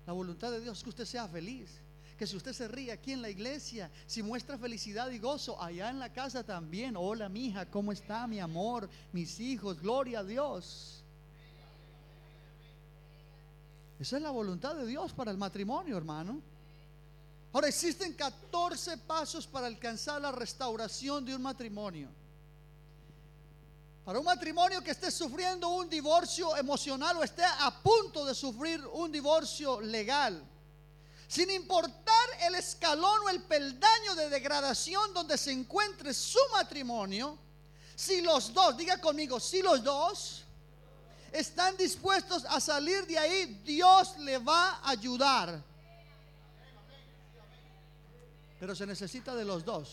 La 0.07 0.13
voluntad 0.13 0.49
de 0.49 0.59
Dios 0.59 0.79
es 0.79 0.83
que 0.83 0.89
usted 0.89 1.05
sea 1.05 1.27
feliz. 1.27 1.69
Que 2.17 2.25
si 2.25 2.35
usted 2.35 2.51
se 2.51 2.67
ríe 2.67 2.91
aquí 2.91 3.11
en 3.11 3.21
la 3.21 3.29
iglesia, 3.29 3.91
si 4.07 4.23
muestra 4.23 4.57
felicidad 4.57 5.11
y 5.11 5.19
gozo, 5.19 5.61
allá 5.61 5.91
en 5.91 5.99
la 5.99 6.11
casa 6.11 6.43
también. 6.43 6.95
Hola, 6.97 7.29
mi 7.29 7.45
hija, 7.45 7.67
¿cómo 7.67 7.91
está 7.91 8.25
mi 8.25 8.39
amor? 8.39 8.89
Mis 9.13 9.39
hijos, 9.39 9.79
gloria 9.79 10.21
a 10.21 10.23
Dios. 10.23 11.03
Esa 13.99 14.17
es 14.17 14.23
la 14.23 14.31
voluntad 14.31 14.73
de 14.73 14.87
Dios 14.87 15.13
para 15.13 15.29
el 15.29 15.37
matrimonio, 15.37 15.95
hermano. 15.95 16.41
Ahora 17.53 17.67
existen 17.67 18.13
14 18.13 18.97
pasos 18.99 19.45
para 19.45 19.67
alcanzar 19.67 20.21
la 20.21 20.31
restauración 20.31 21.25
de 21.25 21.35
un 21.35 21.41
matrimonio. 21.41 22.09
Para 24.05 24.19
un 24.19 24.25
matrimonio 24.25 24.81
que 24.81 24.91
esté 24.91 25.11
sufriendo 25.11 25.69
un 25.69 25.89
divorcio 25.89 26.55
emocional 26.55 27.17
o 27.17 27.23
esté 27.23 27.43
a 27.43 27.71
punto 27.83 28.25
de 28.25 28.33
sufrir 28.33 28.85
un 28.93 29.11
divorcio 29.11 29.81
legal, 29.81 30.41
sin 31.27 31.49
importar 31.51 32.27
el 32.41 32.55
escalón 32.55 33.21
o 33.25 33.29
el 33.29 33.43
peldaño 33.43 34.15
de 34.15 34.29
degradación 34.29 35.13
donde 35.13 35.37
se 35.37 35.51
encuentre 35.51 36.13
su 36.13 36.39
matrimonio, 36.53 37.37
si 37.95 38.21
los 38.21 38.53
dos, 38.53 38.75
diga 38.77 38.99
conmigo, 38.99 39.39
si 39.39 39.61
los 39.61 39.83
dos 39.83 40.43
están 41.31 41.77
dispuestos 41.77 42.43
a 42.45 42.59
salir 42.59 43.05
de 43.05 43.19
ahí, 43.19 43.61
Dios 43.63 44.17
le 44.17 44.39
va 44.39 44.79
a 44.83 44.89
ayudar. 44.89 45.70
Pero 48.61 48.75
se 48.75 48.85
necesita 48.85 49.33
de 49.33 49.43
los 49.43 49.65
dos. 49.65 49.89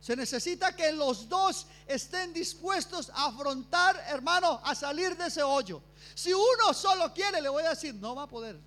Se 0.00 0.16
necesita 0.16 0.74
que 0.74 0.92
los 0.92 1.28
dos 1.28 1.66
estén 1.86 2.32
dispuestos 2.32 3.10
a 3.10 3.26
afrontar, 3.26 4.02
hermano, 4.08 4.62
a 4.64 4.74
salir 4.74 5.14
de 5.14 5.26
ese 5.26 5.42
hoyo. 5.42 5.82
Si 6.14 6.32
uno 6.32 6.72
solo 6.72 7.12
quiere, 7.12 7.42
le 7.42 7.50
voy 7.50 7.64
a 7.64 7.70
decir, 7.70 7.94
no 7.96 8.14
va 8.14 8.22
a 8.22 8.26
poder. 8.26 8.58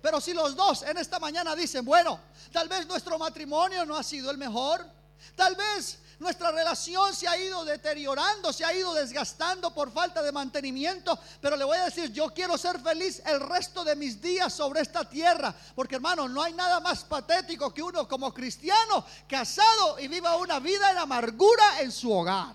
Pero 0.00 0.20
si 0.20 0.32
los 0.32 0.54
dos 0.54 0.84
en 0.84 0.98
esta 0.98 1.18
mañana 1.18 1.56
dicen, 1.56 1.84
bueno, 1.84 2.20
tal 2.52 2.68
vez 2.68 2.86
nuestro 2.86 3.18
matrimonio 3.18 3.84
no 3.84 3.96
ha 3.96 4.04
sido 4.04 4.30
el 4.30 4.38
mejor, 4.38 4.88
tal 5.34 5.56
vez 5.56 5.98
nuestra 6.22 6.50
relación 6.52 7.14
se 7.14 7.28
ha 7.28 7.36
ido 7.36 7.64
deteriorando, 7.64 8.52
se 8.52 8.64
ha 8.64 8.72
ido 8.72 8.94
desgastando 8.94 9.74
por 9.74 9.90
falta 9.92 10.22
de 10.22 10.32
mantenimiento. 10.32 11.18
Pero 11.40 11.56
le 11.56 11.64
voy 11.64 11.76
a 11.76 11.84
decir, 11.84 12.12
yo 12.12 12.32
quiero 12.32 12.56
ser 12.56 12.80
feliz 12.80 13.20
el 13.26 13.40
resto 13.40 13.84
de 13.84 13.96
mis 13.96 14.22
días 14.22 14.54
sobre 14.54 14.80
esta 14.80 15.06
tierra. 15.08 15.54
Porque 15.74 15.96
hermano, 15.96 16.28
no 16.28 16.42
hay 16.42 16.54
nada 16.54 16.80
más 16.80 17.04
patético 17.04 17.74
que 17.74 17.82
uno 17.82 18.08
como 18.08 18.32
cristiano 18.32 19.04
casado 19.28 19.98
y 19.98 20.08
viva 20.08 20.36
una 20.36 20.60
vida 20.60 20.90
en 20.92 20.98
amargura 20.98 21.80
en 21.80 21.92
su 21.92 22.10
hogar. 22.10 22.54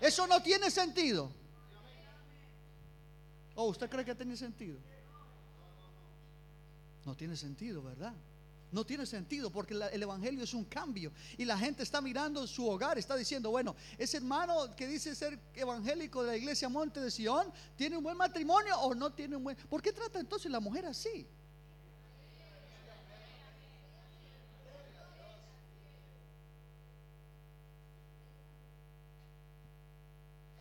Eso 0.00 0.26
no 0.26 0.42
tiene 0.42 0.70
sentido. 0.70 1.32
¿O 3.54 3.64
oh, 3.64 3.66
usted 3.68 3.88
cree 3.88 4.04
que 4.04 4.14
tiene 4.14 4.36
sentido? 4.36 4.78
No 7.04 7.16
tiene 7.16 7.36
sentido, 7.36 7.82
¿verdad? 7.82 8.12
No 8.72 8.86
tiene 8.86 9.04
sentido 9.04 9.50
porque 9.50 9.74
el 9.74 10.02
Evangelio 10.02 10.42
es 10.42 10.54
un 10.54 10.64
cambio 10.64 11.12
y 11.36 11.44
la 11.44 11.58
gente 11.58 11.82
está 11.82 12.00
mirando 12.00 12.46
su 12.46 12.66
hogar, 12.66 12.98
está 12.98 13.14
diciendo, 13.16 13.50
bueno, 13.50 13.76
ese 13.98 14.16
hermano 14.16 14.74
que 14.74 14.86
dice 14.86 15.14
ser 15.14 15.38
evangélico 15.54 16.22
de 16.22 16.28
la 16.28 16.36
iglesia 16.38 16.70
Monte 16.70 16.98
de 17.00 17.10
Sion, 17.10 17.52
¿tiene 17.76 17.98
un 17.98 18.02
buen 18.02 18.16
matrimonio 18.16 18.74
o 18.80 18.94
no 18.94 19.12
tiene 19.12 19.36
un 19.36 19.44
buen... 19.44 19.56
¿Por 19.68 19.82
qué 19.82 19.92
trata 19.92 20.18
entonces 20.18 20.50
la 20.50 20.58
mujer 20.58 20.86
así? 20.86 21.28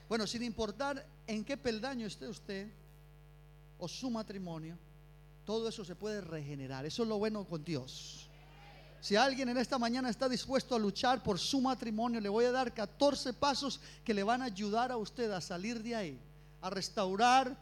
Bueno, 0.09 0.27
sin 0.27 0.43
importar 0.43 1.07
en 1.25 1.45
qué 1.45 1.55
peldaño 1.55 2.07
esté 2.07 2.27
usted 2.27 2.69
o 3.77 3.87
su 3.87 4.09
matrimonio, 4.09 4.77
todo 5.45 5.69
eso 5.69 5.83
se 5.83 5.95
puede 5.95 6.21
regenerar. 6.21 6.85
Eso 6.85 7.03
es 7.03 7.09
lo 7.09 7.17
bueno 7.17 7.45
con 7.45 7.63
Dios. 7.63 8.29
Si 9.01 9.15
alguien 9.15 9.49
en 9.49 9.57
esta 9.57 9.79
mañana 9.79 10.09
está 10.09 10.29
dispuesto 10.29 10.75
a 10.75 10.79
luchar 10.79 11.23
por 11.23 11.39
su 11.39 11.59
matrimonio, 11.59 12.21
le 12.21 12.29
voy 12.29 12.45
a 12.45 12.51
dar 12.51 12.71
14 12.71 13.33
pasos 13.33 13.79
que 14.03 14.13
le 14.13 14.21
van 14.21 14.43
a 14.43 14.45
ayudar 14.45 14.91
a 14.91 14.97
usted 14.97 15.31
a 15.31 15.41
salir 15.41 15.81
de 15.81 15.95
ahí, 15.95 16.19
a 16.61 16.69
restaurar 16.69 17.57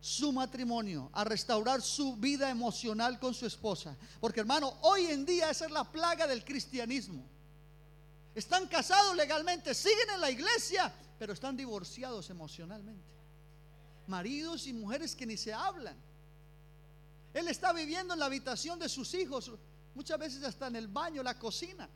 su 0.00 0.32
matrimonio, 0.32 1.08
a 1.12 1.22
restaurar 1.22 1.80
su 1.80 2.16
vida 2.16 2.50
emocional 2.50 3.20
con 3.20 3.32
su 3.32 3.46
esposa. 3.46 3.96
Porque 4.20 4.40
hermano, 4.40 4.76
hoy 4.82 5.06
en 5.06 5.24
día 5.24 5.48
esa 5.50 5.66
es 5.66 5.70
la 5.70 5.84
plaga 5.84 6.26
del 6.26 6.44
cristianismo. 6.44 7.22
Están 8.34 8.66
casados 8.66 9.14
legalmente, 9.14 9.74
siguen 9.74 10.10
en 10.14 10.20
la 10.20 10.30
iglesia, 10.32 10.92
pero 11.16 11.32
están 11.32 11.56
divorciados 11.56 12.28
emocionalmente. 12.30 13.06
Maridos 14.08 14.66
y 14.66 14.72
mujeres 14.72 15.14
que 15.14 15.26
ni 15.26 15.36
se 15.36 15.52
hablan. 15.52 15.96
Él 17.34 17.48
está 17.48 17.72
viviendo 17.72 18.12
en 18.14 18.20
la 18.20 18.26
habitación 18.26 18.78
de 18.78 18.88
sus 18.88 19.14
hijos, 19.14 19.50
muchas 19.94 20.18
veces 20.18 20.44
hasta 20.44 20.66
en 20.66 20.76
el 20.76 20.88
baño, 20.88 21.22
la 21.22 21.38
cocina. 21.38 21.88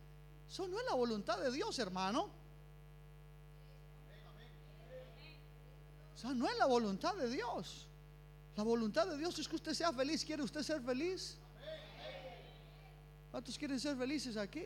Eso 0.48 0.66
no 0.66 0.78
es 0.78 0.86
la 0.86 0.94
voluntad 0.94 1.38
de 1.38 1.50
Dios, 1.50 1.78
hermano. 1.78 2.30
O 6.14 6.18
sea, 6.18 6.32
no 6.32 6.48
es 6.48 6.56
la 6.56 6.66
voluntad 6.66 7.14
de 7.16 7.28
Dios. 7.28 7.86
La 8.56 8.62
voluntad 8.62 9.06
de 9.06 9.18
Dios 9.18 9.38
es 9.38 9.46
que 9.46 9.56
usted 9.56 9.74
sea 9.74 9.92
feliz. 9.92 10.24
¿Quiere 10.24 10.42
usted 10.42 10.62
ser 10.62 10.80
feliz? 10.80 11.36
¿Cuántos 13.30 13.58
quieren 13.58 13.78
ser 13.78 13.96
felices 13.96 14.36
aquí? 14.38 14.64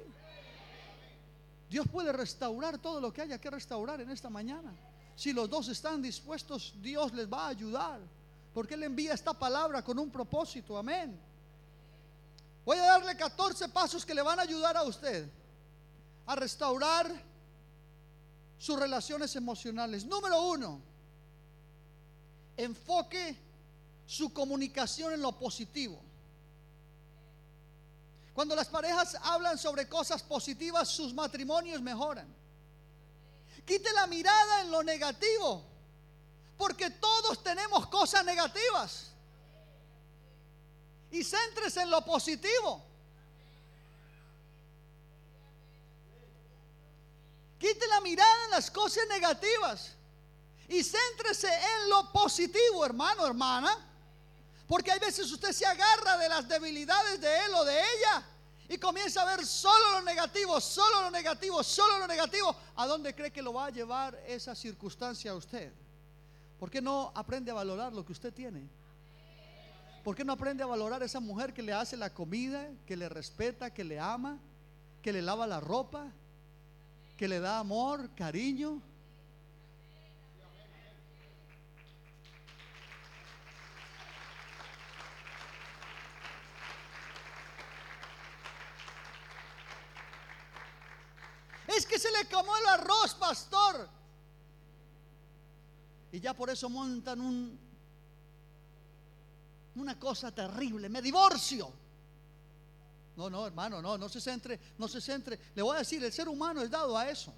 Dios 1.69 1.87
puede 1.91 2.13
restaurar 2.13 2.79
todo 2.79 3.01
lo 3.01 3.13
que 3.13 3.23
haya 3.23 3.41
que 3.41 3.51
restaurar 3.51 4.01
en 4.01 4.11
esta 4.11 4.31
mañana. 4.31 4.73
Si 5.17 5.33
los 5.33 5.51
dos 5.51 5.69
están 5.69 6.01
dispuestos, 6.01 6.75
Dios 6.81 7.13
les 7.13 7.29
va 7.29 7.47
a 7.47 7.49
ayudar. 7.49 8.01
Porque 8.53 8.75
Él 8.75 8.83
envía 8.83 9.15
esta 9.15 9.33
palabra 9.33 9.83
con 9.83 9.99
un 9.99 10.11
propósito. 10.11 10.77
Amén. 10.77 11.19
Voy 12.65 12.79
a 12.79 12.83
darle 12.83 13.17
14 13.17 13.69
pasos 13.69 14.05
que 14.05 14.15
le 14.15 14.23
van 14.23 14.39
a 14.39 14.43
ayudar 14.43 14.77
a 14.77 14.83
usted 14.83 15.29
a 16.27 16.35
restaurar 16.37 17.11
sus 18.59 18.79
relaciones 18.79 19.35
emocionales. 19.35 20.05
Número 20.05 20.43
uno, 20.43 20.81
enfoque 22.57 23.37
su 24.07 24.33
comunicación 24.33 25.15
en 25.15 25.23
lo 25.23 25.33
positivo. 25.33 26.01
Cuando 28.35 28.55
las 28.55 28.69
parejas 28.69 29.17
hablan 29.23 29.59
sobre 29.59 29.89
cosas 29.89 30.23
positivas, 30.23 30.89
sus 30.89 31.13
matrimonios 31.13 31.81
mejoran. 31.81 32.27
Quite 33.65 33.93
la 33.93 34.07
mirada 34.07 34.63
en 34.63 34.71
lo 34.71 34.83
negativo, 34.83 35.65
porque 36.61 36.91
todos 36.91 37.43
tenemos 37.43 37.87
cosas 37.87 38.23
negativas. 38.23 39.07
Y 41.11 41.25
céntrese 41.25 41.81
en 41.81 41.91
lo 41.91 42.05
positivo. 42.05 42.85
Quite 47.59 47.89
la 47.89 48.03
mirada 48.03 48.45
en 48.45 48.51
las 48.51 48.71
cosas 48.71 49.05
negativas 49.09 49.93
y 50.69 50.85
céntrese 50.85 51.49
en 51.49 51.89
lo 51.89 52.13
positivo, 52.13 52.85
hermano, 52.85 53.27
hermana. 53.27 53.75
Porque 54.69 54.93
hay 54.93 54.99
veces 54.99 55.33
usted 55.33 55.53
se 55.53 55.65
agarra 55.65 56.19
de 56.19 56.29
las 56.29 56.47
debilidades 56.47 57.23
de 57.23 57.45
él 57.47 57.55
o 57.55 57.65
de 57.65 57.79
ella 57.79 58.23
y 58.69 58.77
comienza 58.77 59.23
a 59.23 59.35
ver 59.35 59.47
solo 59.47 59.93
lo 59.93 60.03
negativo, 60.03 60.61
solo 60.61 61.01
lo 61.01 61.11
negativo, 61.11 61.65
solo 61.65 61.99
lo 61.99 62.07
negativo. 62.07 62.55
¿A 62.77 62.87
dónde 62.87 63.15
cree 63.15 63.33
que 63.33 63.41
lo 63.41 63.55
va 63.55 63.67
a 63.67 63.71
llevar 63.71 64.15
esa 64.27 64.55
circunstancia 64.55 65.31
a 65.31 65.37
usted? 65.37 65.73
¿Por 66.61 66.71
qué 66.71 66.83
no 66.83 67.11
aprende 67.15 67.51
a 67.51 67.55
valorar 67.55 67.95
lo 67.95 68.05
que 68.05 68.13
usted 68.13 68.35
tiene? 68.35 68.69
¿Por 70.05 70.15
qué 70.15 70.27
no 70.27 70.35
aprende 70.35 70.63
a 70.63 70.67
valorar 70.67 71.01
a 71.01 71.07
esa 71.07 71.19
mujer 71.19 71.55
que 71.55 71.63
le 71.63 71.73
hace 71.73 71.97
la 71.97 72.11
comida, 72.13 72.69
que 72.87 72.99
le 72.99 73.09
respeta, 73.09 73.73
que 73.73 73.83
le 73.83 73.99
ama, 73.99 74.39
que 75.01 75.11
le 75.11 75.23
lava 75.23 75.47
la 75.47 75.59
ropa, 75.59 76.13
que 77.17 77.29
le 77.29 77.41
da 77.41 77.61
amor, 77.61 78.11
cariño? 78.15 78.83
Es 91.69 91.87
que 91.87 91.99
se 91.99 92.11
le 92.11 92.29
quemó 92.29 92.55
el 92.55 92.67
arroz, 92.67 93.15
pastor. 93.15 94.00
Y 96.13 96.21
ya 96.21 96.35
por 96.35 96.51
eso 96.51 96.69
montan 96.69 97.21
un, 97.21 97.59
una 99.77 99.99
cosa 99.99 100.33
terrible. 100.33 100.89
Me 100.89 101.01
divorcio. 101.01 101.73
No, 103.17 103.29
no, 103.29 103.47
hermano, 103.47 103.83
no, 103.83 103.99
no 103.99 104.09
se 104.09 104.21
centre, 104.21 104.59
no 104.79 104.89
se 104.89 105.01
centre. 105.01 105.39
Le 105.55 105.63
voy 105.63 105.77
a 105.77 105.81
decir, 105.81 106.03
el 106.03 106.13
ser 106.13 106.29
humano 106.29 106.63
es 106.63 106.71
dado 106.71 106.97
a 106.97 107.09
eso. 107.09 107.33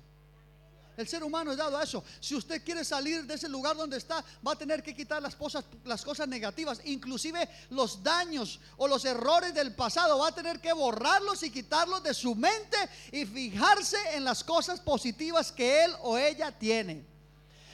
El 0.97 1.09
ser 1.09 1.25
humano 1.25 1.53
es 1.53 1.57
dado 1.57 1.79
a 1.79 1.83
eso. 1.83 2.05
Si 2.21 2.35
usted 2.35 2.63
quiere 2.63 2.85
salir 2.85 3.25
de 3.25 3.35
ese 3.35 3.49
lugar 3.49 3.77
donde 3.77 3.97
está, 3.97 4.23
va 4.47 4.53
a 4.53 4.57
tener 4.57 4.83
que 4.83 4.95
quitar 4.95 5.23
las 5.23 5.35
cosas, 5.35 5.65
las 5.85 6.03
cosas 6.03 6.29
negativas, 6.29 6.81
inclusive 6.85 7.49
los 7.71 8.03
daños 8.03 8.61
o 8.77 8.87
los 8.87 9.05
errores 9.07 9.55
del 9.55 9.75
pasado. 9.75 10.19
Va 10.19 10.29
a 10.29 10.35
tener 10.35 10.61
que 10.61 10.73
borrarlos 10.73 11.43
y 11.43 11.51
quitarlos 11.51 12.03
de 12.03 12.13
su 12.13 12.35
mente 12.35 12.77
y 13.11 13.25
fijarse 13.25 13.97
en 14.13 14.25
las 14.25 14.45
cosas 14.45 14.81
positivas 14.81 15.51
que 15.51 15.85
él 15.85 15.93
o 16.03 16.19
ella 16.19 16.57
tiene. 16.57 17.12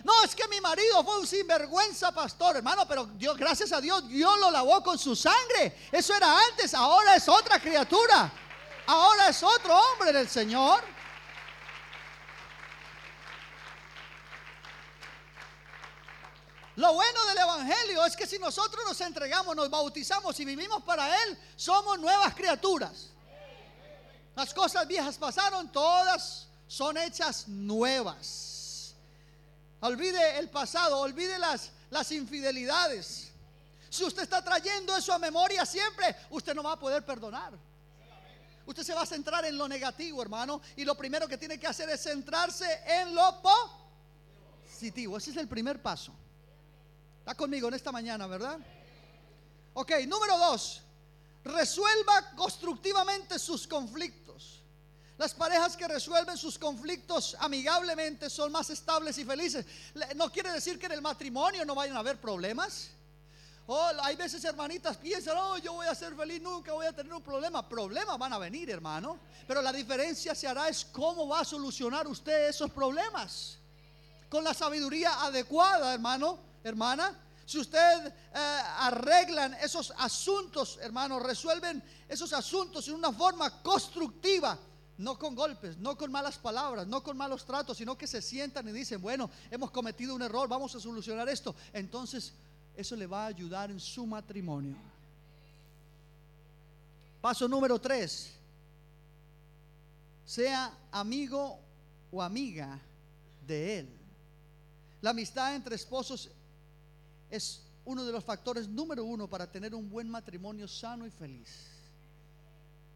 No, 0.05 0.22
es 0.22 0.34
que 0.34 0.46
mi 0.49 0.61
marido 0.61 1.03
fue 1.05 1.18
un 1.18 1.26
sinvergüenza, 1.26 2.12
pastor, 2.12 2.57
hermano, 2.57 2.86
pero 2.86 3.07
Dios, 3.07 3.36
gracias 3.36 3.72
a 3.72 3.80
Dios, 3.80 4.09
Dios 4.09 4.38
lo 4.38 4.51
lavó 4.51 4.82
con 4.82 4.99
su 4.99 5.16
sangre. 5.16 5.88
Eso 5.90 6.14
era 6.14 6.38
antes, 6.51 6.74
ahora 6.74 7.16
es 7.16 7.28
otra 7.28 7.61
criatura. 7.61 8.32
Ahora 8.86 9.28
es 9.28 9.42
otro 9.42 9.78
hombre 9.78 10.12
del 10.12 10.28
Señor. 10.28 10.82
Lo 16.76 16.94
bueno 16.94 17.26
del 17.26 17.38
Evangelio 17.38 18.05
es 18.07 18.16
que 18.16 18.26
si 18.26 18.38
nosotros 18.38 18.84
nos 18.86 19.01
entregamos, 19.01 19.55
nos 19.57 19.68
bautizamos 19.68 20.38
y 20.38 20.44
vivimos 20.44 20.82
para 20.84 21.24
Él, 21.24 21.38
somos 21.57 21.99
nuevas 21.99 22.34
criaturas. 22.34 23.11
Las 24.36 24.55
cosas 24.55 24.86
viejas 24.86 25.18
pasaron, 25.18 25.72
todas 25.72 26.46
son 26.68 26.96
hechas 26.96 27.49
nuevas. 27.49 28.47
Olvide 29.81 30.39
el 30.39 30.49
pasado, 30.51 30.99
olvide 30.99 31.39
las, 31.39 31.70
las 31.91 32.11
infidelidades. 32.12 33.31
Si 33.89 34.05
usted 34.05 34.22
está 34.22 34.43
trayendo 34.43 34.97
eso 34.97 35.12
a 35.12 35.18
memoria 35.18 35.64
siempre, 35.64 36.14
usted 36.31 36.55
no 36.55 36.62
va 36.62 36.72
a 36.72 36.79
poder 36.79 37.05
perdonar. 37.05 37.53
Usted 38.66 38.83
se 38.83 38.93
va 38.93 39.03
a 39.03 39.07
centrar 39.07 39.47
en 39.47 39.57
lo 39.57 39.66
negativo, 39.66 40.20
hermano. 40.20 40.61
Y 40.76 40.85
lo 40.85 40.95
primero 40.95 41.26
que 41.26 41.39
tiene 41.39 41.59
que 41.59 41.66
hacer 41.66 41.89
es 41.89 42.03
centrarse 42.03 42.83
en 42.87 43.14
lo 43.14 43.43
positivo. 43.43 45.16
Ese 45.16 45.31
es 45.31 45.37
el 45.39 45.49
primer 45.49 45.81
paso. 45.81 46.12
Está 47.20 47.35
conmigo 47.35 47.68
en 47.68 47.74
esta 47.74 47.91
mañana, 47.91 48.26
¿verdad? 48.26 48.59
Ok, 49.72 49.93
número 50.07 50.37
dos, 50.37 50.83
resuelva 51.45 52.31
constructivamente 52.37 53.39
sus 53.39 53.66
conflictos. 53.66 54.17
Las 55.18 55.34
parejas 55.34 55.76
que 55.76 55.86
resuelven 55.86 56.38
sus 56.38 56.58
conflictos 56.58 57.36
amigablemente 57.40 58.30
son 58.30 58.52
más 58.52 58.70
estables 58.70 59.18
y 59.18 59.24
felices. 59.24 59.66
No 60.16 60.30
quiere 60.30 60.52
decir 60.52 60.78
que 60.78 60.86
en 60.86 60.92
el 60.92 61.02
matrimonio 61.02 61.64
no 61.64 61.74
vayan 61.74 61.96
a 61.96 62.00
haber 62.00 62.20
problemas. 62.20 62.90
Oh, 63.66 63.90
hay 64.02 64.16
veces 64.16 64.42
hermanitas 64.44 64.96
piensan, 64.96 65.36
oh, 65.36 65.58
yo 65.58 65.74
voy 65.74 65.86
a 65.86 65.94
ser 65.94 66.14
feliz, 66.16 66.40
nunca 66.40 66.72
voy 66.72 66.86
a 66.86 66.92
tener 66.92 67.12
un 67.12 67.22
problema. 67.22 67.68
Problemas 67.68 68.16
van 68.16 68.32
a 68.32 68.38
venir, 68.38 68.70
hermano. 68.70 69.18
Pero 69.46 69.60
la 69.60 69.72
diferencia 69.72 70.34
se 70.34 70.48
hará 70.48 70.68
es 70.68 70.86
cómo 70.86 71.28
va 71.28 71.40
a 71.40 71.44
solucionar 71.44 72.06
usted 72.06 72.48
esos 72.48 72.70
problemas. 72.70 73.58
Con 74.30 74.44
la 74.44 74.54
sabiduría 74.54 75.22
adecuada, 75.22 75.92
hermano 75.92 76.48
hermana. 76.68 77.16
Si 77.44 77.58
usted 77.58 78.06
eh, 78.06 78.12
arreglan 78.78 79.54
esos 79.54 79.92
asuntos, 79.96 80.78
hermano, 80.82 81.18
resuelven 81.18 81.82
esos 82.08 82.32
asuntos 82.32 82.86
en 82.88 82.94
una 82.94 83.12
forma 83.12 83.62
constructiva, 83.62 84.58
no 84.99 85.16
con 85.16 85.34
golpes, 85.34 85.78
no 85.78 85.96
con 85.96 86.11
malas 86.11 86.36
palabras, 86.38 86.86
no 86.86 87.03
con 87.03 87.16
malos 87.16 87.44
tratos, 87.44 87.78
sino 87.78 87.96
que 87.96 88.07
se 88.07 88.20
sientan 88.20 88.68
y 88.68 88.72
dicen, 88.72 89.01
bueno, 89.01 89.30
hemos 89.51 89.70
cometido 89.70 90.14
un 90.14 90.22
error, 90.22 90.49
vamos 90.49 90.74
a 90.74 90.80
solucionar 90.80 91.28
esto. 91.28 91.55
Entonces, 91.72 92.34
eso 92.74 92.96
le 92.96 93.07
va 93.07 93.24
a 93.24 93.28
ayudar 93.28 93.70
en 93.70 93.78
su 93.78 94.07
matrimonio. 94.07 94.76
Paso 97.20 97.49
número 97.49 97.80
tres. 97.80 98.34
Sea 100.24 100.76
amigo 100.90 101.61
o 102.11 102.20
amiga 102.20 102.80
de 103.46 103.78
él. 103.78 103.99
La 105.01 105.11
amistad 105.11 105.55
entre 105.55 105.76
esposos 105.76 106.28
es 107.30 107.62
uno 107.84 108.05
de 108.05 108.12
los 108.12 108.24
factores 108.24 108.68
número 108.68 109.05
uno 109.05 109.28
para 109.28 109.51
tener 109.51 109.74
un 109.74 109.88
buen 109.88 110.11
matrimonio 110.11 110.66
sano 110.66 111.07
y 111.07 111.11
feliz. 111.11 111.68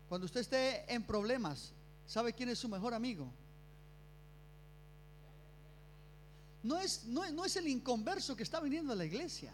Cuando 0.09 0.27
usted 0.27 0.41
esté 0.41 0.93
en 0.93 1.05
problemas, 1.05 1.73
¿sabe 2.13 2.35
quién 2.35 2.51
es 2.51 2.59
su 2.59 2.69
mejor 2.69 2.93
amigo? 2.93 3.33
No 6.63 6.79
es, 6.79 7.05
no, 7.07 7.29
no 7.31 7.45
es 7.45 7.57
el 7.57 7.67
inconverso 7.69 8.37
que 8.37 8.43
está 8.43 8.61
viniendo 8.61 8.93
a 8.93 8.97
la 8.97 9.05
iglesia. 9.07 9.53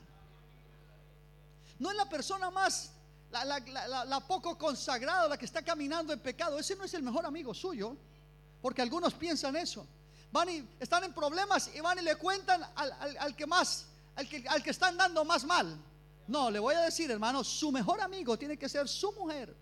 No 1.79 1.91
es 1.91 1.97
la 1.97 2.09
persona 2.09 2.51
más 2.51 2.91
la, 3.31 3.45
la- 3.45 4.05
la- 4.05 4.21
poco 4.27 4.59
consagrada, 4.59 5.29
la 5.29 5.39
que 5.39 5.45
está 5.45 5.63
caminando 5.63 6.13
en 6.13 6.19
pecado, 6.21 6.59
ese 6.59 6.75
no 6.75 6.83
es 6.85 6.93
el 6.95 7.03
mejor 7.03 7.25
amigo 7.25 7.55
suyo, 7.55 7.97
porque 8.61 8.83
algunos 8.83 9.15
piensan 9.15 9.55
eso. 9.55 9.87
Van 10.33 10.49
y 10.51 10.69
están 10.81 11.05
en 11.05 11.13
problemas 11.15 11.71
y 11.75 11.81
van 11.81 11.99
y 11.99 12.03
le 12.03 12.17
cuentan 12.17 12.63
al, 12.75 12.93
al- 12.93 13.17
al 13.19 13.37
que 13.37 13.47
más, 13.47 13.87
al 14.17 14.29
que, 14.29 14.45
al 14.49 14.63
que 14.63 14.71
están 14.71 14.97
dando 14.97 15.25
más 15.25 15.45
mal. 15.45 15.79
No, 16.27 16.51
le 16.51 16.59
voy 16.59 16.75
a 16.75 16.81
decir, 16.81 17.09
hermano, 17.11 17.45
su 17.45 17.71
mejor 17.71 18.01
amigo 18.01 18.37
tiene 18.37 18.57
que 18.59 18.69
ser 18.69 18.89
su 18.89 19.13
mujer. 19.13 19.55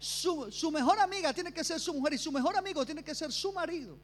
Su, 0.00 0.70
mejor 0.72 0.98
amiga 0.98 1.32
tiene 1.34 1.52
que 1.52 1.62
ser 1.62 1.78
su 1.78 1.92
mujer 1.92 2.14
y 2.14 2.18
su 2.18 2.32
mejor 2.32 2.56
amigo 2.56 2.84
tiene 2.86 3.04
que 3.04 3.14
ser 3.14 3.30
su 3.30 3.52
marido. 3.52 3.98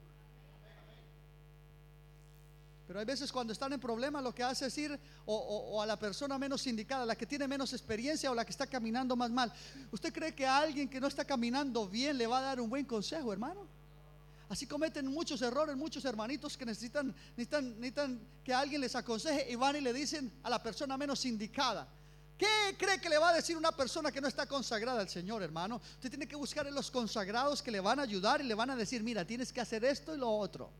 Pero 2.86 3.00
hay 3.00 3.06
veces 3.06 3.32
cuando 3.32 3.52
están 3.52 3.72
en 3.72 3.80
problemas 3.80 4.22
lo 4.22 4.32
que 4.32 4.44
hace 4.44 4.66
es 4.66 4.78
ir 4.78 5.00
o- 5.24 5.34
o 5.72 5.82
a 5.82 5.86
la 5.86 5.98
persona 5.98 6.38
menos 6.38 6.64
indicada, 6.66 7.04
la 7.06 7.16
que 7.16 7.26
tiene 7.26 7.48
menos 7.48 7.72
experiencia 7.72 8.30
o 8.30 8.34
la 8.34 8.44
que 8.44 8.52
está 8.52 8.66
caminando 8.66 9.16
más 9.16 9.30
mal. 9.30 9.52
¿Usted 9.90 10.12
cree 10.12 10.34
que 10.34 10.46
a 10.46 10.58
alguien 10.58 10.88
que 10.88 11.00
no 11.00 11.08
está 11.08 11.24
caminando 11.24 11.88
bien 11.88 12.16
le 12.16 12.26
va 12.26 12.38
a 12.38 12.42
dar 12.42 12.60
un 12.60 12.68
buen 12.70 12.84
consejo, 12.84 13.32
hermano? 13.32 13.66
Así 14.48 14.66
cometen 14.66 15.06
muchos 15.08 15.42
errores, 15.42 15.76
muchos 15.76 16.04
hermanitos 16.04 16.56
que 16.56 16.64
necesitan, 16.66 17.08
necesitan, 17.36 17.70
necesitan 17.80 18.20
que 18.44 18.54
alguien 18.54 18.80
les 18.82 18.94
aconseje 18.94 19.50
y 19.50 19.56
van 19.56 19.74
y 19.76 19.80
le 19.80 19.92
dicen 19.92 20.30
a 20.44 20.50
la 20.50 20.62
persona 20.62 20.96
menos 20.96 21.24
indicada. 21.24 21.88
¿Qué 22.38 22.76
cree 22.78 23.00
que 23.00 23.08
le 23.08 23.16
va 23.16 23.30
a 23.30 23.32
decir 23.32 23.56
una 23.56 23.72
persona 23.72 24.12
que 24.12 24.20
no 24.20 24.28
está 24.28 24.46
consagrada 24.46 25.00
al 25.00 25.08
Señor, 25.08 25.42
hermano? 25.42 25.76
Usted 25.76 26.10
tiene 26.10 26.28
que 26.28 26.36
buscar 26.36 26.66
en 26.66 26.74
los 26.74 26.90
consagrados 26.90 27.62
que 27.62 27.70
le 27.70 27.80
van 27.80 27.98
a 27.98 28.02
ayudar 28.02 28.40
y 28.42 28.44
le 28.44 28.54
van 28.54 28.70
a 28.70 28.76
decir, 28.76 29.02
mira, 29.02 29.24
tienes 29.24 29.52
que 29.52 29.60
hacer 29.60 29.84
esto 29.84 30.14
y 30.14 30.18
lo 30.18 30.30
otro. 30.30 30.70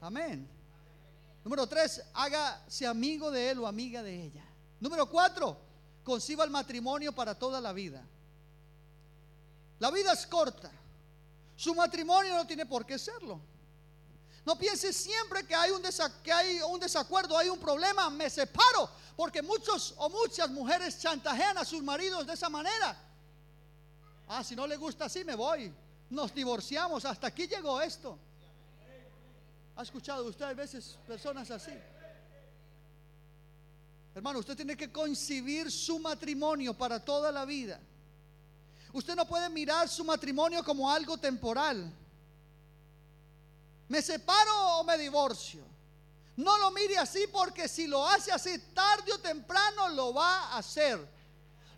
Amén. 0.00 0.48
Número 1.42 1.66
tres, 1.66 2.02
hágase 2.14 2.86
amigo 2.86 3.30
de 3.30 3.50
él 3.50 3.58
o 3.58 3.66
amiga 3.66 4.02
de 4.02 4.22
ella. 4.22 4.44
Número 4.78 5.08
cuatro, 5.08 5.58
conciba 6.04 6.44
el 6.44 6.50
matrimonio 6.50 7.12
para 7.12 7.34
toda 7.36 7.60
la 7.60 7.72
vida. 7.72 8.06
La 9.80 9.90
vida 9.90 10.12
es 10.12 10.26
corta. 10.26 10.70
Su 11.56 11.74
matrimonio 11.74 12.36
no 12.36 12.46
tiene 12.46 12.64
por 12.64 12.86
qué 12.86 12.96
serlo. 12.98 13.40
No 14.48 14.56
piense 14.56 14.94
siempre 14.94 15.46
que 15.46 15.54
hay 15.54 15.70
un, 15.72 15.82
que 16.22 16.62
un 16.64 16.80
desacuerdo, 16.80 17.36
hay 17.36 17.50
un 17.50 17.58
problema, 17.58 18.08
me 18.08 18.30
separo. 18.30 18.88
Porque 19.14 19.42
muchos 19.42 19.92
o 19.98 20.08
muchas 20.08 20.48
mujeres 20.48 20.98
chantajean 20.98 21.58
a 21.58 21.66
sus 21.66 21.82
maridos 21.82 22.26
de 22.26 22.32
esa 22.32 22.48
manera. 22.48 22.96
Ah, 24.26 24.42
si 24.42 24.56
no 24.56 24.66
le 24.66 24.78
gusta 24.78 25.04
así, 25.04 25.22
me 25.22 25.34
voy. 25.34 25.70
Nos 26.08 26.34
divorciamos. 26.34 27.04
Hasta 27.04 27.26
aquí 27.26 27.46
llegó 27.46 27.78
esto. 27.82 28.18
¿Ha 29.76 29.82
escuchado 29.82 30.24
usted 30.24 30.46
a 30.46 30.54
veces 30.54 30.98
personas 31.06 31.50
así? 31.50 31.72
Hermano, 34.14 34.38
usted 34.38 34.56
tiene 34.56 34.78
que 34.78 34.90
concebir 34.90 35.70
su 35.70 35.98
matrimonio 35.98 36.72
para 36.72 37.04
toda 37.04 37.30
la 37.30 37.44
vida. 37.44 37.78
Usted 38.94 39.14
no 39.14 39.28
puede 39.28 39.50
mirar 39.50 39.90
su 39.90 40.04
matrimonio 40.04 40.64
como 40.64 40.90
algo 40.90 41.18
temporal. 41.18 41.92
¿Me 43.88 44.02
separo 44.02 44.78
o 44.78 44.84
me 44.84 44.98
divorcio? 44.98 45.64
No 46.36 46.56
lo 46.58 46.70
mire 46.70 46.98
así 46.98 47.26
porque 47.32 47.66
si 47.66 47.86
lo 47.86 48.06
hace 48.06 48.30
así 48.30 48.56
tarde 48.72 49.12
o 49.12 49.18
temprano 49.18 49.88
lo 49.88 50.14
va 50.14 50.50
a 50.50 50.58
hacer. 50.58 50.98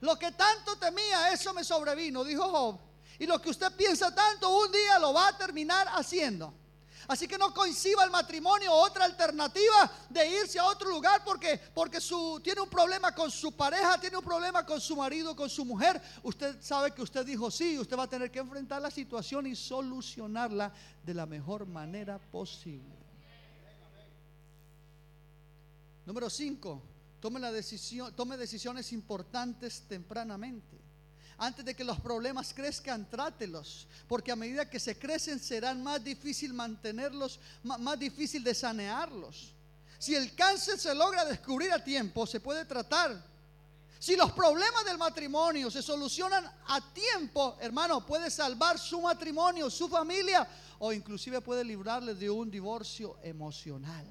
Lo 0.01 0.19
que 0.19 0.33
tanto 0.33 0.77
temía, 0.77 1.33
eso 1.33 1.55
me 1.55 1.65
sobrevino, 1.65 2.25
dijo 2.25 2.49
Job. 2.49 2.79
Y 3.19 3.27
lo 3.27 3.41
que 3.41 3.51
usted 3.51 3.73
piensa 3.73 4.15
tanto, 4.15 4.49
un 4.49 4.73
día 4.73 4.99
lo 4.99 5.13
va 5.13 5.29
a 5.29 5.37
terminar 5.37 5.87
haciendo. 5.93 6.53
Así 7.09 7.27
que 7.27 7.39
no 7.39 7.53
coincida 7.53 8.05
el 8.05 8.11
matrimonio 8.11 8.73
otra 8.73 9.05
alternativa 9.05 9.91
de 10.09 10.29
irse 10.29 10.59
a 10.59 10.67
otro 10.67 10.91
lugar 10.91 11.23
porque, 11.25 11.61
porque 11.75 12.01
su, 12.01 12.41
tiene 12.43 12.61
un 12.61 12.69
problema 12.69 13.15
con 13.15 13.31
su 13.31 13.53
pareja, 13.53 14.01
tiene 14.01 14.17
un 14.17 14.25
problema 14.25 14.65
con 14.65 14.81
su 14.81 14.97
marido, 14.97 15.35
con 15.35 15.49
su 15.49 15.65
mujer. 15.65 16.01
Usted 16.23 16.61
sabe 16.61 16.93
que 16.93 17.03
usted 17.03 17.25
dijo 17.25 17.51
sí, 17.51 17.79
usted 17.79 17.97
va 17.97 18.05
a 18.05 18.09
tener 18.09 18.31
que 18.31 18.39
enfrentar 18.39 18.83
la 18.83 18.91
situación 18.91 19.47
y 19.47 19.57
solucionarla 19.57 20.73
de 21.03 21.15
la 21.15 21.27
mejor 21.27 21.67
manera 21.67 22.19
posible. 22.19 23.01
Número 26.07 26.29
5, 26.29 26.83
tome, 27.21 27.39
la 27.39 27.53
decisión, 27.53 28.15
tome 28.15 28.37
decisiones 28.37 28.93
importantes 28.93 29.83
tempranamente. 29.87 30.90
Antes 31.43 31.65
de 31.65 31.75
que 31.75 31.85
los 31.85 31.99
problemas 31.99 32.53
crezcan, 32.53 33.09
trátelos, 33.09 33.87
porque 34.07 34.31
a 34.31 34.37
medida 34.37 34.69
que 34.69 34.79
se 34.79 34.99
crecen 34.99 35.41
serán 35.41 35.83
más 35.83 36.05
difícil 36.05 36.53
mantenerlos, 36.53 37.41
ma- 37.63 37.79
más 37.79 37.99
difícil 37.99 38.45
de 38.45 38.55
sanearlos. 38.55 39.55
Si 39.99 40.15
el 40.15 40.35
cáncer 40.35 40.79
se 40.79 40.95
logra 40.95 41.25
descubrir 41.25 41.73
a 41.73 41.83
tiempo, 41.83 42.27
se 42.27 42.41
puede 42.41 42.67
tratar. 42.67 43.25
Si 43.99 44.17
los 44.17 44.33
problemas 44.33 44.85
del 44.85 44.99
matrimonio 44.99 45.71
se 45.71 45.81
solucionan 45.81 46.45
a 46.69 46.81
tiempo, 46.93 47.57
hermano, 47.59 48.05
puede 48.05 48.31
salvar 48.31 48.79
su 48.79 49.01
matrimonio, 49.01 49.71
su 49.71 49.89
familia 49.89 50.47
o 50.79 50.93
inclusive 50.93 51.41
puede 51.41 51.65
librarle 51.65 52.15
de 52.15 52.29
un 52.29 52.51
divorcio 52.51 53.17
emocional. 53.23 54.07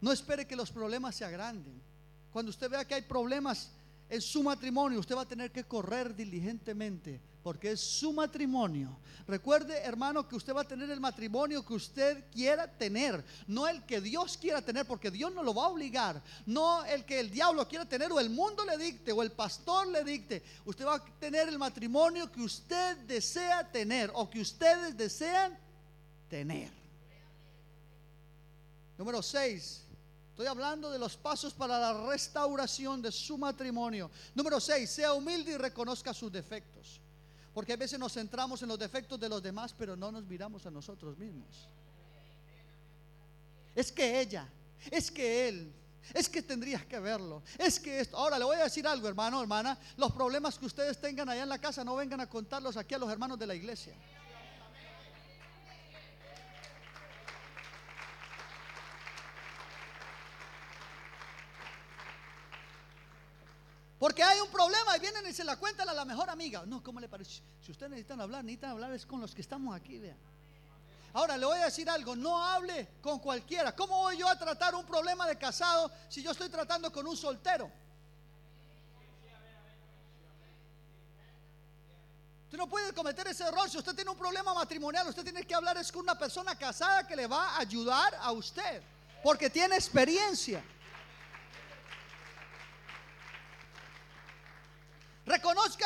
No 0.00 0.10
espere 0.10 0.48
que 0.48 0.56
los 0.56 0.72
problemas 0.72 1.14
se 1.14 1.24
agranden. 1.24 1.80
Cuando 2.32 2.50
usted 2.50 2.68
vea 2.68 2.84
que 2.84 2.94
hay 2.94 3.02
problemas 3.02 3.70
en 4.10 4.20
su 4.20 4.42
matrimonio, 4.42 5.00
usted 5.00 5.16
va 5.16 5.22
a 5.22 5.28
tener 5.28 5.50
que 5.50 5.64
correr 5.64 6.14
diligentemente 6.14 7.20
porque 7.42 7.72
es 7.72 7.80
su 7.80 8.12
matrimonio. 8.12 8.98
Recuerde, 9.26 9.78
hermano, 9.78 10.28
que 10.28 10.36
usted 10.36 10.54
va 10.54 10.62
a 10.62 10.68
tener 10.68 10.90
el 10.90 11.00
matrimonio 11.00 11.64
que 11.64 11.74
usted 11.74 12.24
quiera 12.30 12.66
tener, 12.66 13.24
no 13.46 13.66
el 13.66 13.84
que 13.84 14.00
Dios 14.00 14.36
quiera 14.36 14.60
tener, 14.60 14.86
porque 14.86 15.10
Dios 15.10 15.32
no 15.32 15.42
lo 15.42 15.54
va 15.54 15.64
a 15.64 15.68
obligar, 15.68 16.22
no 16.46 16.84
el 16.84 17.04
que 17.04 17.20
el 17.20 17.30
diablo 17.30 17.66
quiera 17.66 17.86
tener 17.86 18.12
o 18.12 18.20
el 18.20 18.30
mundo 18.30 18.64
le 18.64 18.76
dicte 18.76 19.12
o 19.12 19.22
el 19.22 19.32
pastor 19.32 19.86
le 19.86 20.04
dicte. 20.04 20.42
Usted 20.64 20.84
va 20.84 20.96
a 20.96 21.04
tener 21.18 21.48
el 21.48 21.58
matrimonio 21.58 22.30
que 22.30 22.42
usted 22.42 22.96
desea 22.98 23.70
tener 23.70 24.10
o 24.14 24.28
que 24.28 24.40
ustedes 24.40 24.96
desean 24.96 25.56
tener. 26.28 26.70
Número 28.98 29.22
6. 29.22 29.86
Estoy 30.40 30.52
hablando 30.52 30.90
de 30.90 30.98
los 30.98 31.18
pasos 31.18 31.52
para 31.52 31.78
la 31.78 32.06
restauración 32.06 33.02
de 33.02 33.12
su 33.12 33.36
matrimonio. 33.36 34.10
Número 34.34 34.58
6. 34.58 34.88
Sea 34.88 35.12
humilde 35.12 35.52
y 35.52 35.58
reconozca 35.58 36.14
sus 36.14 36.32
defectos. 36.32 36.98
Porque 37.52 37.74
a 37.74 37.76
veces 37.76 37.98
nos 37.98 38.14
centramos 38.14 38.62
en 38.62 38.68
los 38.68 38.78
defectos 38.78 39.20
de 39.20 39.28
los 39.28 39.42
demás, 39.42 39.74
pero 39.76 39.96
no 39.96 40.10
nos 40.10 40.24
miramos 40.24 40.64
a 40.64 40.70
nosotros 40.70 41.18
mismos. 41.18 41.68
Es 43.74 43.92
que 43.92 44.18
ella, 44.18 44.48
es 44.90 45.10
que 45.10 45.46
él, 45.46 45.74
es 46.14 46.26
que 46.26 46.40
tendrías 46.40 46.86
que 46.86 46.98
verlo, 46.98 47.42
es 47.58 47.78
que 47.78 48.00
esto. 48.00 48.16
Ahora 48.16 48.38
le 48.38 48.46
voy 48.46 48.56
a 48.56 48.64
decir 48.64 48.86
algo, 48.86 49.08
hermano, 49.08 49.42
hermana. 49.42 49.78
Los 49.98 50.10
problemas 50.10 50.58
que 50.58 50.64
ustedes 50.64 50.98
tengan 50.98 51.28
allá 51.28 51.42
en 51.42 51.50
la 51.50 51.58
casa 51.58 51.84
no 51.84 51.96
vengan 51.96 52.22
a 52.22 52.26
contarlos 52.26 52.78
aquí 52.78 52.94
a 52.94 52.98
los 52.98 53.12
hermanos 53.12 53.38
de 53.38 53.46
la 53.46 53.54
iglesia. 53.54 53.94
Porque 64.00 64.22
hay 64.22 64.40
un 64.40 64.48
problema 64.48 64.96
y 64.96 65.00
vienen 65.00 65.26
y 65.26 65.32
se 65.34 65.44
la 65.44 65.56
cuentan 65.56 65.86
a 65.86 65.92
la 65.92 66.06
mejor 66.06 66.30
amiga. 66.30 66.64
No, 66.64 66.82
¿cómo 66.82 67.00
le 67.00 67.06
parece? 67.06 67.42
Si 67.60 67.70
ustedes 67.70 67.90
necesitan 67.90 68.18
hablar, 68.18 68.42
necesitan 68.42 68.70
hablar 68.70 68.92
es 68.92 69.04
con 69.04 69.20
los 69.20 69.34
que 69.34 69.42
estamos 69.42 69.76
aquí, 69.76 69.98
vean. 69.98 70.16
Ahora 71.12 71.36
le 71.36 71.44
voy 71.44 71.58
a 71.58 71.66
decir 71.66 71.90
algo, 71.90 72.16
no 72.16 72.42
hable 72.42 72.88
con 73.02 73.18
cualquiera. 73.18 73.76
¿Cómo 73.76 73.98
voy 73.98 74.16
yo 74.16 74.26
a 74.26 74.38
tratar 74.38 74.74
un 74.74 74.86
problema 74.86 75.26
de 75.26 75.36
casado 75.36 75.92
si 76.08 76.22
yo 76.22 76.30
estoy 76.30 76.48
tratando 76.48 76.90
con 76.90 77.06
un 77.06 77.14
soltero? 77.14 77.70
Usted 82.44 82.56
no 82.56 82.70
puede 82.70 82.94
cometer 82.94 83.28
ese 83.28 83.44
error. 83.44 83.68
Si 83.68 83.76
usted 83.76 83.94
tiene 83.94 84.10
un 84.10 84.16
problema 84.16 84.54
matrimonial, 84.54 85.06
usted 85.08 85.24
tiene 85.24 85.44
que 85.44 85.54
hablar 85.54 85.76
es 85.76 85.92
con 85.92 86.00
una 86.00 86.18
persona 86.18 86.56
casada 86.56 87.06
que 87.06 87.16
le 87.16 87.26
va 87.26 87.50
a 87.50 87.58
ayudar 87.58 88.14
a 88.18 88.32
usted, 88.32 88.82
porque 89.22 89.50
tiene 89.50 89.74
experiencia. 89.74 90.64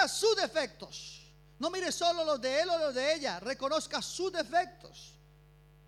Sus 0.09 0.36
defectos. 0.36 1.22
No 1.59 1.70
mire 1.70 1.92
solo 1.92 2.24
los 2.24 2.40
de 2.40 2.61
él 2.61 2.68
o 2.68 2.78
los 2.78 2.94
de 2.94 3.14
ella. 3.14 3.40
Reconozca 3.40 4.02
sus 4.02 4.32
defectos. 4.32 5.14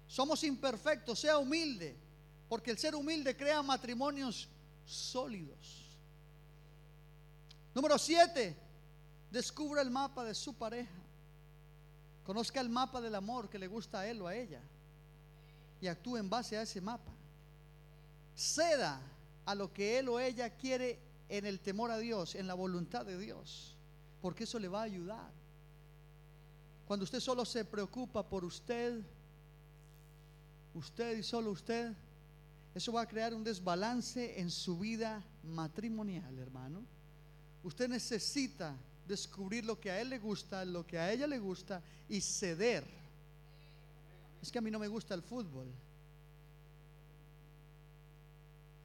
Somos 0.07 0.43
imperfectos. 0.45 1.19
Sea 1.19 1.39
humilde. 1.39 1.97
Porque 2.49 2.71
el 2.71 2.79
ser 2.79 2.95
humilde 2.95 3.37
crea 3.37 3.63
matrimonios 3.63 4.49
sólidos. 4.85 5.85
Número 7.75 7.99
7. 7.99 8.57
Descubra 9.31 9.83
el 9.83 9.91
mapa 9.91 10.25
de 10.25 10.35
su 10.35 10.55
pareja. 10.55 11.03
Conozca 12.25 12.61
el 12.61 12.69
mapa 12.69 13.01
del 13.01 13.15
amor 13.15 13.49
que 13.49 13.59
le 13.59 13.67
gusta 13.67 14.01
a 14.01 14.07
él 14.07 14.23
o 14.23 14.27
a 14.27 14.35
ella. 14.35 14.61
Y 15.81 15.89
actúe 15.89 16.17
en 16.17 16.31
base 16.31 16.57
a 16.57 16.63
ese 16.63 16.81
mapa. 16.81 17.13
Ceda 18.35 19.01
a 19.45 19.55
lo 19.55 19.73
que 19.73 19.99
él 19.99 20.09
o 20.09 20.19
ella 20.19 20.51
quiere 20.51 20.99
en 21.29 21.47
el 21.47 21.61
temor 21.61 21.91
a 21.91 21.99
Dios, 21.99 22.35
en 22.35 22.47
la 22.47 22.55
voluntad 22.55 23.05
de 23.05 23.19
Dios, 23.19 23.76
porque 24.27 24.43
eso 24.43 24.59
le 24.59 24.67
va 24.67 24.81
a 24.81 24.83
ayudar. 24.83 25.31
Cuando 26.85 27.05
usted 27.05 27.21
solo 27.21 27.45
se 27.45 27.65
preocupa 27.65 28.29
por 28.29 28.45
usted, 28.45 29.01
usted 30.75 31.19
y 31.19 31.23
solo 31.23 31.53
usted, 31.53 31.95
Eso 32.75 32.93
va 32.93 33.03
a 33.03 33.07
crear 33.07 33.33
un 33.33 33.45
desbalance 33.45 34.41
en 34.41 34.51
su 34.51 34.81
vida 34.81 35.23
matrimonial, 35.45 36.37
hermano. 36.41 36.85
Usted 37.63 37.89
necesita 37.89 38.75
descubrir 39.07 39.65
lo 39.65 39.79
que 39.79 39.93
a 39.93 40.01
él 40.01 40.11
le 40.11 40.19
gusta, 40.19 40.65
lo 40.65 40.85
que 40.85 40.99
a 40.99 41.13
ella 41.13 41.29
le 41.29 41.39
gusta 41.39 41.81
y 42.09 42.21
ceder. 42.21 42.85
Es 44.43 44.51
que 44.51 44.59
a 44.59 44.61
mí 44.61 44.73
no 44.73 44.81
me 44.81 44.89
gusta 44.89 45.15
el 45.15 45.23
fútbol. 45.23 45.69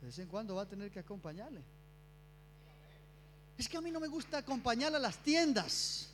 De 0.01 0.05
vez 0.05 0.19
en 0.19 0.27
cuando 0.27 0.53
va 0.53 0.61
a 0.61 0.69
tener 0.69 0.91
que 0.91 0.99
acompañarle. 0.99 1.63
Es 3.61 3.69
que 3.69 3.77
a 3.77 3.81
mí 3.81 3.91
no 3.91 3.99
me 3.99 4.07
gusta 4.07 4.39
acompañar 4.39 4.95
a 4.95 4.97
las 4.97 5.17
tiendas. 5.19 6.07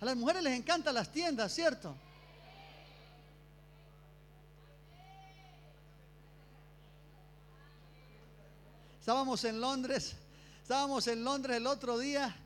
A 0.00 0.04
las 0.04 0.16
mujeres 0.16 0.42
les 0.42 0.58
encantan 0.58 0.92
las 0.92 1.12
tiendas, 1.12 1.54
¿cierto? 1.54 1.94
Estábamos 8.98 9.44
en 9.44 9.60
Londres, 9.60 10.16
estábamos 10.62 11.06
en 11.06 11.22
Londres 11.22 11.58
el 11.58 11.68
otro 11.68 11.96
día 11.96 12.36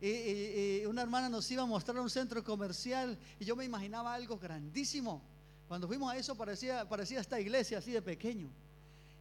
y, 0.00 0.82
una 0.86 1.02
hermana 1.02 1.28
nos 1.28 1.50
iba 1.50 1.64
a 1.64 1.66
mostrar 1.66 2.00
un 2.00 2.08
centro 2.08 2.42
comercial 2.42 3.18
y 3.38 3.44
yo 3.44 3.54
me 3.54 3.66
imaginaba 3.66 4.14
algo 4.14 4.38
grandísimo. 4.38 5.20
Cuando 5.68 5.86
fuimos 5.86 6.10
a 6.10 6.16
eso 6.16 6.34
parecía, 6.34 6.88
parecía 6.88 7.20
esta 7.20 7.38
iglesia 7.38 7.76
así 7.76 7.90
de 7.90 8.00
pequeño. 8.00 8.50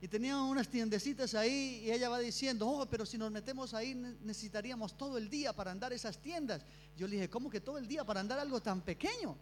Y 0.02 0.08
tenían 0.08 0.38
unas 0.38 0.70
tiendecitas 0.70 1.34
ahí 1.36 1.84
y 1.84 1.92
ella 1.92 2.08
va 2.08 2.20
diciendo, 2.20 2.68
oh, 2.68 2.86
pero 2.86 3.06
si 3.06 3.18
nos 3.18 3.32
metemos 3.32 3.74
ahí 3.74 3.96
necesitaríamos 3.96 4.98
todo 4.98 5.18
el 5.18 5.30
día 5.30 5.52
para 5.52 5.72
andar 5.72 5.92
esas 5.92 6.18
tiendas. 6.18 6.62
Yo 6.96 7.06
le 7.08 7.16
dije, 7.16 7.30
¿cómo 7.30 7.50
que 7.50 7.60
todo 7.60 7.78
el 7.78 7.88
día 7.88 8.06
para 8.06 8.22
andar 8.22 8.40
algo 8.40 8.62
tan 8.62 8.82
pequeño? 8.82 9.36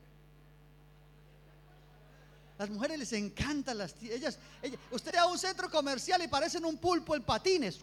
Las 2.58 2.70
mujeres 2.72 2.98
les 2.98 3.14
encantan 3.14 3.78
las 3.78 3.96
ellas, 4.02 4.40
ellas 4.64 4.80
usted 4.90 5.14
va 5.16 5.22
a 5.22 5.28
un 5.28 5.38
centro 5.38 5.70
comercial 5.70 6.24
y 6.24 6.28
parecen 6.28 6.66
un 6.66 6.78
pulpo 6.78 7.16
en 7.16 7.22
patines. 7.22 7.80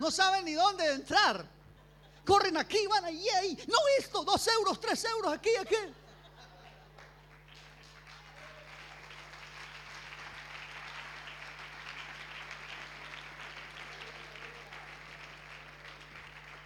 No 0.00 0.10
saben 0.10 0.44
ni 0.46 0.54
dónde 0.54 0.92
entrar. 0.92 1.46
Corren 2.24 2.56
aquí, 2.56 2.86
van 2.88 3.04
ahí, 3.04 3.28
ahí. 3.28 3.58
No 3.68 3.76
esto, 3.98 4.24
dos 4.24 4.46
euros, 4.48 4.80
tres 4.80 5.04
euros, 5.04 5.32
aquí, 5.32 5.50
aquí. 5.60 5.76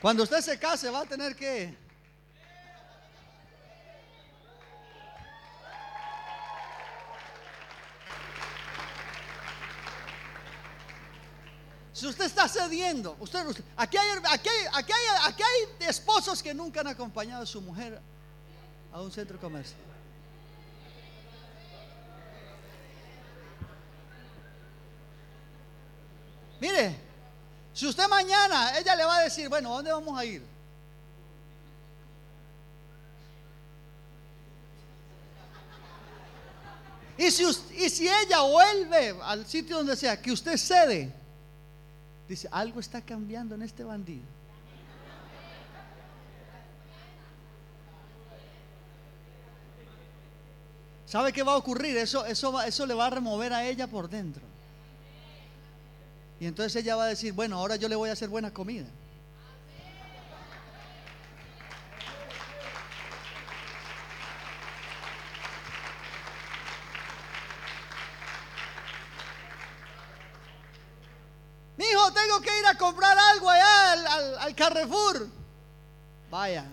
Cuando 0.05 0.23
usted 0.23 0.43
se 0.43 0.59
case 0.59 0.91
va 0.91 1.01
a 1.01 1.07
tener 1.07 1.35
que... 1.35 1.75
Si 11.95 12.07
usted 12.07 12.27
está 12.27 12.47
cediendo, 12.49 13.17
usted, 13.19 13.47
aquí, 13.79 13.97
hay, 13.97 14.11
aquí, 14.31 14.51
aquí, 14.75 14.93
hay, 14.93 15.17
aquí 15.23 15.43
hay 15.43 15.89
esposos 15.89 16.43
que 16.43 16.53
nunca 16.53 16.81
han 16.81 16.89
acompañado 16.89 17.45
a 17.45 17.47
su 17.47 17.63
mujer 17.63 17.99
a 18.93 19.01
un 19.01 19.11
centro 19.11 19.41
comercial. 19.41 19.81
Mire, 26.61 26.95
si 27.75 27.89
usted 27.89 28.09
mañana, 28.09 28.79
ella 28.79 28.95
le 28.95 29.05
va 29.05 29.17
a 29.17 29.23
decir, 29.25 29.49
bueno, 29.49 29.73
¿a 29.73 29.77
dónde 29.77 29.91
vamos 29.91 30.17
a 30.17 30.25
ir? 30.25 30.43
Y 37.19 37.31
si, 37.33 37.45
y 37.77 37.91
si 37.91 38.09
ella 38.09 38.43
vuelve 38.43 39.17
al 39.23 39.45
sitio 39.45 39.79
donde 39.79 39.97
sea, 39.97 40.21
que 40.21 40.31
usted 40.31 40.57
cede, 40.57 41.13
dice, 42.29 42.49
algo 42.51 42.79
está 42.79 43.01
cambiando 43.03 43.57
en 43.57 43.63
este 43.63 43.83
bandido. 43.83 44.25
¿Sabe 51.07 51.33
qué 51.33 51.43
va 51.43 51.53
a 51.53 51.57
ocurrir? 51.57 51.97
Eso, 51.97 52.25
eso, 52.25 52.61
eso 52.63 52.87
le 52.87 52.95
va 52.95 53.07
a 53.07 53.11
remover 53.11 53.53
a 53.53 53.65
ella 53.65 53.89
por 53.89 54.09
dentro. 54.09 54.54
Y 56.41 56.47
entonces 56.47 56.83
ella 56.83 56.97
va 56.97 57.05
a 57.05 57.09
decir, 57.09 57.33
bueno, 57.33 57.57
ahora 57.57 57.77
yo 57.77 57.89
le 57.89 57.97
voy 57.97 58.11
a 58.11 58.13
hacer 58.13 58.29
buena 58.29 58.53
comida. 58.53 58.87
Mi 71.77 71.85
hijo, 71.85 72.13
tengo 72.13 72.41
que 72.41 72.59
ir 72.59 72.67
a 72.67 72.77
comprar 72.77 73.17
algo 73.19 73.51
allá 73.51 73.93
al, 73.93 74.39
al 74.39 74.55
Carrefour. 74.55 75.29
Vaya, 76.31 76.67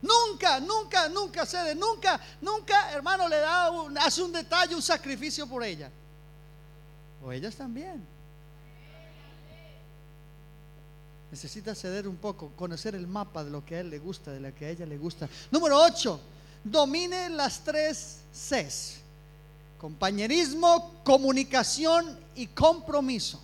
Nunca, 0.00 1.07
nunca, 1.18 1.46
cede, 1.46 1.74
nunca, 1.74 2.20
nunca, 2.40 2.92
hermano, 2.92 3.28
le 3.28 3.38
da 3.38 3.70
un, 3.70 3.96
hace 3.98 4.22
un 4.22 4.32
detalle, 4.32 4.74
un 4.74 4.82
sacrificio 4.82 5.46
por 5.46 5.62
ella. 5.62 5.90
O 7.24 7.32
ellas 7.32 7.54
también. 7.54 8.06
Necesita 11.30 11.74
ceder 11.74 12.08
un 12.08 12.16
poco, 12.16 12.50
conocer 12.56 12.94
el 12.94 13.06
mapa 13.06 13.44
de 13.44 13.50
lo 13.50 13.64
que 13.64 13.76
a 13.76 13.80
él 13.80 13.90
le 13.90 13.98
gusta, 13.98 14.30
de 14.30 14.40
lo 14.40 14.54
que 14.54 14.66
a 14.66 14.70
ella 14.70 14.86
le 14.86 14.96
gusta. 14.96 15.28
Número 15.50 15.78
8, 15.78 16.20
domine 16.64 17.28
las 17.28 17.60
tres 17.60 18.20
Cs. 18.32 19.00
Compañerismo, 19.78 21.02
comunicación 21.04 22.18
y 22.34 22.46
compromiso. 22.48 23.40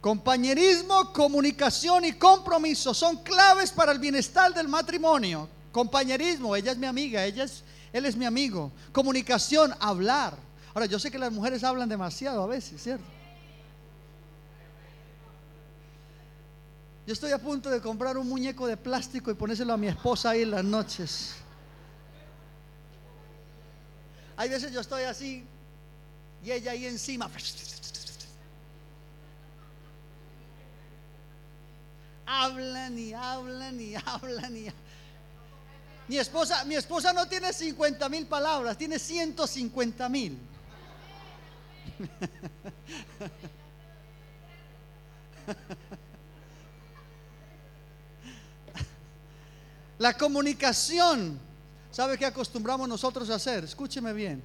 Compañerismo, 0.00 1.12
comunicación 1.12 2.04
y 2.04 2.12
compromiso 2.12 2.94
son 2.94 3.16
claves 3.22 3.70
para 3.72 3.92
el 3.92 3.98
bienestar 3.98 4.54
del 4.54 4.68
matrimonio. 4.68 5.48
Compañerismo, 5.76 6.56
ella 6.56 6.72
es 6.72 6.78
mi 6.78 6.86
amiga, 6.86 7.22
ella 7.26 7.44
es, 7.44 7.62
él 7.92 8.06
es 8.06 8.16
mi 8.16 8.24
amigo. 8.24 8.72
Comunicación, 8.92 9.74
hablar. 9.78 10.34
Ahora, 10.72 10.86
yo 10.86 10.98
sé 10.98 11.10
que 11.10 11.18
las 11.18 11.30
mujeres 11.30 11.62
hablan 11.62 11.86
demasiado 11.86 12.42
a 12.42 12.46
veces, 12.46 12.82
¿cierto? 12.82 13.04
Yo 17.06 17.12
estoy 17.12 17.30
a 17.32 17.38
punto 17.38 17.68
de 17.68 17.82
comprar 17.82 18.16
un 18.16 18.26
muñeco 18.26 18.66
de 18.66 18.78
plástico 18.78 19.30
y 19.30 19.34
ponérselo 19.34 19.74
a 19.74 19.76
mi 19.76 19.88
esposa 19.88 20.30
ahí 20.30 20.40
en 20.40 20.52
las 20.52 20.64
noches. 20.64 21.34
Hay 24.34 24.48
veces 24.48 24.72
yo 24.72 24.80
estoy 24.80 25.02
así 25.02 25.44
y 26.42 26.52
ella 26.52 26.70
ahí 26.70 26.86
encima. 26.86 27.30
hablan 32.26 32.98
y 32.98 33.12
hablan 33.12 33.80
y 33.80 33.94
hablan 33.94 34.56
y 34.56 34.68
mi 36.08 36.18
esposa, 36.18 36.64
mi 36.64 36.76
esposa 36.76 37.12
no 37.12 37.26
tiene 37.26 37.52
50 37.52 38.08
mil 38.08 38.26
palabras, 38.26 38.78
tiene 38.78 38.98
150 38.98 40.08
mil. 40.08 40.38
La 49.98 50.12
comunicación, 50.16 51.38
¿sabe 51.90 52.18
qué 52.18 52.26
acostumbramos 52.26 52.86
nosotros 52.88 53.30
a 53.30 53.34
hacer? 53.36 53.64
Escúcheme 53.64 54.12
bien. 54.12 54.44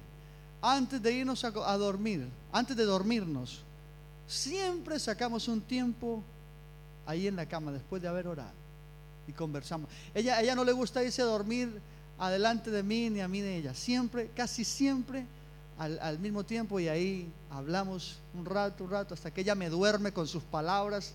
Antes 0.62 1.00
de 1.02 1.12
irnos 1.12 1.44
a, 1.44 1.48
a 1.48 1.76
dormir, 1.76 2.26
antes 2.52 2.76
de 2.76 2.84
dormirnos, 2.84 3.60
siempre 4.26 4.98
sacamos 4.98 5.46
un 5.48 5.60
tiempo 5.60 6.24
ahí 7.06 7.26
en 7.28 7.36
la 7.36 7.46
cama 7.46 7.70
después 7.70 8.00
de 8.00 8.08
haber 8.08 8.26
orado 8.26 8.61
y 9.26 9.32
conversamos. 9.32 9.88
Ella, 10.14 10.40
ella 10.40 10.54
no 10.54 10.64
le 10.64 10.72
gusta 10.72 11.02
irse 11.02 11.22
a 11.22 11.26
dormir 11.26 11.80
adelante 12.18 12.70
de 12.70 12.82
mí 12.82 13.10
ni 13.10 13.20
a 13.20 13.28
mí 13.28 13.40
de 13.40 13.56
ella. 13.56 13.74
Siempre, 13.74 14.30
casi 14.34 14.64
siempre 14.64 15.26
al, 15.78 15.98
al, 16.00 16.18
mismo 16.18 16.44
tiempo 16.44 16.78
y 16.78 16.88
ahí 16.88 17.32
hablamos 17.50 18.18
un 18.34 18.44
rato, 18.44 18.84
un 18.84 18.90
rato, 18.90 19.14
hasta 19.14 19.30
que 19.30 19.40
ella 19.40 19.54
me 19.54 19.68
duerme 19.68 20.12
con 20.12 20.26
sus 20.26 20.42
palabras. 20.42 21.14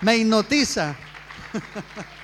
Me 0.00 0.16
hipnotiza. 0.16 0.96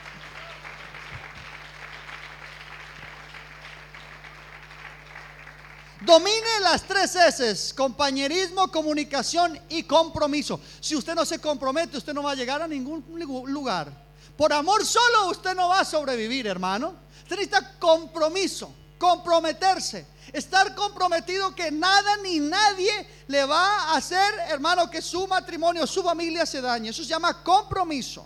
Domine 6.00 6.60
las 6.62 6.84
tres 6.84 7.16
S, 7.16 7.74
compañerismo, 7.74 8.70
comunicación 8.70 9.58
y 9.68 9.82
compromiso. 9.82 10.60
Si 10.80 10.94
usted 10.94 11.14
no 11.14 11.24
se 11.24 11.40
compromete, 11.40 11.96
usted 11.96 12.14
no 12.14 12.22
va 12.22 12.32
a 12.32 12.36
llegar 12.36 12.62
a 12.62 12.68
ningún 12.68 13.04
lugar. 13.46 13.90
Por 14.36 14.52
amor 14.52 14.86
solo 14.86 15.28
usted 15.30 15.54
no 15.56 15.68
va 15.68 15.80
a 15.80 15.84
sobrevivir, 15.84 16.46
hermano. 16.46 16.94
Usted 17.22 17.36
necesita 17.36 17.78
compromiso, 17.80 18.72
comprometerse, 18.96 20.06
estar 20.32 20.72
comprometido 20.76 21.52
que 21.52 21.72
nada 21.72 22.16
ni 22.18 22.38
nadie 22.38 23.24
le 23.26 23.44
va 23.44 23.90
a 23.90 23.96
hacer, 23.96 24.34
hermano, 24.48 24.88
que 24.88 25.02
su 25.02 25.26
matrimonio, 25.26 25.84
su 25.84 26.04
familia 26.04 26.46
se 26.46 26.60
dañe. 26.60 26.90
Eso 26.90 27.02
se 27.02 27.08
llama 27.08 27.42
compromiso. 27.42 28.24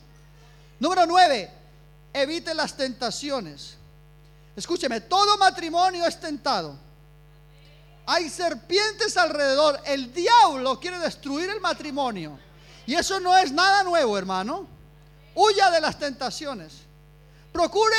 Número 0.78 1.06
nueve, 1.06 1.50
evite 2.12 2.54
las 2.54 2.76
tentaciones. 2.76 3.78
Escúcheme, 4.54 5.00
todo 5.00 5.38
matrimonio 5.38 6.04
es 6.04 6.20
tentado. 6.20 6.91
Hay 8.06 8.28
serpientes 8.28 9.16
alrededor. 9.16 9.80
El 9.84 10.12
diablo 10.12 10.78
quiere 10.80 10.98
destruir 10.98 11.48
el 11.50 11.60
matrimonio. 11.60 12.38
Y 12.86 12.94
eso 12.94 13.20
no 13.20 13.36
es 13.36 13.52
nada 13.52 13.84
nuevo, 13.84 14.18
hermano. 14.18 14.66
Huya 15.34 15.70
de 15.70 15.80
las 15.80 15.98
tentaciones. 15.98 16.82
Procure, 17.52 17.96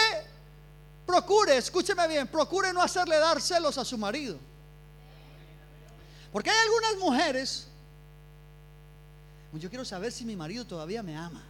procure, 1.06 1.58
escúcheme 1.58 2.08
bien, 2.08 2.28
procure 2.28 2.74
no 2.74 2.82
hacerle 2.82 3.18
dar 3.18 3.42
celos 3.42 3.78
a 3.78 3.86
su 3.86 3.98
marido. 3.98 4.38
Porque 6.32 6.50
hay 6.50 6.58
algunas 6.64 6.98
mujeres, 6.98 7.68
yo 9.54 9.70
quiero 9.70 9.86
saber 9.86 10.12
si 10.12 10.26
mi 10.26 10.36
marido 10.36 10.66
todavía 10.66 11.04
me 11.04 11.16
ama. 11.16 11.44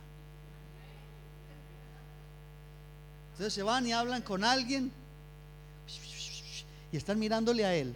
Entonces 3.32 3.54
se 3.54 3.64
van 3.64 3.88
y 3.88 3.93
hablan 3.93 4.22
con 4.22 4.43
alguien 4.43 4.91
y 6.91 6.97
están 6.97 7.18
mirándole 7.18 7.66
a 7.66 7.74
él. 7.74 7.95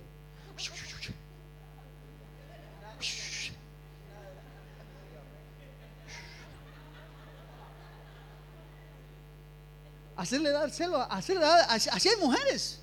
Hacerle 10.17 10.49
dar 10.49 10.71
celo, 10.71 10.99
hacerle 11.11 11.41
dar, 11.41 11.67
así 11.69 12.09
hay 12.09 12.17
mujeres. 12.17 12.79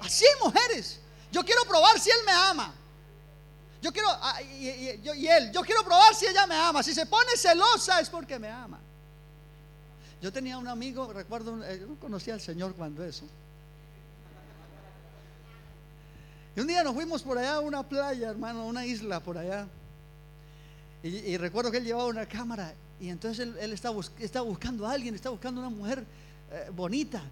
Así 0.00 0.24
hay 0.26 0.44
mujeres. 0.44 1.00
Yo 1.32 1.42
quiero 1.42 1.64
probar 1.64 1.98
si 1.98 2.10
él 2.10 2.18
me 2.26 2.32
ama. 2.32 2.74
Yo 3.80 3.92
quiero, 3.92 4.08
ah, 4.10 4.42
y, 4.42 5.26
él, 5.26 5.52
yo 5.52 5.62
quiero 5.62 5.82
probar 5.84 6.14
si 6.14 6.26
ella 6.26 6.46
me 6.46 6.54
ama. 6.54 6.82
Si 6.82 6.94
se 6.94 7.06
pone 7.06 7.36
celosa 7.36 8.00
es 8.00 8.10
porque 8.10 8.38
me 8.38 8.50
ama. 8.50 8.78
Yo 10.20 10.32
tenía 10.32 10.58
un 10.58 10.68
amigo, 10.68 11.12
recuerdo, 11.12 11.62
eh, 11.64 11.84
no 11.86 11.98
conocía 11.98 12.34
al 12.34 12.40
Señor 12.40 12.74
cuando 12.74 13.04
eso. 13.04 13.24
Y 16.56 16.60
un 16.60 16.66
día 16.66 16.82
nos 16.82 16.94
fuimos 16.94 17.22
por 17.22 17.36
allá 17.36 17.56
a 17.56 17.60
una 17.60 17.86
playa, 17.86 18.30
hermano, 18.30 18.66
una 18.66 18.86
isla 18.86 19.20
por 19.20 19.36
allá. 19.36 19.68
Y, 21.02 21.36
recuerdo 21.36 21.70
que 21.70 21.76
él 21.76 21.84
llevaba 21.84 22.06
una 22.06 22.26
cámara 22.26 22.74
y 22.98 23.10
entonces 23.10 23.46
él, 23.60 23.72
estaba, 23.72 23.94
buscando 23.94 24.86
a 24.86 24.92
alguien, 24.92 25.14
estaba 25.14 25.32
buscando 25.32 25.60
a 25.60 25.68
una 25.68 25.76
mujer 25.76 26.04
eh, 26.50 26.70
bonita. 26.74 27.22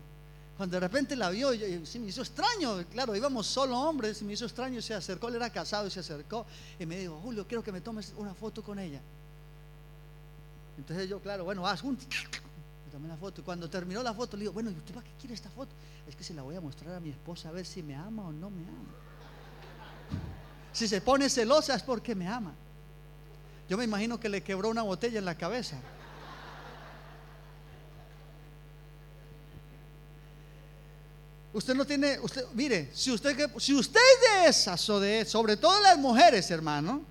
Cuando 0.58 0.76
de 0.76 0.80
repente 0.80 1.16
la 1.16 1.30
vio, 1.30 1.54
y, 1.54 1.84
se 1.86 1.98
me 1.98 2.08
hizo 2.08 2.20
extraño, 2.20 2.84
claro, 2.92 3.16
íbamos 3.16 3.46
solo 3.46 3.76
hombres, 3.80 4.22
me 4.22 4.34
hizo 4.34 4.44
extraño, 4.44 4.80
se 4.82 4.92
acercó, 4.92 5.28
él 5.28 5.36
era 5.36 5.50
casado 5.50 5.86
y 5.86 5.90
se 5.90 6.00
acercó 6.00 6.44
y 6.78 6.84
me 6.84 6.98
dijo, 6.98 7.18
Julio, 7.22 7.46
quiero 7.48 7.64
que 7.64 7.72
me 7.72 7.80
tomes 7.80 8.12
una 8.18 8.34
foto 8.34 8.62
con 8.62 8.78
ella. 8.78 9.00
Entonces 10.76 11.08
yo, 11.08 11.18
claro, 11.18 11.44
bueno, 11.44 11.64
juntos, 11.78 12.06
me 12.84 12.92
tomé 12.92 13.08
la 13.08 13.16
foto. 13.16 13.40
Y 13.40 13.44
cuando 13.44 13.70
terminó 13.70 14.02
la 14.02 14.12
foto, 14.12 14.36
le 14.36 14.42
digo, 14.42 14.52
bueno, 14.52 14.70
¿y 14.70 14.74
usted 14.74 14.92
para 14.94 15.06
qué 15.06 15.12
quiere 15.18 15.34
esta 15.34 15.48
foto? 15.48 15.72
Es 16.06 16.14
que 16.14 16.22
se 16.22 16.34
la 16.34 16.42
voy 16.42 16.54
a 16.54 16.60
mostrar 16.60 16.94
a 16.94 17.00
mi 17.00 17.08
esposa 17.08 17.48
a 17.48 17.52
ver 17.52 17.64
si 17.64 17.82
me 17.82 17.96
ama 17.96 18.28
o 18.28 18.32
no 18.32 18.50
me 18.50 18.62
ama. 18.62 19.03
Si 20.74 20.88
se 20.88 21.00
pone 21.00 21.30
celosa 21.30 21.76
es 21.76 21.82
porque 21.82 22.16
me 22.16 22.28
ama. 22.28 22.52
Yo 23.68 23.78
me 23.78 23.84
imagino 23.84 24.18
que 24.18 24.28
le 24.28 24.42
quebró 24.42 24.68
una 24.68 24.82
botella 24.82 25.20
en 25.20 25.24
la 25.24 25.36
cabeza. 25.36 25.76
Usted 31.52 31.74
no 31.76 31.86
tiene, 31.86 32.18
usted, 32.18 32.44
mire, 32.52 32.90
si 32.92 33.12
usted, 33.12 33.48
si 33.58 33.72
usted 33.72 34.00
es 34.44 34.66
de 35.00 35.24
sobre 35.24 35.56
todo 35.56 35.80
las 35.80 35.96
mujeres, 35.96 36.50
hermano, 36.50 37.02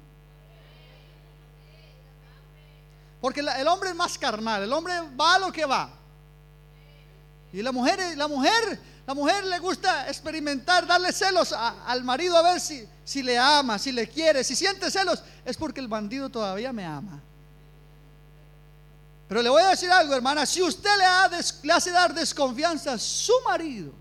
porque 3.22 3.40
el 3.40 3.68
hombre 3.70 3.92
es 3.92 3.96
más 3.96 4.18
carnal, 4.18 4.64
el 4.64 4.74
hombre 4.74 4.94
va 5.18 5.36
a 5.36 5.40
lo 5.40 5.54
que 5.54 5.66
va. 5.66 6.03
Y 7.54 7.62
la 7.62 7.72
mujer, 7.72 8.18
la 8.18 8.28
mujer 8.28 8.80
la 9.06 9.14
mujer 9.14 9.44
le 9.44 9.60
gusta 9.60 10.08
experimentar, 10.08 10.88
darle 10.88 11.12
celos 11.12 11.52
al 11.52 12.04
marido 12.04 12.38
a 12.38 12.42
ver 12.42 12.60
si, 12.62 12.88
si 13.04 13.22
le 13.22 13.38
ama, 13.38 13.78
si 13.78 13.92
le 13.92 14.08
quiere. 14.08 14.44
Si 14.44 14.56
siente 14.56 14.90
celos, 14.90 15.22
es 15.44 15.58
porque 15.58 15.82
el 15.82 15.90
bandido 15.90 16.30
todavía 16.30 16.72
me 16.72 16.86
ama. 16.86 17.22
Pero 19.28 19.42
le 19.42 19.50
voy 19.50 19.62
a 19.62 19.70
decir 19.70 19.92
algo, 19.92 20.14
hermana. 20.14 20.46
Si 20.46 20.62
usted 20.62 20.90
le, 20.98 21.38
le 21.64 21.74
hace 21.74 21.92
dar 21.92 22.14
desconfianza 22.14 22.94
a 22.94 22.98
su 22.98 23.34
marido, 23.46 23.92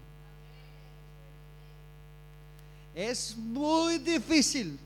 es 2.94 3.36
muy 3.36 3.98
difícil. 3.98 4.78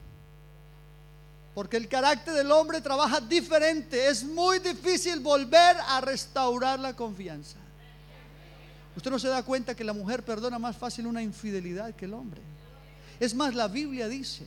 Porque 1.55 1.77
el 1.77 1.89
carácter 1.89 2.33
del 2.35 2.51
hombre 2.53 2.81
trabaja 2.81 3.21
diferente. 3.21 4.09
Es 4.09 4.25
muy 4.25 4.61
difícil 4.61 5.21
volver 5.21 5.77
a 5.89 6.01
restaurar 6.01 6.79
la 6.79 6.95
confianza. 6.97 7.59
Usted 8.97 9.11
no 9.11 9.19
se 9.19 9.29
da 9.29 9.43
cuenta 9.43 9.75
que 9.75 9.85
la 9.85 9.93
mujer 9.93 10.25
perdona 10.25 10.59
más 10.59 10.75
fácil 10.77 11.07
una 11.07 11.23
infidelidad 11.23 11.95
que 11.95 12.07
el 12.07 12.15
hombre. 12.15 12.41
Es 13.21 13.35
más, 13.35 13.55
la 13.55 13.69
Biblia 13.69 14.09
dice 14.09 14.47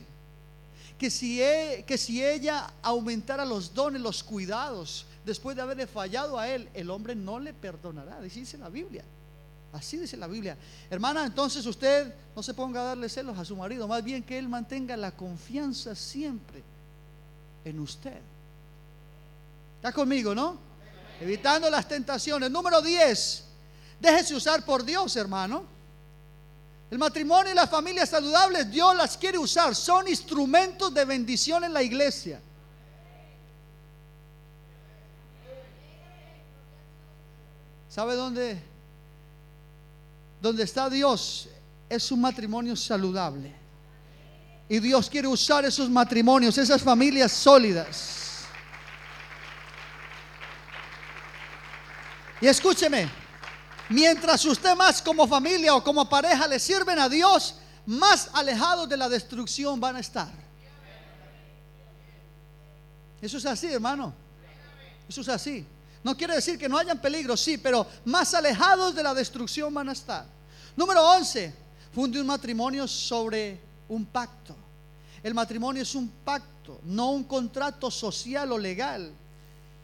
que 0.98 1.08
si, 1.08 1.40
e, 1.40 1.84
que 1.86 1.96
si 1.96 2.22
ella 2.22 2.68
aumentara 2.82 3.44
los 3.44 3.72
dones, 3.72 4.02
los 4.02 4.24
cuidados, 4.24 5.06
después 5.24 5.54
de 5.54 5.62
haberle 5.62 5.86
fallado 5.86 6.36
a 6.36 6.48
él, 6.48 6.68
el 6.74 6.90
hombre 6.90 7.14
no 7.14 7.38
le 7.38 7.54
perdonará. 7.54 8.18
Así 8.18 8.40
dice 8.40 8.58
la 8.58 8.68
Biblia. 8.68 9.04
Así 9.72 9.96
dice 9.96 10.16
la 10.16 10.26
Biblia. 10.26 10.56
Hermana, 10.90 11.24
entonces 11.24 11.64
usted 11.64 12.12
no 12.34 12.42
se 12.42 12.52
ponga 12.52 12.80
a 12.80 12.84
darle 12.84 13.08
celos 13.08 13.38
a 13.38 13.44
su 13.44 13.54
marido, 13.54 13.86
más 13.86 14.02
bien 14.02 14.24
que 14.24 14.36
él 14.36 14.48
mantenga 14.48 14.96
la 14.96 15.12
confianza 15.12 15.94
siempre 15.94 16.60
en 17.64 17.78
usted. 17.78 18.18
¿Está 19.76 19.92
conmigo, 19.92 20.34
no? 20.34 20.58
Evitando 21.20 21.70
las 21.70 21.86
tentaciones. 21.86 22.50
Número 22.50 22.82
10 22.82 23.49
Déjese 24.00 24.34
usar 24.34 24.64
por 24.64 24.84
Dios, 24.84 25.14
hermano. 25.16 25.64
El 26.90 26.98
matrimonio 26.98 27.52
y 27.52 27.54
las 27.54 27.70
familias 27.70 28.08
saludables, 28.08 28.70
Dios 28.70 28.96
las 28.96 29.16
quiere 29.16 29.38
usar. 29.38 29.74
Son 29.76 30.08
instrumentos 30.08 30.92
de 30.92 31.04
bendición 31.04 31.62
en 31.62 31.72
la 31.72 31.82
iglesia. 31.82 32.40
¿Sabe 37.88 38.14
dónde? 38.14 38.60
Donde 40.40 40.62
está 40.62 40.88
Dios 40.88 41.48
es 41.88 42.10
un 42.10 42.20
matrimonio 42.20 42.74
saludable. 42.74 43.54
Y 44.68 44.78
Dios 44.78 45.10
quiere 45.10 45.28
usar 45.28 45.64
esos 45.64 45.90
matrimonios, 45.90 46.56
esas 46.56 46.80
familias 46.80 47.32
sólidas. 47.32 48.46
Y 52.40 52.46
escúcheme, 52.46 53.10
Mientras 53.90 54.44
usted 54.44 54.76
más 54.76 55.02
como 55.02 55.26
familia 55.26 55.74
o 55.74 55.82
como 55.82 56.08
pareja 56.08 56.46
le 56.46 56.60
sirven 56.60 56.98
a 57.00 57.08
Dios, 57.08 57.56
más 57.86 58.30
alejados 58.32 58.88
de 58.88 58.96
la 58.96 59.08
destrucción 59.08 59.80
van 59.80 59.96
a 59.96 60.00
estar. 60.00 60.30
Eso 63.20 63.38
es 63.38 63.46
así, 63.46 63.66
hermano. 63.66 64.14
Eso 65.08 65.22
es 65.22 65.28
así. 65.28 65.66
No 66.04 66.16
quiere 66.16 66.36
decir 66.36 66.56
que 66.56 66.68
no 66.68 66.78
hayan 66.78 67.00
peligro, 67.00 67.36
sí, 67.36 67.58
pero 67.58 67.84
más 68.04 68.32
alejados 68.32 68.94
de 68.94 69.02
la 69.02 69.12
destrucción 69.12 69.74
van 69.74 69.88
a 69.88 69.92
estar. 69.92 70.24
Número 70.76 71.04
11. 71.16 71.52
Funde 71.92 72.20
un 72.20 72.28
matrimonio 72.28 72.86
sobre 72.86 73.60
un 73.88 74.06
pacto. 74.06 74.54
El 75.20 75.34
matrimonio 75.34 75.82
es 75.82 75.96
un 75.96 76.08
pacto, 76.24 76.80
no 76.84 77.10
un 77.10 77.24
contrato 77.24 77.90
social 77.90 78.52
o 78.52 78.58
legal 78.58 79.12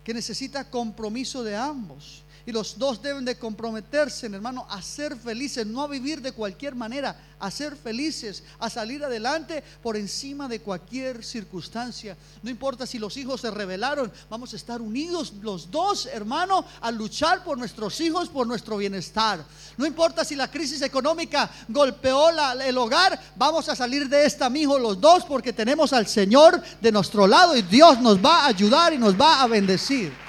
que 0.04 0.14
necesita 0.14 0.70
compromiso 0.70 1.42
de 1.42 1.56
ambos. 1.56 2.22
Y 2.46 2.52
los 2.52 2.78
dos 2.78 3.02
deben 3.02 3.24
de 3.24 3.36
comprometerse, 3.36 4.26
hermano, 4.26 4.68
a 4.70 4.80
ser 4.80 5.16
felices, 5.16 5.66
no 5.66 5.82
a 5.82 5.88
vivir 5.88 6.22
de 6.22 6.30
cualquier 6.30 6.76
manera, 6.76 7.20
a 7.40 7.50
ser 7.50 7.74
felices, 7.74 8.44
a 8.60 8.70
salir 8.70 9.04
adelante 9.04 9.64
por 9.82 9.96
encima 9.96 10.46
de 10.46 10.60
cualquier 10.60 11.24
circunstancia. 11.24 12.16
No 12.44 12.48
importa 12.48 12.86
si 12.86 13.00
los 13.00 13.16
hijos 13.16 13.40
se 13.40 13.50
rebelaron, 13.50 14.12
vamos 14.30 14.52
a 14.52 14.56
estar 14.56 14.80
unidos 14.80 15.32
los 15.42 15.72
dos, 15.72 16.06
hermano, 16.06 16.64
a 16.80 16.92
luchar 16.92 17.42
por 17.42 17.58
nuestros 17.58 18.00
hijos, 18.00 18.28
por 18.28 18.46
nuestro 18.46 18.76
bienestar. 18.76 19.44
No 19.76 19.84
importa 19.84 20.24
si 20.24 20.36
la 20.36 20.48
crisis 20.48 20.82
económica 20.82 21.50
golpeó 21.66 22.30
el 22.30 22.78
hogar, 22.78 23.20
vamos 23.34 23.68
a 23.68 23.74
salir 23.74 24.08
de 24.08 24.24
esta, 24.24 24.48
mijo, 24.48 24.78
los 24.78 25.00
dos, 25.00 25.24
porque 25.24 25.52
tenemos 25.52 25.92
al 25.92 26.06
Señor 26.06 26.62
de 26.80 26.92
nuestro 26.92 27.26
lado 27.26 27.56
y 27.56 27.62
Dios 27.62 28.00
nos 28.00 28.24
va 28.24 28.44
a 28.44 28.46
ayudar 28.46 28.92
y 28.92 28.98
nos 28.98 29.20
va 29.20 29.42
a 29.42 29.48
bendecir. 29.48 30.25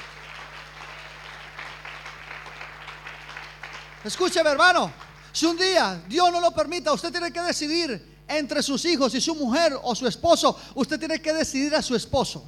Escúcheme, 4.08 4.50
hermano. 4.50 4.90
Si 5.34 5.46
un 5.46 5.58
día 5.58 6.02
Dios 6.08 6.32
no 6.32 6.40
lo 6.40 6.52
permita, 6.52 6.94
usted 6.94 7.12
tiene 7.12 7.30
que 7.30 7.42
decidir 7.42 8.24
entre 8.26 8.64
sus 8.64 8.86
hijos 8.86 9.14
y 9.14 9.20
su 9.20 9.36
mujer 9.36 9.78
o 9.84 9.94
su 9.96 10.08
esposo. 10.08 10.58
Usted 10.76 10.98
tiene 10.98 11.22
que 11.22 11.34
decidir 11.34 11.76
a 11.76 11.82
su 11.82 11.94
esposo. 11.94 12.46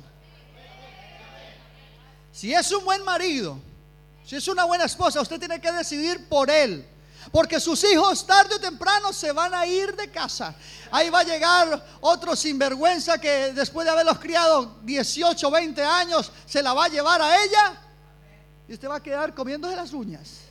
Si 2.31 2.53
es 2.53 2.71
un 2.71 2.85
buen 2.85 3.03
marido, 3.03 3.59
si 4.25 4.37
es 4.37 4.47
una 4.47 4.63
buena 4.63 4.85
esposa, 4.85 5.19
usted 5.19 5.37
tiene 5.37 5.59
que 5.59 5.69
decidir 5.73 6.29
por 6.29 6.49
él. 6.49 6.87
Porque 7.29 7.59
sus 7.59 7.83
hijos 7.83 8.25
tarde 8.25 8.55
o 8.55 8.59
temprano 8.59 9.11
se 9.11 9.33
van 9.33 9.53
a 9.53 9.65
ir 9.65 9.93
de 9.97 10.09
casa. 10.09 10.55
Ahí 10.89 11.09
va 11.09 11.19
a 11.19 11.23
llegar 11.23 11.85
otro 11.99 12.37
sinvergüenza 12.37 13.19
que 13.19 13.51
después 13.51 13.83
de 13.83 13.91
haberlos 13.91 14.17
criado 14.17 14.77
18, 14.83 15.51
20 15.51 15.83
años, 15.83 16.31
se 16.45 16.63
la 16.63 16.73
va 16.73 16.85
a 16.85 16.87
llevar 16.87 17.21
a 17.21 17.43
ella. 17.43 17.81
Y 18.69 18.73
usted 18.75 18.87
va 18.87 18.95
a 18.95 19.03
quedar 19.03 19.35
comiéndose 19.35 19.75
las 19.75 19.91
uñas. 19.91 20.48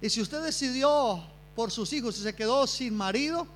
Y 0.00 0.10
si 0.10 0.20
usted 0.20 0.42
decidió 0.42 1.22
por 1.54 1.70
sus 1.70 1.92
hijos 1.92 2.18
y 2.18 2.22
se 2.22 2.34
quedó 2.34 2.66
sin 2.66 2.94
marido, 2.94 3.46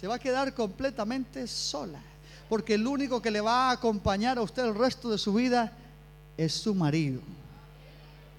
se 0.00 0.06
va 0.06 0.14
a 0.14 0.18
quedar 0.18 0.54
completamente 0.54 1.46
sola. 1.46 2.00
Porque 2.48 2.74
el 2.74 2.86
único 2.86 3.20
que 3.20 3.30
le 3.30 3.40
va 3.40 3.68
a 3.68 3.72
acompañar 3.72 4.38
a 4.38 4.42
usted 4.42 4.64
el 4.64 4.74
resto 4.74 5.10
de 5.10 5.18
su 5.18 5.32
vida 5.34 5.72
es 6.36 6.52
su 6.54 6.74
marido. 6.74 7.20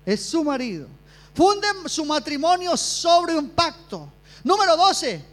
Es 0.05 0.25
su 0.25 0.43
marido. 0.43 0.87
Funden 1.33 1.87
su 1.87 2.05
matrimonio 2.05 2.75
sobre 2.75 3.37
un 3.37 3.49
pacto. 3.49 4.11
Número 4.43 4.75
12. 4.75 5.23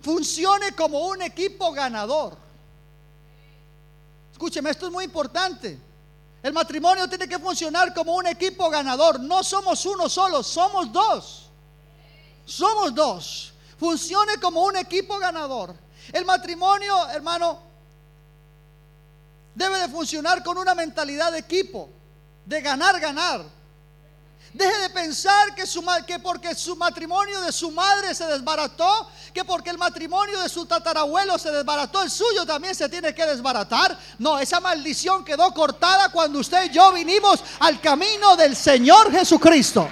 Funcione 0.00 0.72
como 0.72 1.06
un 1.06 1.22
equipo 1.22 1.70
ganador. 1.72 2.36
Escúcheme, 4.32 4.70
esto 4.70 4.86
es 4.86 4.92
muy 4.92 5.04
importante. 5.04 5.78
El 6.42 6.52
matrimonio 6.52 7.08
tiene 7.08 7.28
que 7.28 7.38
funcionar 7.38 7.94
como 7.94 8.16
un 8.16 8.26
equipo 8.26 8.68
ganador. 8.68 9.20
No 9.20 9.44
somos 9.44 9.86
uno 9.86 10.08
solo, 10.08 10.42
somos 10.42 10.92
dos. 10.92 11.50
Somos 12.44 12.94
dos. 12.94 13.52
Funcione 13.78 14.38
como 14.40 14.64
un 14.64 14.76
equipo 14.76 15.18
ganador. 15.18 15.74
El 16.12 16.24
matrimonio, 16.24 17.08
hermano, 17.10 17.60
debe 19.54 19.78
de 19.78 19.88
funcionar 19.88 20.42
con 20.42 20.58
una 20.58 20.74
mentalidad 20.74 21.30
de 21.30 21.38
equipo, 21.38 21.88
de 22.44 22.60
ganar, 22.60 22.98
ganar. 22.98 23.44
Deje 24.52 24.78
de 24.80 24.90
pensar 24.90 25.54
que, 25.54 26.18
porque 26.18 26.54
su 26.54 26.76
matrimonio 26.76 27.40
de 27.40 27.52
su 27.52 27.70
madre 27.70 28.14
se 28.14 28.26
desbarató, 28.26 29.08
que 29.32 29.44
porque 29.46 29.70
el 29.70 29.78
matrimonio 29.78 30.38
de 30.42 30.48
su 30.50 30.66
tatarabuelo 30.66 31.38
se 31.38 31.50
desbarató, 31.50 32.02
el 32.02 32.10
suyo 32.10 32.44
también 32.44 32.74
se 32.74 32.86
tiene 32.90 33.14
que 33.14 33.24
desbaratar. 33.24 33.98
No, 34.18 34.38
esa 34.38 34.60
maldición 34.60 35.24
quedó 35.24 35.54
cortada 35.54 36.10
cuando 36.10 36.38
usted 36.38 36.64
y 36.64 36.70
yo 36.70 36.92
vinimos 36.92 37.42
al 37.60 37.80
camino 37.80 38.36
del 38.36 38.54
Señor 38.54 39.10
Jesucristo. 39.10 39.88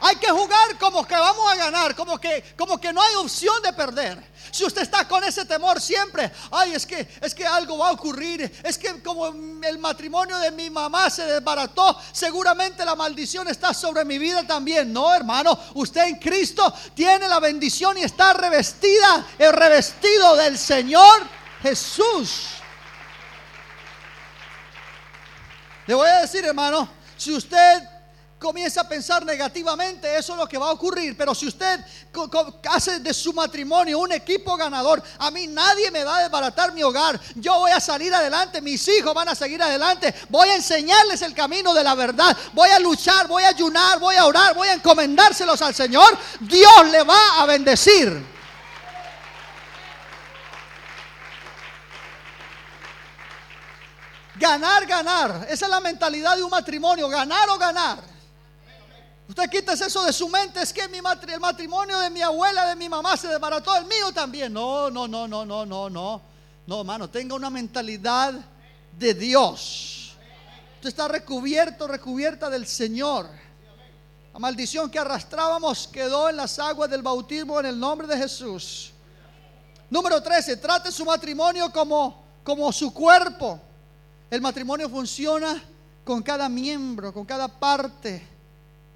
Hay 0.00 0.16
que 0.16 0.30
jugar 0.30 0.67
como 0.78 1.06
que 1.06 1.14
vamos 1.14 1.50
a 1.50 1.56
ganar, 1.56 1.94
como 1.94 2.18
que, 2.18 2.54
como 2.56 2.80
que 2.80 2.92
no 2.92 3.02
hay 3.02 3.14
opción 3.16 3.60
de 3.62 3.72
perder. 3.72 4.18
Si 4.50 4.64
usted 4.64 4.82
está 4.82 5.06
con 5.06 5.22
ese 5.24 5.44
temor 5.44 5.80
siempre, 5.80 6.30
ay, 6.50 6.72
es 6.74 6.86
que 6.86 7.06
es 7.20 7.34
que 7.34 7.46
algo 7.46 7.78
va 7.78 7.88
a 7.88 7.92
ocurrir, 7.92 8.60
es 8.62 8.78
que 8.78 9.02
como 9.02 9.26
el 9.26 9.78
matrimonio 9.78 10.38
de 10.38 10.50
mi 10.50 10.70
mamá 10.70 11.10
se 11.10 11.24
desbarató, 11.24 11.98
seguramente 12.12 12.84
la 12.84 12.94
maldición 12.94 13.48
está 13.48 13.74
sobre 13.74 14.04
mi 14.04 14.18
vida 14.18 14.46
también. 14.46 14.92
No, 14.92 15.12
hermano, 15.14 15.58
usted 15.74 16.04
en 16.04 16.16
Cristo 16.16 16.72
tiene 16.94 17.28
la 17.28 17.40
bendición 17.40 17.98
y 17.98 18.02
está 18.02 18.32
revestida, 18.32 19.26
el 19.38 19.52
revestido 19.52 20.36
del 20.36 20.58
Señor 20.58 21.22
Jesús. 21.62 22.46
Le 25.86 25.94
voy 25.94 26.08
a 26.08 26.20
decir, 26.20 26.44
hermano, 26.44 26.88
si 27.16 27.32
usted 27.32 27.97
comienza 28.38 28.82
a 28.82 28.88
pensar 28.88 29.24
negativamente, 29.24 30.16
eso 30.16 30.32
es 30.32 30.38
lo 30.38 30.48
que 30.48 30.58
va 30.58 30.68
a 30.68 30.72
ocurrir. 30.72 31.16
Pero 31.16 31.34
si 31.34 31.46
usted 31.46 31.80
hace 32.70 33.00
de 33.00 33.12
su 33.12 33.32
matrimonio 33.32 33.98
un 33.98 34.12
equipo 34.12 34.56
ganador, 34.56 35.02
a 35.18 35.30
mí 35.30 35.46
nadie 35.46 35.90
me 35.90 36.04
va 36.04 36.18
a 36.18 36.22
desbaratar 36.22 36.72
mi 36.72 36.82
hogar. 36.82 37.20
Yo 37.34 37.58
voy 37.58 37.72
a 37.72 37.80
salir 37.80 38.14
adelante, 38.14 38.60
mis 38.60 38.86
hijos 38.88 39.12
van 39.12 39.28
a 39.28 39.34
seguir 39.34 39.62
adelante. 39.62 40.14
Voy 40.28 40.48
a 40.48 40.56
enseñarles 40.56 41.22
el 41.22 41.34
camino 41.34 41.74
de 41.74 41.82
la 41.84 41.94
verdad. 41.94 42.36
Voy 42.52 42.70
a 42.70 42.78
luchar, 42.78 43.26
voy 43.26 43.42
a 43.42 43.48
ayunar, 43.48 43.98
voy 43.98 44.16
a 44.16 44.26
orar, 44.26 44.54
voy 44.54 44.68
a 44.68 44.74
encomendárselos 44.74 45.60
al 45.62 45.74
Señor. 45.74 46.16
Dios 46.40 46.90
le 46.90 47.02
va 47.02 47.40
a 47.40 47.46
bendecir. 47.46 48.38
Ganar, 54.36 54.86
ganar. 54.86 55.46
Esa 55.50 55.64
es 55.64 55.70
la 55.70 55.80
mentalidad 55.80 56.36
de 56.36 56.44
un 56.44 56.50
matrimonio. 56.50 57.08
Ganar 57.08 57.48
o 57.50 57.58
ganar. 57.58 58.17
Usted 59.28 59.50
quites 59.50 59.78
eso 59.82 60.02
de 60.04 60.12
su 60.12 60.26
mente, 60.28 60.62
es 60.62 60.72
que 60.72 60.80
el 60.80 61.40
matrimonio 61.40 61.98
de 61.98 62.08
mi 62.08 62.22
abuela, 62.22 62.64
de 62.66 62.76
mi 62.76 62.88
mamá 62.88 63.14
se 63.14 63.28
desbarató, 63.28 63.76
el 63.76 63.84
mío 63.84 64.10
también. 64.14 64.50
No, 64.50 64.90
no, 64.90 65.06
no, 65.06 65.28
no, 65.28 65.44
no, 65.44 65.66
no, 65.66 65.90
no. 65.90 66.22
No, 66.66 66.80
hermano, 66.80 67.10
tenga 67.10 67.34
una 67.34 67.50
mentalidad 67.50 68.32
de 68.98 69.14
Dios. 69.14 70.16
Usted 70.76 70.88
está 70.88 71.08
recubierto, 71.08 71.86
recubierta 71.86 72.48
del 72.48 72.66
Señor. 72.66 73.28
La 74.32 74.38
maldición 74.38 74.90
que 74.90 74.98
arrastrábamos 74.98 75.88
quedó 75.88 76.30
en 76.30 76.36
las 76.36 76.58
aguas 76.58 76.88
del 76.88 77.02
bautismo 77.02 77.60
en 77.60 77.66
el 77.66 77.78
nombre 77.78 78.06
de 78.06 78.16
Jesús. 78.16 78.92
Número 79.90 80.22
13, 80.22 80.56
trate 80.56 80.90
su 80.90 81.04
matrimonio 81.04 81.70
como, 81.70 82.24
como 82.42 82.72
su 82.72 82.94
cuerpo. 82.94 83.60
El 84.30 84.40
matrimonio 84.40 84.88
funciona 84.88 85.62
con 86.02 86.22
cada 86.22 86.48
miembro, 86.48 87.12
con 87.12 87.26
cada 87.26 87.48
parte 87.48 88.37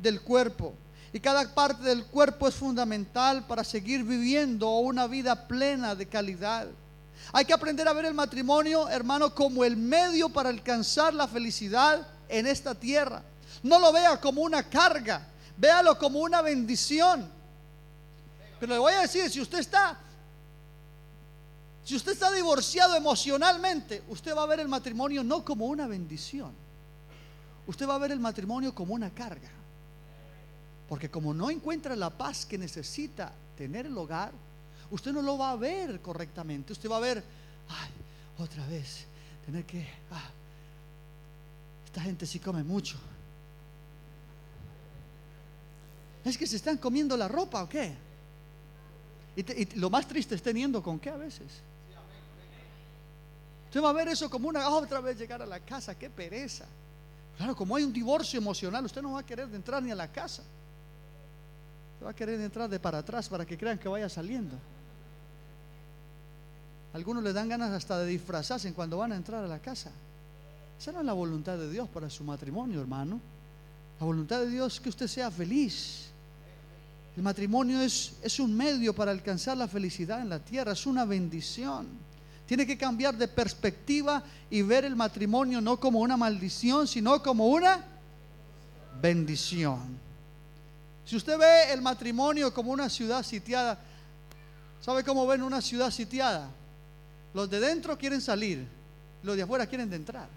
del 0.02 0.20
cuerpo. 0.20 0.74
Y 1.12 1.20
cada 1.20 1.54
parte 1.54 1.82
del 1.82 2.04
cuerpo 2.06 2.48
es 2.48 2.54
fundamental 2.54 3.46
para 3.46 3.64
seguir 3.64 4.02
viviendo 4.02 4.70
una 4.78 5.06
vida 5.06 5.46
plena 5.46 5.94
de 5.94 6.06
calidad. 6.06 6.66
Hay 7.32 7.44
que 7.44 7.52
aprender 7.52 7.86
a 7.86 7.92
ver 7.92 8.06
el 8.06 8.14
matrimonio, 8.14 8.88
hermano, 8.88 9.34
como 9.34 9.64
el 9.64 9.76
medio 9.76 10.28
para 10.28 10.48
alcanzar 10.48 11.14
la 11.14 11.28
felicidad 11.28 12.06
en 12.28 12.46
esta 12.46 12.74
tierra. 12.74 13.22
No 13.62 13.78
lo 13.78 13.92
vea 13.92 14.20
como 14.20 14.42
una 14.42 14.62
carga, 14.62 15.26
véalo 15.56 15.96
como 15.98 16.20
una 16.20 16.42
bendición. 16.42 17.30
Pero 18.58 18.72
le 18.72 18.78
voy 18.78 18.94
a 18.94 19.02
decir, 19.02 19.30
si 19.30 19.40
usted 19.40 19.58
está 19.58 19.98
si 21.84 21.96
usted 21.96 22.12
está 22.12 22.30
divorciado 22.30 22.94
emocionalmente, 22.94 24.04
usted 24.08 24.36
va 24.36 24.44
a 24.44 24.46
ver 24.46 24.60
el 24.60 24.68
matrimonio 24.68 25.24
no 25.24 25.44
como 25.44 25.66
una 25.66 25.86
bendición. 25.86 26.52
Usted 27.66 27.88
va 27.88 27.96
a 27.96 27.98
ver 27.98 28.12
el 28.12 28.20
matrimonio 28.20 28.74
como 28.74 28.94
una 28.94 29.10
carga. 29.10 29.50
Porque 30.92 31.08
como 31.08 31.32
no 31.32 31.48
encuentra 31.48 31.96
la 31.96 32.10
paz 32.10 32.44
que 32.44 32.58
necesita 32.58 33.32
tener 33.56 33.86
el 33.86 33.96
hogar, 33.96 34.30
usted 34.90 35.10
no 35.10 35.22
lo 35.22 35.38
va 35.38 35.52
a 35.52 35.56
ver 35.56 36.02
correctamente. 36.02 36.74
Usted 36.74 36.90
va 36.90 36.98
a 36.98 37.00
ver, 37.00 37.24
ay, 37.70 37.90
otra 38.36 38.66
vez, 38.66 39.06
tener 39.46 39.64
que, 39.64 39.88
ah, 40.10 40.28
esta 41.86 42.02
gente 42.02 42.26
sí 42.26 42.38
come 42.40 42.62
mucho. 42.62 42.98
Es 46.26 46.36
que 46.36 46.46
se 46.46 46.56
están 46.56 46.76
comiendo 46.76 47.16
la 47.16 47.26
ropa 47.26 47.62
o 47.62 47.68
qué. 47.70 47.94
Y, 49.34 49.74
lo 49.76 49.88
más 49.88 50.06
triste 50.06 50.34
es 50.34 50.42
teniendo 50.42 50.82
con 50.82 51.00
qué 51.00 51.08
a 51.08 51.16
veces. 51.16 51.62
Usted 53.68 53.82
va 53.82 53.88
a 53.88 53.94
ver 53.94 54.08
eso 54.08 54.28
como 54.28 54.50
una 54.50 54.68
otra 54.68 55.00
vez 55.00 55.18
llegar 55.18 55.40
a 55.40 55.46
la 55.46 55.60
casa, 55.60 55.98
qué 55.98 56.10
pereza. 56.10 56.66
Claro, 57.38 57.56
como 57.56 57.76
hay 57.76 57.82
un 57.82 57.94
divorcio 57.94 58.38
emocional, 58.38 58.84
usted 58.84 59.00
no 59.00 59.12
va 59.12 59.20
a 59.20 59.24
querer 59.24 59.48
entrar 59.54 59.82
ni 59.82 59.90
a 59.90 59.94
la 59.94 60.12
casa 60.12 60.42
va 62.02 62.10
a 62.10 62.14
querer 62.14 62.40
entrar 62.40 62.68
de 62.68 62.78
para 62.78 62.98
atrás 62.98 63.28
para 63.28 63.46
que 63.46 63.56
crean 63.56 63.78
que 63.78 63.88
vaya 63.88 64.08
saliendo. 64.08 64.56
Algunos 66.92 67.22
le 67.22 67.32
dan 67.32 67.48
ganas 67.48 67.70
hasta 67.70 67.98
de 67.98 68.06
disfrazarse 68.06 68.72
cuando 68.74 68.98
van 68.98 69.12
a 69.12 69.16
entrar 69.16 69.42
a 69.44 69.48
la 69.48 69.58
casa. 69.58 69.90
Esa 70.78 70.92
no 70.92 71.00
es 71.00 71.06
la 71.06 71.12
voluntad 71.12 71.56
de 71.56 71.70
Dios 71.70 71.88
para 71.88 72.10
su 72.10 72.24
matrimonio, 72.24 72.80
hermano. 72.80 73.20
La 73.98 74.06
voluntad 74.06 74.40
de 74.40 74.50
Dios 74.50 74.74
es 74.74 74.80
que 74.80 74.88
usted 74.88 75.06
sea 75.06 75.30
feliz. 75.30 76.10
El 77.16 77.22
matrimonio 77.22 77.80
es, 77.80 78.14
es 78.22 78.40
un 78.40 78.54
medio 78.54 78.94
para 78.94 79.10
alcanzar 79.10 79.56
la 79.56 79.68
felicidad 79.68 80.20
en 80.20 80.28
la 80.28 80.38
tierra, 80.38 80.72
es 80.72 80.86
una 80.86 81.04
bendición. 81.04 81.86
Tiene 82.46 82.66
que 82.66 82.76
cambiar 82.76 83.16
de 83.16 83.28
perspectiva 83.28 84.22
y 84.50 84.62
ver 84.62 84.84
el 84.84 84.96
matrimonio 84.96 85.60
no 85.60 85.78
como 85.78 86.00
una 86.00 86.16
maldición, 86.16 86.86
sino 86.86 87.22
como 87.22 87.46
una 87.46 87.84
bendición. 89.00 89.80
Si 91.04 91.16
usted 91.16 91.38
ve 91.38 91.72
el 91.72 91.82
matrimonio 91.82 92.52
como 92.54 92.72
una 92.72 92.88
ciudad 92.88 93.22
sitiada, 93.22 93.78
¿sabe 94.80 95.04
cómo 95.04 95.26
ven 95.26 95.42
una 95.42 95.60
ciudad 95.60 95.90
sitiada? 95.90 96.48
Los 97.34 97.50
de 97.50 97.60
dentro 97.60 97.98
quieren 97.98 98.20
salir, 98.20 98.66
los 99.22 99.36
de 99.36 99.42
afuera 99.42 99.66
quieren 99.66 99.92
entrar. 99.92 100.28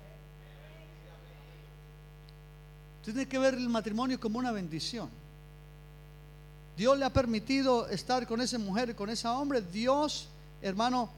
Tiene 3.03 3.27
que 3.27 3.37
ver 3.37 3.53
el 3.53 3.69
matrimonio 3.69 4.19
como 4.19 4.39
una 4.39 4.51
bendición. 4.51 5.09
Dios 6.75 6.97
le 6.97 7.05
ha 7.05 7.13
permitido 7.13 7.87
estar 7.87 8.25
con 8.27 8.41
esa 8.41 8.57
mujer, 8.57 8.95
con 8.95 9.09
ese 9.09 9.27
hombre. 9.27 9.61
Dios, 9.61 10.27
hermano, 10.61 11.09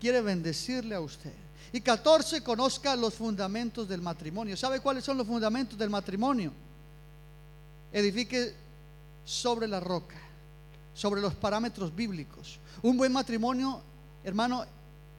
quiere 0.00 0.20
bendecirle 0.20 0.94
a 0.94 1.00
usted. 1.00 1.32
Y 1.72 1.80
14, 1.80 2.42
conozca 2.42 2.94
los 2.96 3.14
fundamentos 3.14 3.88
del 3.88 4.02
matrimonio. 4.02 4.56
¿Sabe 4.56 4.80
cuáles 4.80 5.04
son 5.04 5.16
los 5.16 5.26
fundamentos 5.26 5.78
del 5.78 5.88
matrimonio? 5.88 6.52
Edifique 7.92 8.54
sobre 9.24 9.68
la 9.68 9.80
roca, 9.80 10.20
sobre 10.94 11.20
los 11.20 11.34
parámetros 11.34 11.94
bíblicos. 11.94 12.58
Un 12.82 12.96
buen 12.96 13.12
matrimonio, 13.12 13.80
hermano, 14.24 14.64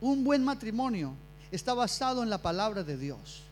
un 0.01 0.23
buen 0.23 0.43
matrimonio 0.43 1.13
está 1.51 1.73
basado 1.73 2.23
en 2.23 2.29
la 2.29 2.39
palabra 2.39 2.83
de 2.83 2.97
Dios. 2.97 3.43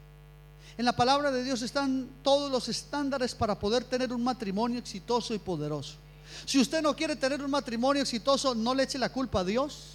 En 0.77 0.85
la 0.85 0.95
palabra 0.95 1.31
de 1.31 1.43
Dios 1.43 1.61
están 1.61 2.09
todos 2.23 2.51
los 2.51 2.67
estándares 2.69 3.35
para 3.35 3.59
poder 3.59 3.83
tener 3.83 4.11
un 4.11 4.23
matrimonio 4.23 4.79
exitoso 4.79 5.33
y 5.33 5.39
poderoso. 5.39 5.95
Si 6.45 6.59
usted 6.59 6.81
no 6.81 6.95
quiere 6.95 7.15
tener 7.15 7.43
un 7.43 7.51
matrimonio 7.51 8.01
exitoso, 8.01 8.55
no 8.55 8.73
le 8.73 8.83
eche 8.83 8.97
la 8.97 9.09
culpa 9.09 9.41
a 9.41 9.43
Dios. 9.43 9.89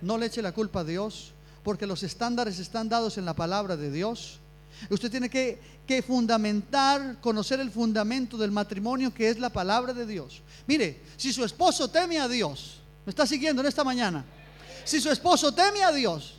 No 0.00 0.18
le 0.18 0.26
eche 0.26 0.42
la 0.42 0.52
culpa 0.52 0.80
a 0.80 0.84
Dios, 0.84 1.32
porque 1.62 1.86
los 1.86 2.02
estándares 2.02 2.58
están 2.58 2.88
dados 2.88 3.16
en 3.16 3.24
la 3.24 3.34
palabra 3.34 3.76
de 3.76 3.90
Dios. 3.90 4.38
Usted 4.90 5.10
tiene 5.10 5.30
que, 5.30 6.02
fundamentar, 6.06 7.20
conocer 7.20 7.60
el 7.60 7.70
fundamento 7.70 8.36
del 8.36 8.50
matrimonio 8.50 9.12
que 9.12 9.28
es 9.28 9.38
la 9.38 9.50
palabra 9.50 9.92
de 9.92 10.06
Dios. 10.06 10.42
Mire, 10.66 11.00
si 11.16 11.32
su 11.32 11.44
esposo 11.44 11.88
teme 11.88 12.18
a 12.18 12.28
Dios, 12.28 12.80
me 13.06 13.10
está 13.10 13.26
siguiendo 13.26 13.62
en 13.62 13.68
esta 13.68 13.84
mañana, 13.84 14.24
si 14.84 15.00
su 15.00 15.10
esposo 15.10 15.52
teme 15.52 15.82
a 15.82 15.92
Dios, 15.92 16.34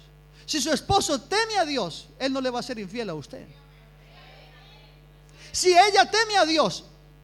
si 0.46 0.62
su 0.62 0.72
esposo 0.72 1.20
teme 1.22 1.58
a 1.58 1.66
Dios, 1.66 2.08
él 2.20 2.32
no 2.32 2.42
le 2.42 2.50
va 2.50 2.60
a 2.60 2.64
ser 2.64 2.78
infiel 2.78 3.10
a 3.10 3.16
usted. 3.16 3.46
Si 5.52 5.70
ella 5.70 6.10
teme 6.10 6.38
a 6.38 6.46
Dios, 6.46 6.84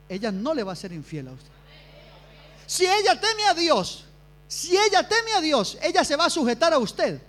ella 0.10 0.32
no 0.32 0.54
le 0.54 0.64
va 0.64 0.74
a 0.74 0.76
ser 0.76 0.92
infiel 0.92 1.28
a 1.28 1.32
usted. 1.32 1.52
Si 2.66 2.86
ella 2.86 3.20
teme 3.20 3.44
a 3.48 3.54
Dios, 3.54 4.06
si 4.48 4.76
ella 4.76 5.08
teme 5.08 5.34
a 5.34 5.42
Dios, 5.42 5.78
ella 5.82 6.04
se 6.04 6.16
va 6.16 6.26
a 6.26 6.30
sujetar 6.30 6.74
a 6.74 6.78
usted. 6.78 7.22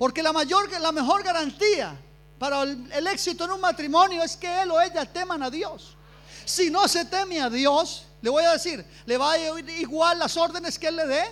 Porque 0.00 0.22
la 0.22 0.32
mayor, 0.32 0.66
la 0.80 0.92
mejor 0.92 1.22
garantía 1.22 1.94
para 2.38 2.62
el, 2.62 3.06
éxito 3.08 3.44
en 3.44 3.50
un 3.50 3.60
matrimonio 3.60 4.22
es 4.22 4.34
que 4.34 4.62
él 4.62 4.70
o 4.70 4.80
ella 4.80 5.04
teman 5.04 5.42
a 5.42 5.50
Dios. 5.50 5.94
Si 6.46 6.70
no 6.70 6.88
se 6.88 7.04
teme 7.04 7.38
a 7.38 7.50
Dios, 7.50 8.06
le 8.22 8.30
voy 8.30 8.42
a 8.42 8.52
decir, 8.52 8.82
le 9.04 9.18
va 9.18 9.32
a 9.32 9.38
ir 9.38 9.68
igual 9.68 10.18
las 10.18 10.38
órdenes 10.38 10.78
que 10.78 10.88
él 10.88 10.96
le 10.96 11.06
dé. 11.06 11.22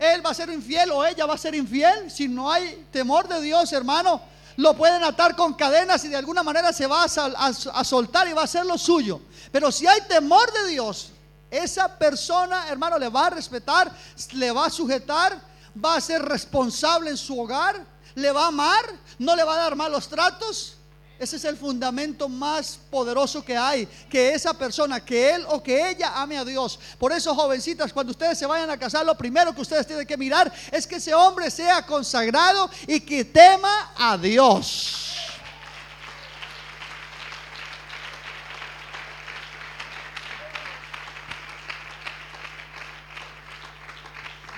Él 0.00 0.26
va 0.26 0.30
a 0.30 0.34
ser 0.34 0.50
infiel 0.50 0.90
o 0.90 1.06
ella 1.06 1.24
va 1.24 1.34
a 1.34 1.38
ser 1.38 1.54
infiel. 1.54 2.10
Si 2.10 2.26
no 2.26 2.50
hay 2.50 2.84
temor 2.90 3.28
de 3.28 3.40
Dios, 3.40 3.72
hermano, 3.72 4.20
lo 4.56 4.74
pueden 4.76 5.04
atar 5.04 5.36
con 5.36 5.54
cadenas 5.54 6.04
y 6.04 6.08
de 6.08 6.16
alguna 6.16 6.42
manera 6.42 6.72
se 6.72 6.88
va 6.88 7.04
a, 7.04 7.06
a, 7.06 7.46
a, 7.46 7.84
soltar 7.84 8.26
y 8.26 8.32
va 8.32 8.40
a 8.40 8.46
hacer 8.46 8.66
lo 8.66 8.76
suyo. 8.76 9.20
Pero 9.52 9.70
si 9.70 9.86
hay 9.86 10.00
temor 10.08 10.52
de 10.52 10.66
Dios, 10.66 11.12
esa 11.48 11.96
persona, 11.96 12.66
hermano, 12.70 12.98
le 12.98 13.08
va 13.08 13.28
a 13.28 13.30
respetar, 13.30 13.88
le 14.32 14.50
va 14.50 14.66
a 14.66 14.70
sujetar, 14.70 15.53
va 15.82 15.96
a 15.96 16.00
ser 16.00 16.22
responsable 16.22 17.10
en 17.10 17.16
su 17.16 17.38
hogar, 17.38 17.84
le 18.14 18.30
va 18.30 18.44
a 18.44 18.48
amar, 18.48 18.84
no 19.18 19.34
le 19.34 19.44
va 19.44 19.54
a 19.54 19.58
dar 19.58 19.76
malos 19.76 20.08
tratos. 20.08 20.76
Ese 21.18 21.36
es 21.36 21.44
el 21.44 21.56
fundamento 21.56 22.28
más 22.28 22.78
poderoso 22.90 23.44
que 23.44 23.56
hay, 23.56 23.86
que 24.10 24.34
esa 24.34 24.52
persona, 24.52 25.04
que 25.04 25.30
él 25.30 25.44
o 25.48 25.62
que 25.62 25.90
ella 25.90 26.20
ame 26.20 26.36
a 26.36 26.44
Dios. 26.44 26.78
Por 26.98 27.12
eso, 27.12 27.34
jovencitas, 27.34 27.92
cuando 27.92 28.10
ustedes 28.10 28.36
se 28.36 28.46
vayan 28.46 28.68
a 28.68 28.76
casar, 28.76 29.06
lo 29.06 29.16
primero 29.16 29.54
que 29.54 29.60
ustedes 29.60 29.86
tienen 29.86 30.06
que 30.06 30.16
mirar 30.16 30.52
es 30.72 30.86
que 30.86 30.96
ese 30.96 31.14
hombre 31.14 31.50
sea 31.50 31.86
consagrado 31.86 32.68
y 32.86 33.00
que 33.00 33.24
tema 33.24 33.92
a 33.96 34.18
Dios. 34.18 35.13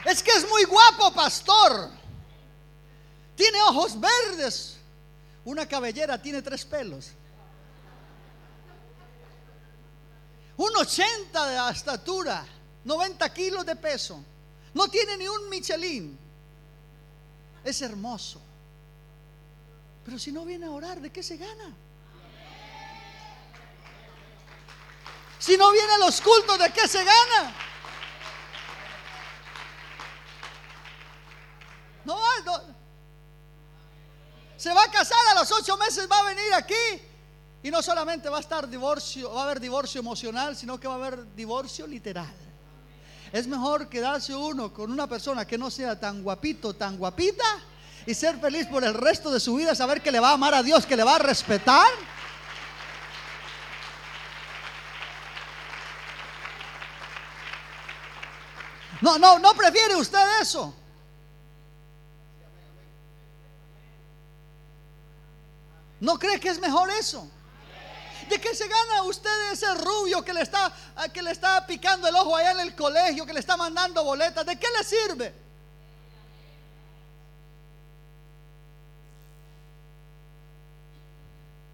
Es 0.07 0.23
que 0.23 0.31
es 0.31 0.49
muy 0.49 0.63
guapo, 0.65 1.13
pastor. 1.13 1.91
Tiene 3.35 3.61
ojos 3.65 3.99
verdes. 4.01 4.77
Una 5.45 5.67
cabellera 5.67 6.23
tiene 6.23 6.43
tres 6.43 6.65
pelos. 6.65 7.11
Un 10.57 10.75
80 10.77 11.47
de 11.47 11.73
estatura, 11.73 12.47
90 12.85 13.35
kilos 13.35 13.67
de 13.67 13.75
peso. 13.75 14.25
No 14.75 14.87
tiene 14.89 15.17
ni 15.17 15.27
un 15.27 15.49
Michelin. 15.49 16.17
Es 17.65 17.83
hermoso. 17.83 18.41
Pero 20.05 20.21
si 20.21 20.31
no 20.31 20.45
viene 20.45 20.67
a 20.67 20.71
orar, 20.71 21.01
¿de 21.01 21.11
qué 21.11 21.21
se 21.21 21.37
gana? 21.37 21.75
Si 25.41 25.57
no 25.57 25.73
viene 25.73 25.93
a 25.95 25.99
los 25.99 26.21
cultos, 26.21 26.61
¿de 26.61 26.73
qué 26.73 26.87
se 26.87 27.05
gana? 27.05 27.66
No, 32.07 32.17
no. 32.45 32.61
Se 34.57 34.73
va 34.73 34.85
a 34.85 34.91
casar 34.91 35.19
a 35.33 35.35
los 35.35 35.51
ocho 35.51 35.77
meses, 35.77 36.09
va 36.11 36.21
a 36.21 36.25
venir 36.25 36.55
aquí. 36.55 37.03
Y 37.65 37.71
no 37.71 37.83
solamente 37.83 38.29
va 38.29 38.37
a 38.37 38.41
estar 38.41 38.69
divorcio, 38.69 39.33
va 39.35 39.41
a 39.41 39.45
haber 39.45 39.59
divorcio 39.59 39.99
emocional, 39.99 40.57
sino 40.57 40.79
que 40.79 40.87
va 40.87 40.95
a 40.95 40.97
haber 40.99 41.35
divorcio 41.35 41.85
literal. 41.87 42.33
Es 43.33 43.49
mejor 43.49 43.89
quedarse 43.89 44.37
uno 44.37 44.73
con 44.73 44.93
una 44.93 45.09
persona 45.09 45.45
que 45.45 45.59
no 45.59 45.69
sea 45.69 45.99
tan 45.99 46.23
guapito, 46.23 46.75
tan 46.75 46.97
guapita, 46.97 47.45
y 48.07 48.15
ser 48.15 48.39
feliz 48.39 48.69
por 48.69 48.85
el 48.85 48.95
resto 48.95 49.33
de 49.33 49.41
su 49.41 49.57
vida, 49.57 49.75
saber 49.75 50.01
que 50.01 50.13
le 50.13 50.21
va 50.21 50.31
a 50.31 50.35
amar 50.35 50.55
a 50.55 50.63
Dios, 50.63 50.87
que 50.87 50.97
le 50.97 51.03
va 51.03 51.17
a 51.17 51.19
respetar. 51.19 51.89
No, 59.01 59.19
no, 59.19 59.41
no 59.41 59.55
prefiere 59.55 59.97
usted 59.97 60.41
eso. 60.41 60.73
¿No 66.07 66.21
cree 66.21 66.39
que 66.39 66.51
es 66.51 66.61
mejor 66.61 66.89
eso? 66.91 67.29
¿De 68.31 68.41
qué 68.41 68.55
se 68.55 68.69
gana 68.69 69.03
usted 69.03 69.53
ese 69.53 69.75
rubio 69.75 70.25
que 70.25 70.33
le 70.33 70.43
está 70.43 70.73
que 71.13 71.21
le 71.21 71.33
está 71.33 71.67
picando 71.67 72.07
el 72.07 72.15
ojo 72.15 72.37
allá 72.37 72.53
en 72.53 72.61
el 72.61 72.77
colegio, 72.77 73.27
que 73.27 73.33
le 73.33 73.41
está 73.41 73.57
mandando 73.57 74.05
boletas? 74.05 74.47
¿De 74.47 74.57
qué 74.57 74.69
le 74.79 74.85
sirve? 74.85 75.35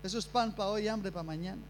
Eso 0.02 0.18
es 0.18 0.24
pan 0.24 0.50
para 0.52 0.70
hoy, 0.70 0.88
hambre 0.88 1.12
para 1.12 1.24
mañana. 1.24 1.60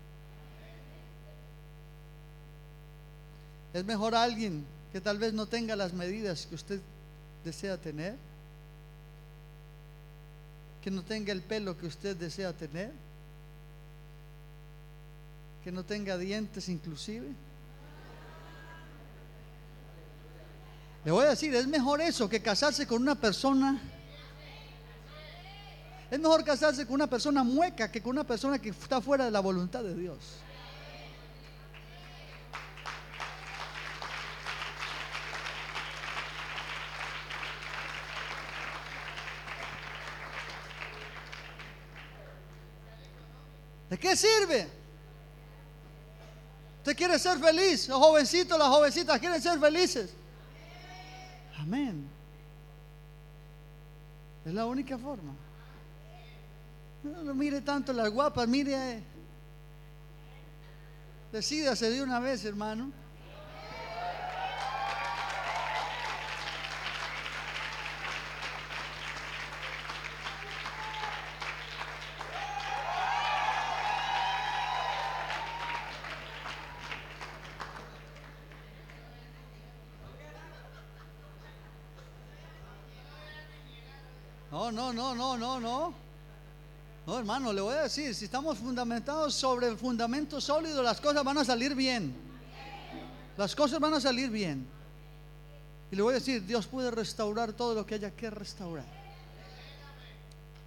Es 3.74 3.84
mejor 3.84 4.14
alguien 4.14 4.64
que 4.93 5.01
tal 5.01 5.18
vez 5.18 5.32
no 5.32 5.47
tenga 5.47 5.74
las 5.74 5.93
medidas 5.93 6.47
que 6.47 6.55
usted 6.55 6.80
desea 7.43 7.76
tener 7.76 8.16
que 10.83 10.91
no 10.91 11.03
tenga 11.03 11.33
el 11.33 11.43
pelo 11.43 11.79
que 11.79 11.87
usted 11.87 12.17
desea 12.17 12.53
tener, 12.53 12.93
que 15.63 15.71
no 15.71 15.85
tenga 15.85 16.19
dientes 16.19 16.69
inclusive. 16.69 17.29
Le 21.05 21.11
voy 21.11 21.25
a 21.25 21.31
decir, 21.31 21.55
es 21.55 21.67
mejor 21.67 22.01
eso 22.01 22.29
que 22.29 22.43
casarse 22.43 22.87
con 22.87 23.01
una 23.01 23.15
persona. 23.15 23.81
Es 26.11 26.19
mejor 26.19 26.45
casarse 26.45 26.85
con 26.85 26.97
una 26.97 27.07
persona 27.07 27.43
mueca 27.43 27.91
que 27.91 28.03
con 28.03 28.11
una 28.11 28.25
persona 28.25 28.59
que 28.59 28.69
está 28.69 29.01
fuera 29.01 29.25
de 29.25 29.31
la 29.31 29.41
voluntad 29.41 29.83
de 29.83 29.95
Dios. 29.95 30.19
¿De 43.93 43.98
qué 43.98 44.16
sirve? 44.16 44.66
¿Usted 46.78 46.97
quiere 46.97 47.19
ser 47.19 47.39
feliz? 47.39 47.86
Los 47.90 47.98
jovencitos, 47.98 48.59
las 48.59 48.69
jovencitas 48.69 49.19
quieren 49.20 49.43
ser 49.43 49.60
felices. 49.60 50.14
Amén. 51.59 52.09
Es 54.47 54.55
la 54.55 54.64
única 54.64 54.97
forma. 54.97 55.35
No, 57.02 57.23
no 57.23 57.35
mire 57.35 57.60
tanto 57.60 57.93
las 57.93 58.09
guapas, 58.09 58.48
mire. 58.48 59.02
Decídase 61.31 61.90
de 61.90 62.02
una 62.02 62.19
vez, 62.19 62.47
hermano. 62.47 62.90
No, 84.73 84.93
no, 84.93 85.15
no, 85.15 85.36
no, 85.36 85.61
no. 85.61 85.94
No, 87.07 87.19
hermano, 87.19 87.53
le 87.53 87.61
voy 87.61 87.74
a 87.74 87.82
decir, 87.82 88.15
si 88.15 88.27
estamos 88.27 88.59
fundamentados 88.59 89.35
sobre 89.35 89.66
el 89.66 89.77
fundamento 89.77 90.40
sólido, 90.40 90.82
las 90.82 91.01
cosas 91.01 91.24
van 91.24 91.39
a 91.39 91.44
salir 91.44 91.74
bien. 91.74 92.15
Las 93.36 93.55
cosas 93.57 93.81
van 93.81 93.94
a 93.94 94.01
salir 94.01 94.31
bien. 94.31 94.66
Y 95.90 95.97
le 95.97 96.03
voy 96.03 96.12
a 96.12 96.19
decir, 96.19 96.47
Dios 96.47 96.66
puede 96.66 96.90
restaurar 96.90 97.53
todo 97.53 97.74
lo 97.74 97.85
que 97.85 97.97
haya 97.97 98.11
que 98.11 98.31
restaurar. 98.31 98.86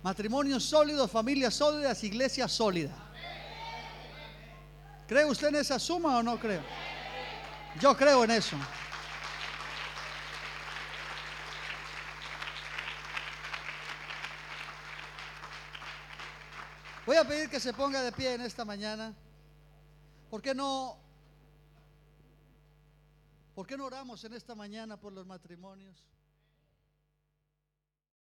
Matrimonios 0.03 0.63
sólidos, 0.63 1.09
familias 1.09 1.55
sólidas, 1.55 2.03
iglesia 2.03 2.47
sólida. 2.47 2.93
¿Cree 5.07 5.25
usted 5.25 5.47
en 5.47 5.55
esa 5.55 5.79
suma 5.79 6.17
o 6.17 6.23
no 6.23 6.39
creo? 6.39 6.61
Yo 7.79 7.95
creo 7.95 8.23
en 8.23 8.31
eso. 8.31 8.55
Voy 17.05 17.17
a 17.17 17.23
pedir 17.23 17.49
que 17.49 17.59
se 17.59 17.71
ponga 17.71 18.01
de 18.01 18.11
pie 18.11 18.33
en 18.33 18.41
esta 18.41 18.65
mañana. 18.65 19.13
¿Por 20.29 20.41
qué 20.41 20.55
no 20.55 20.97
¿Por 23.53 23.65
qué 23.65 23.77
no 23.77 23.85
oramos 23.85 24.23
en 24.25 24.33
esta 24.33 24.53
mañana 24.53 24.97
por 24.97 25.13
los 25.13 25.25
matrimonios? 25.25 26.03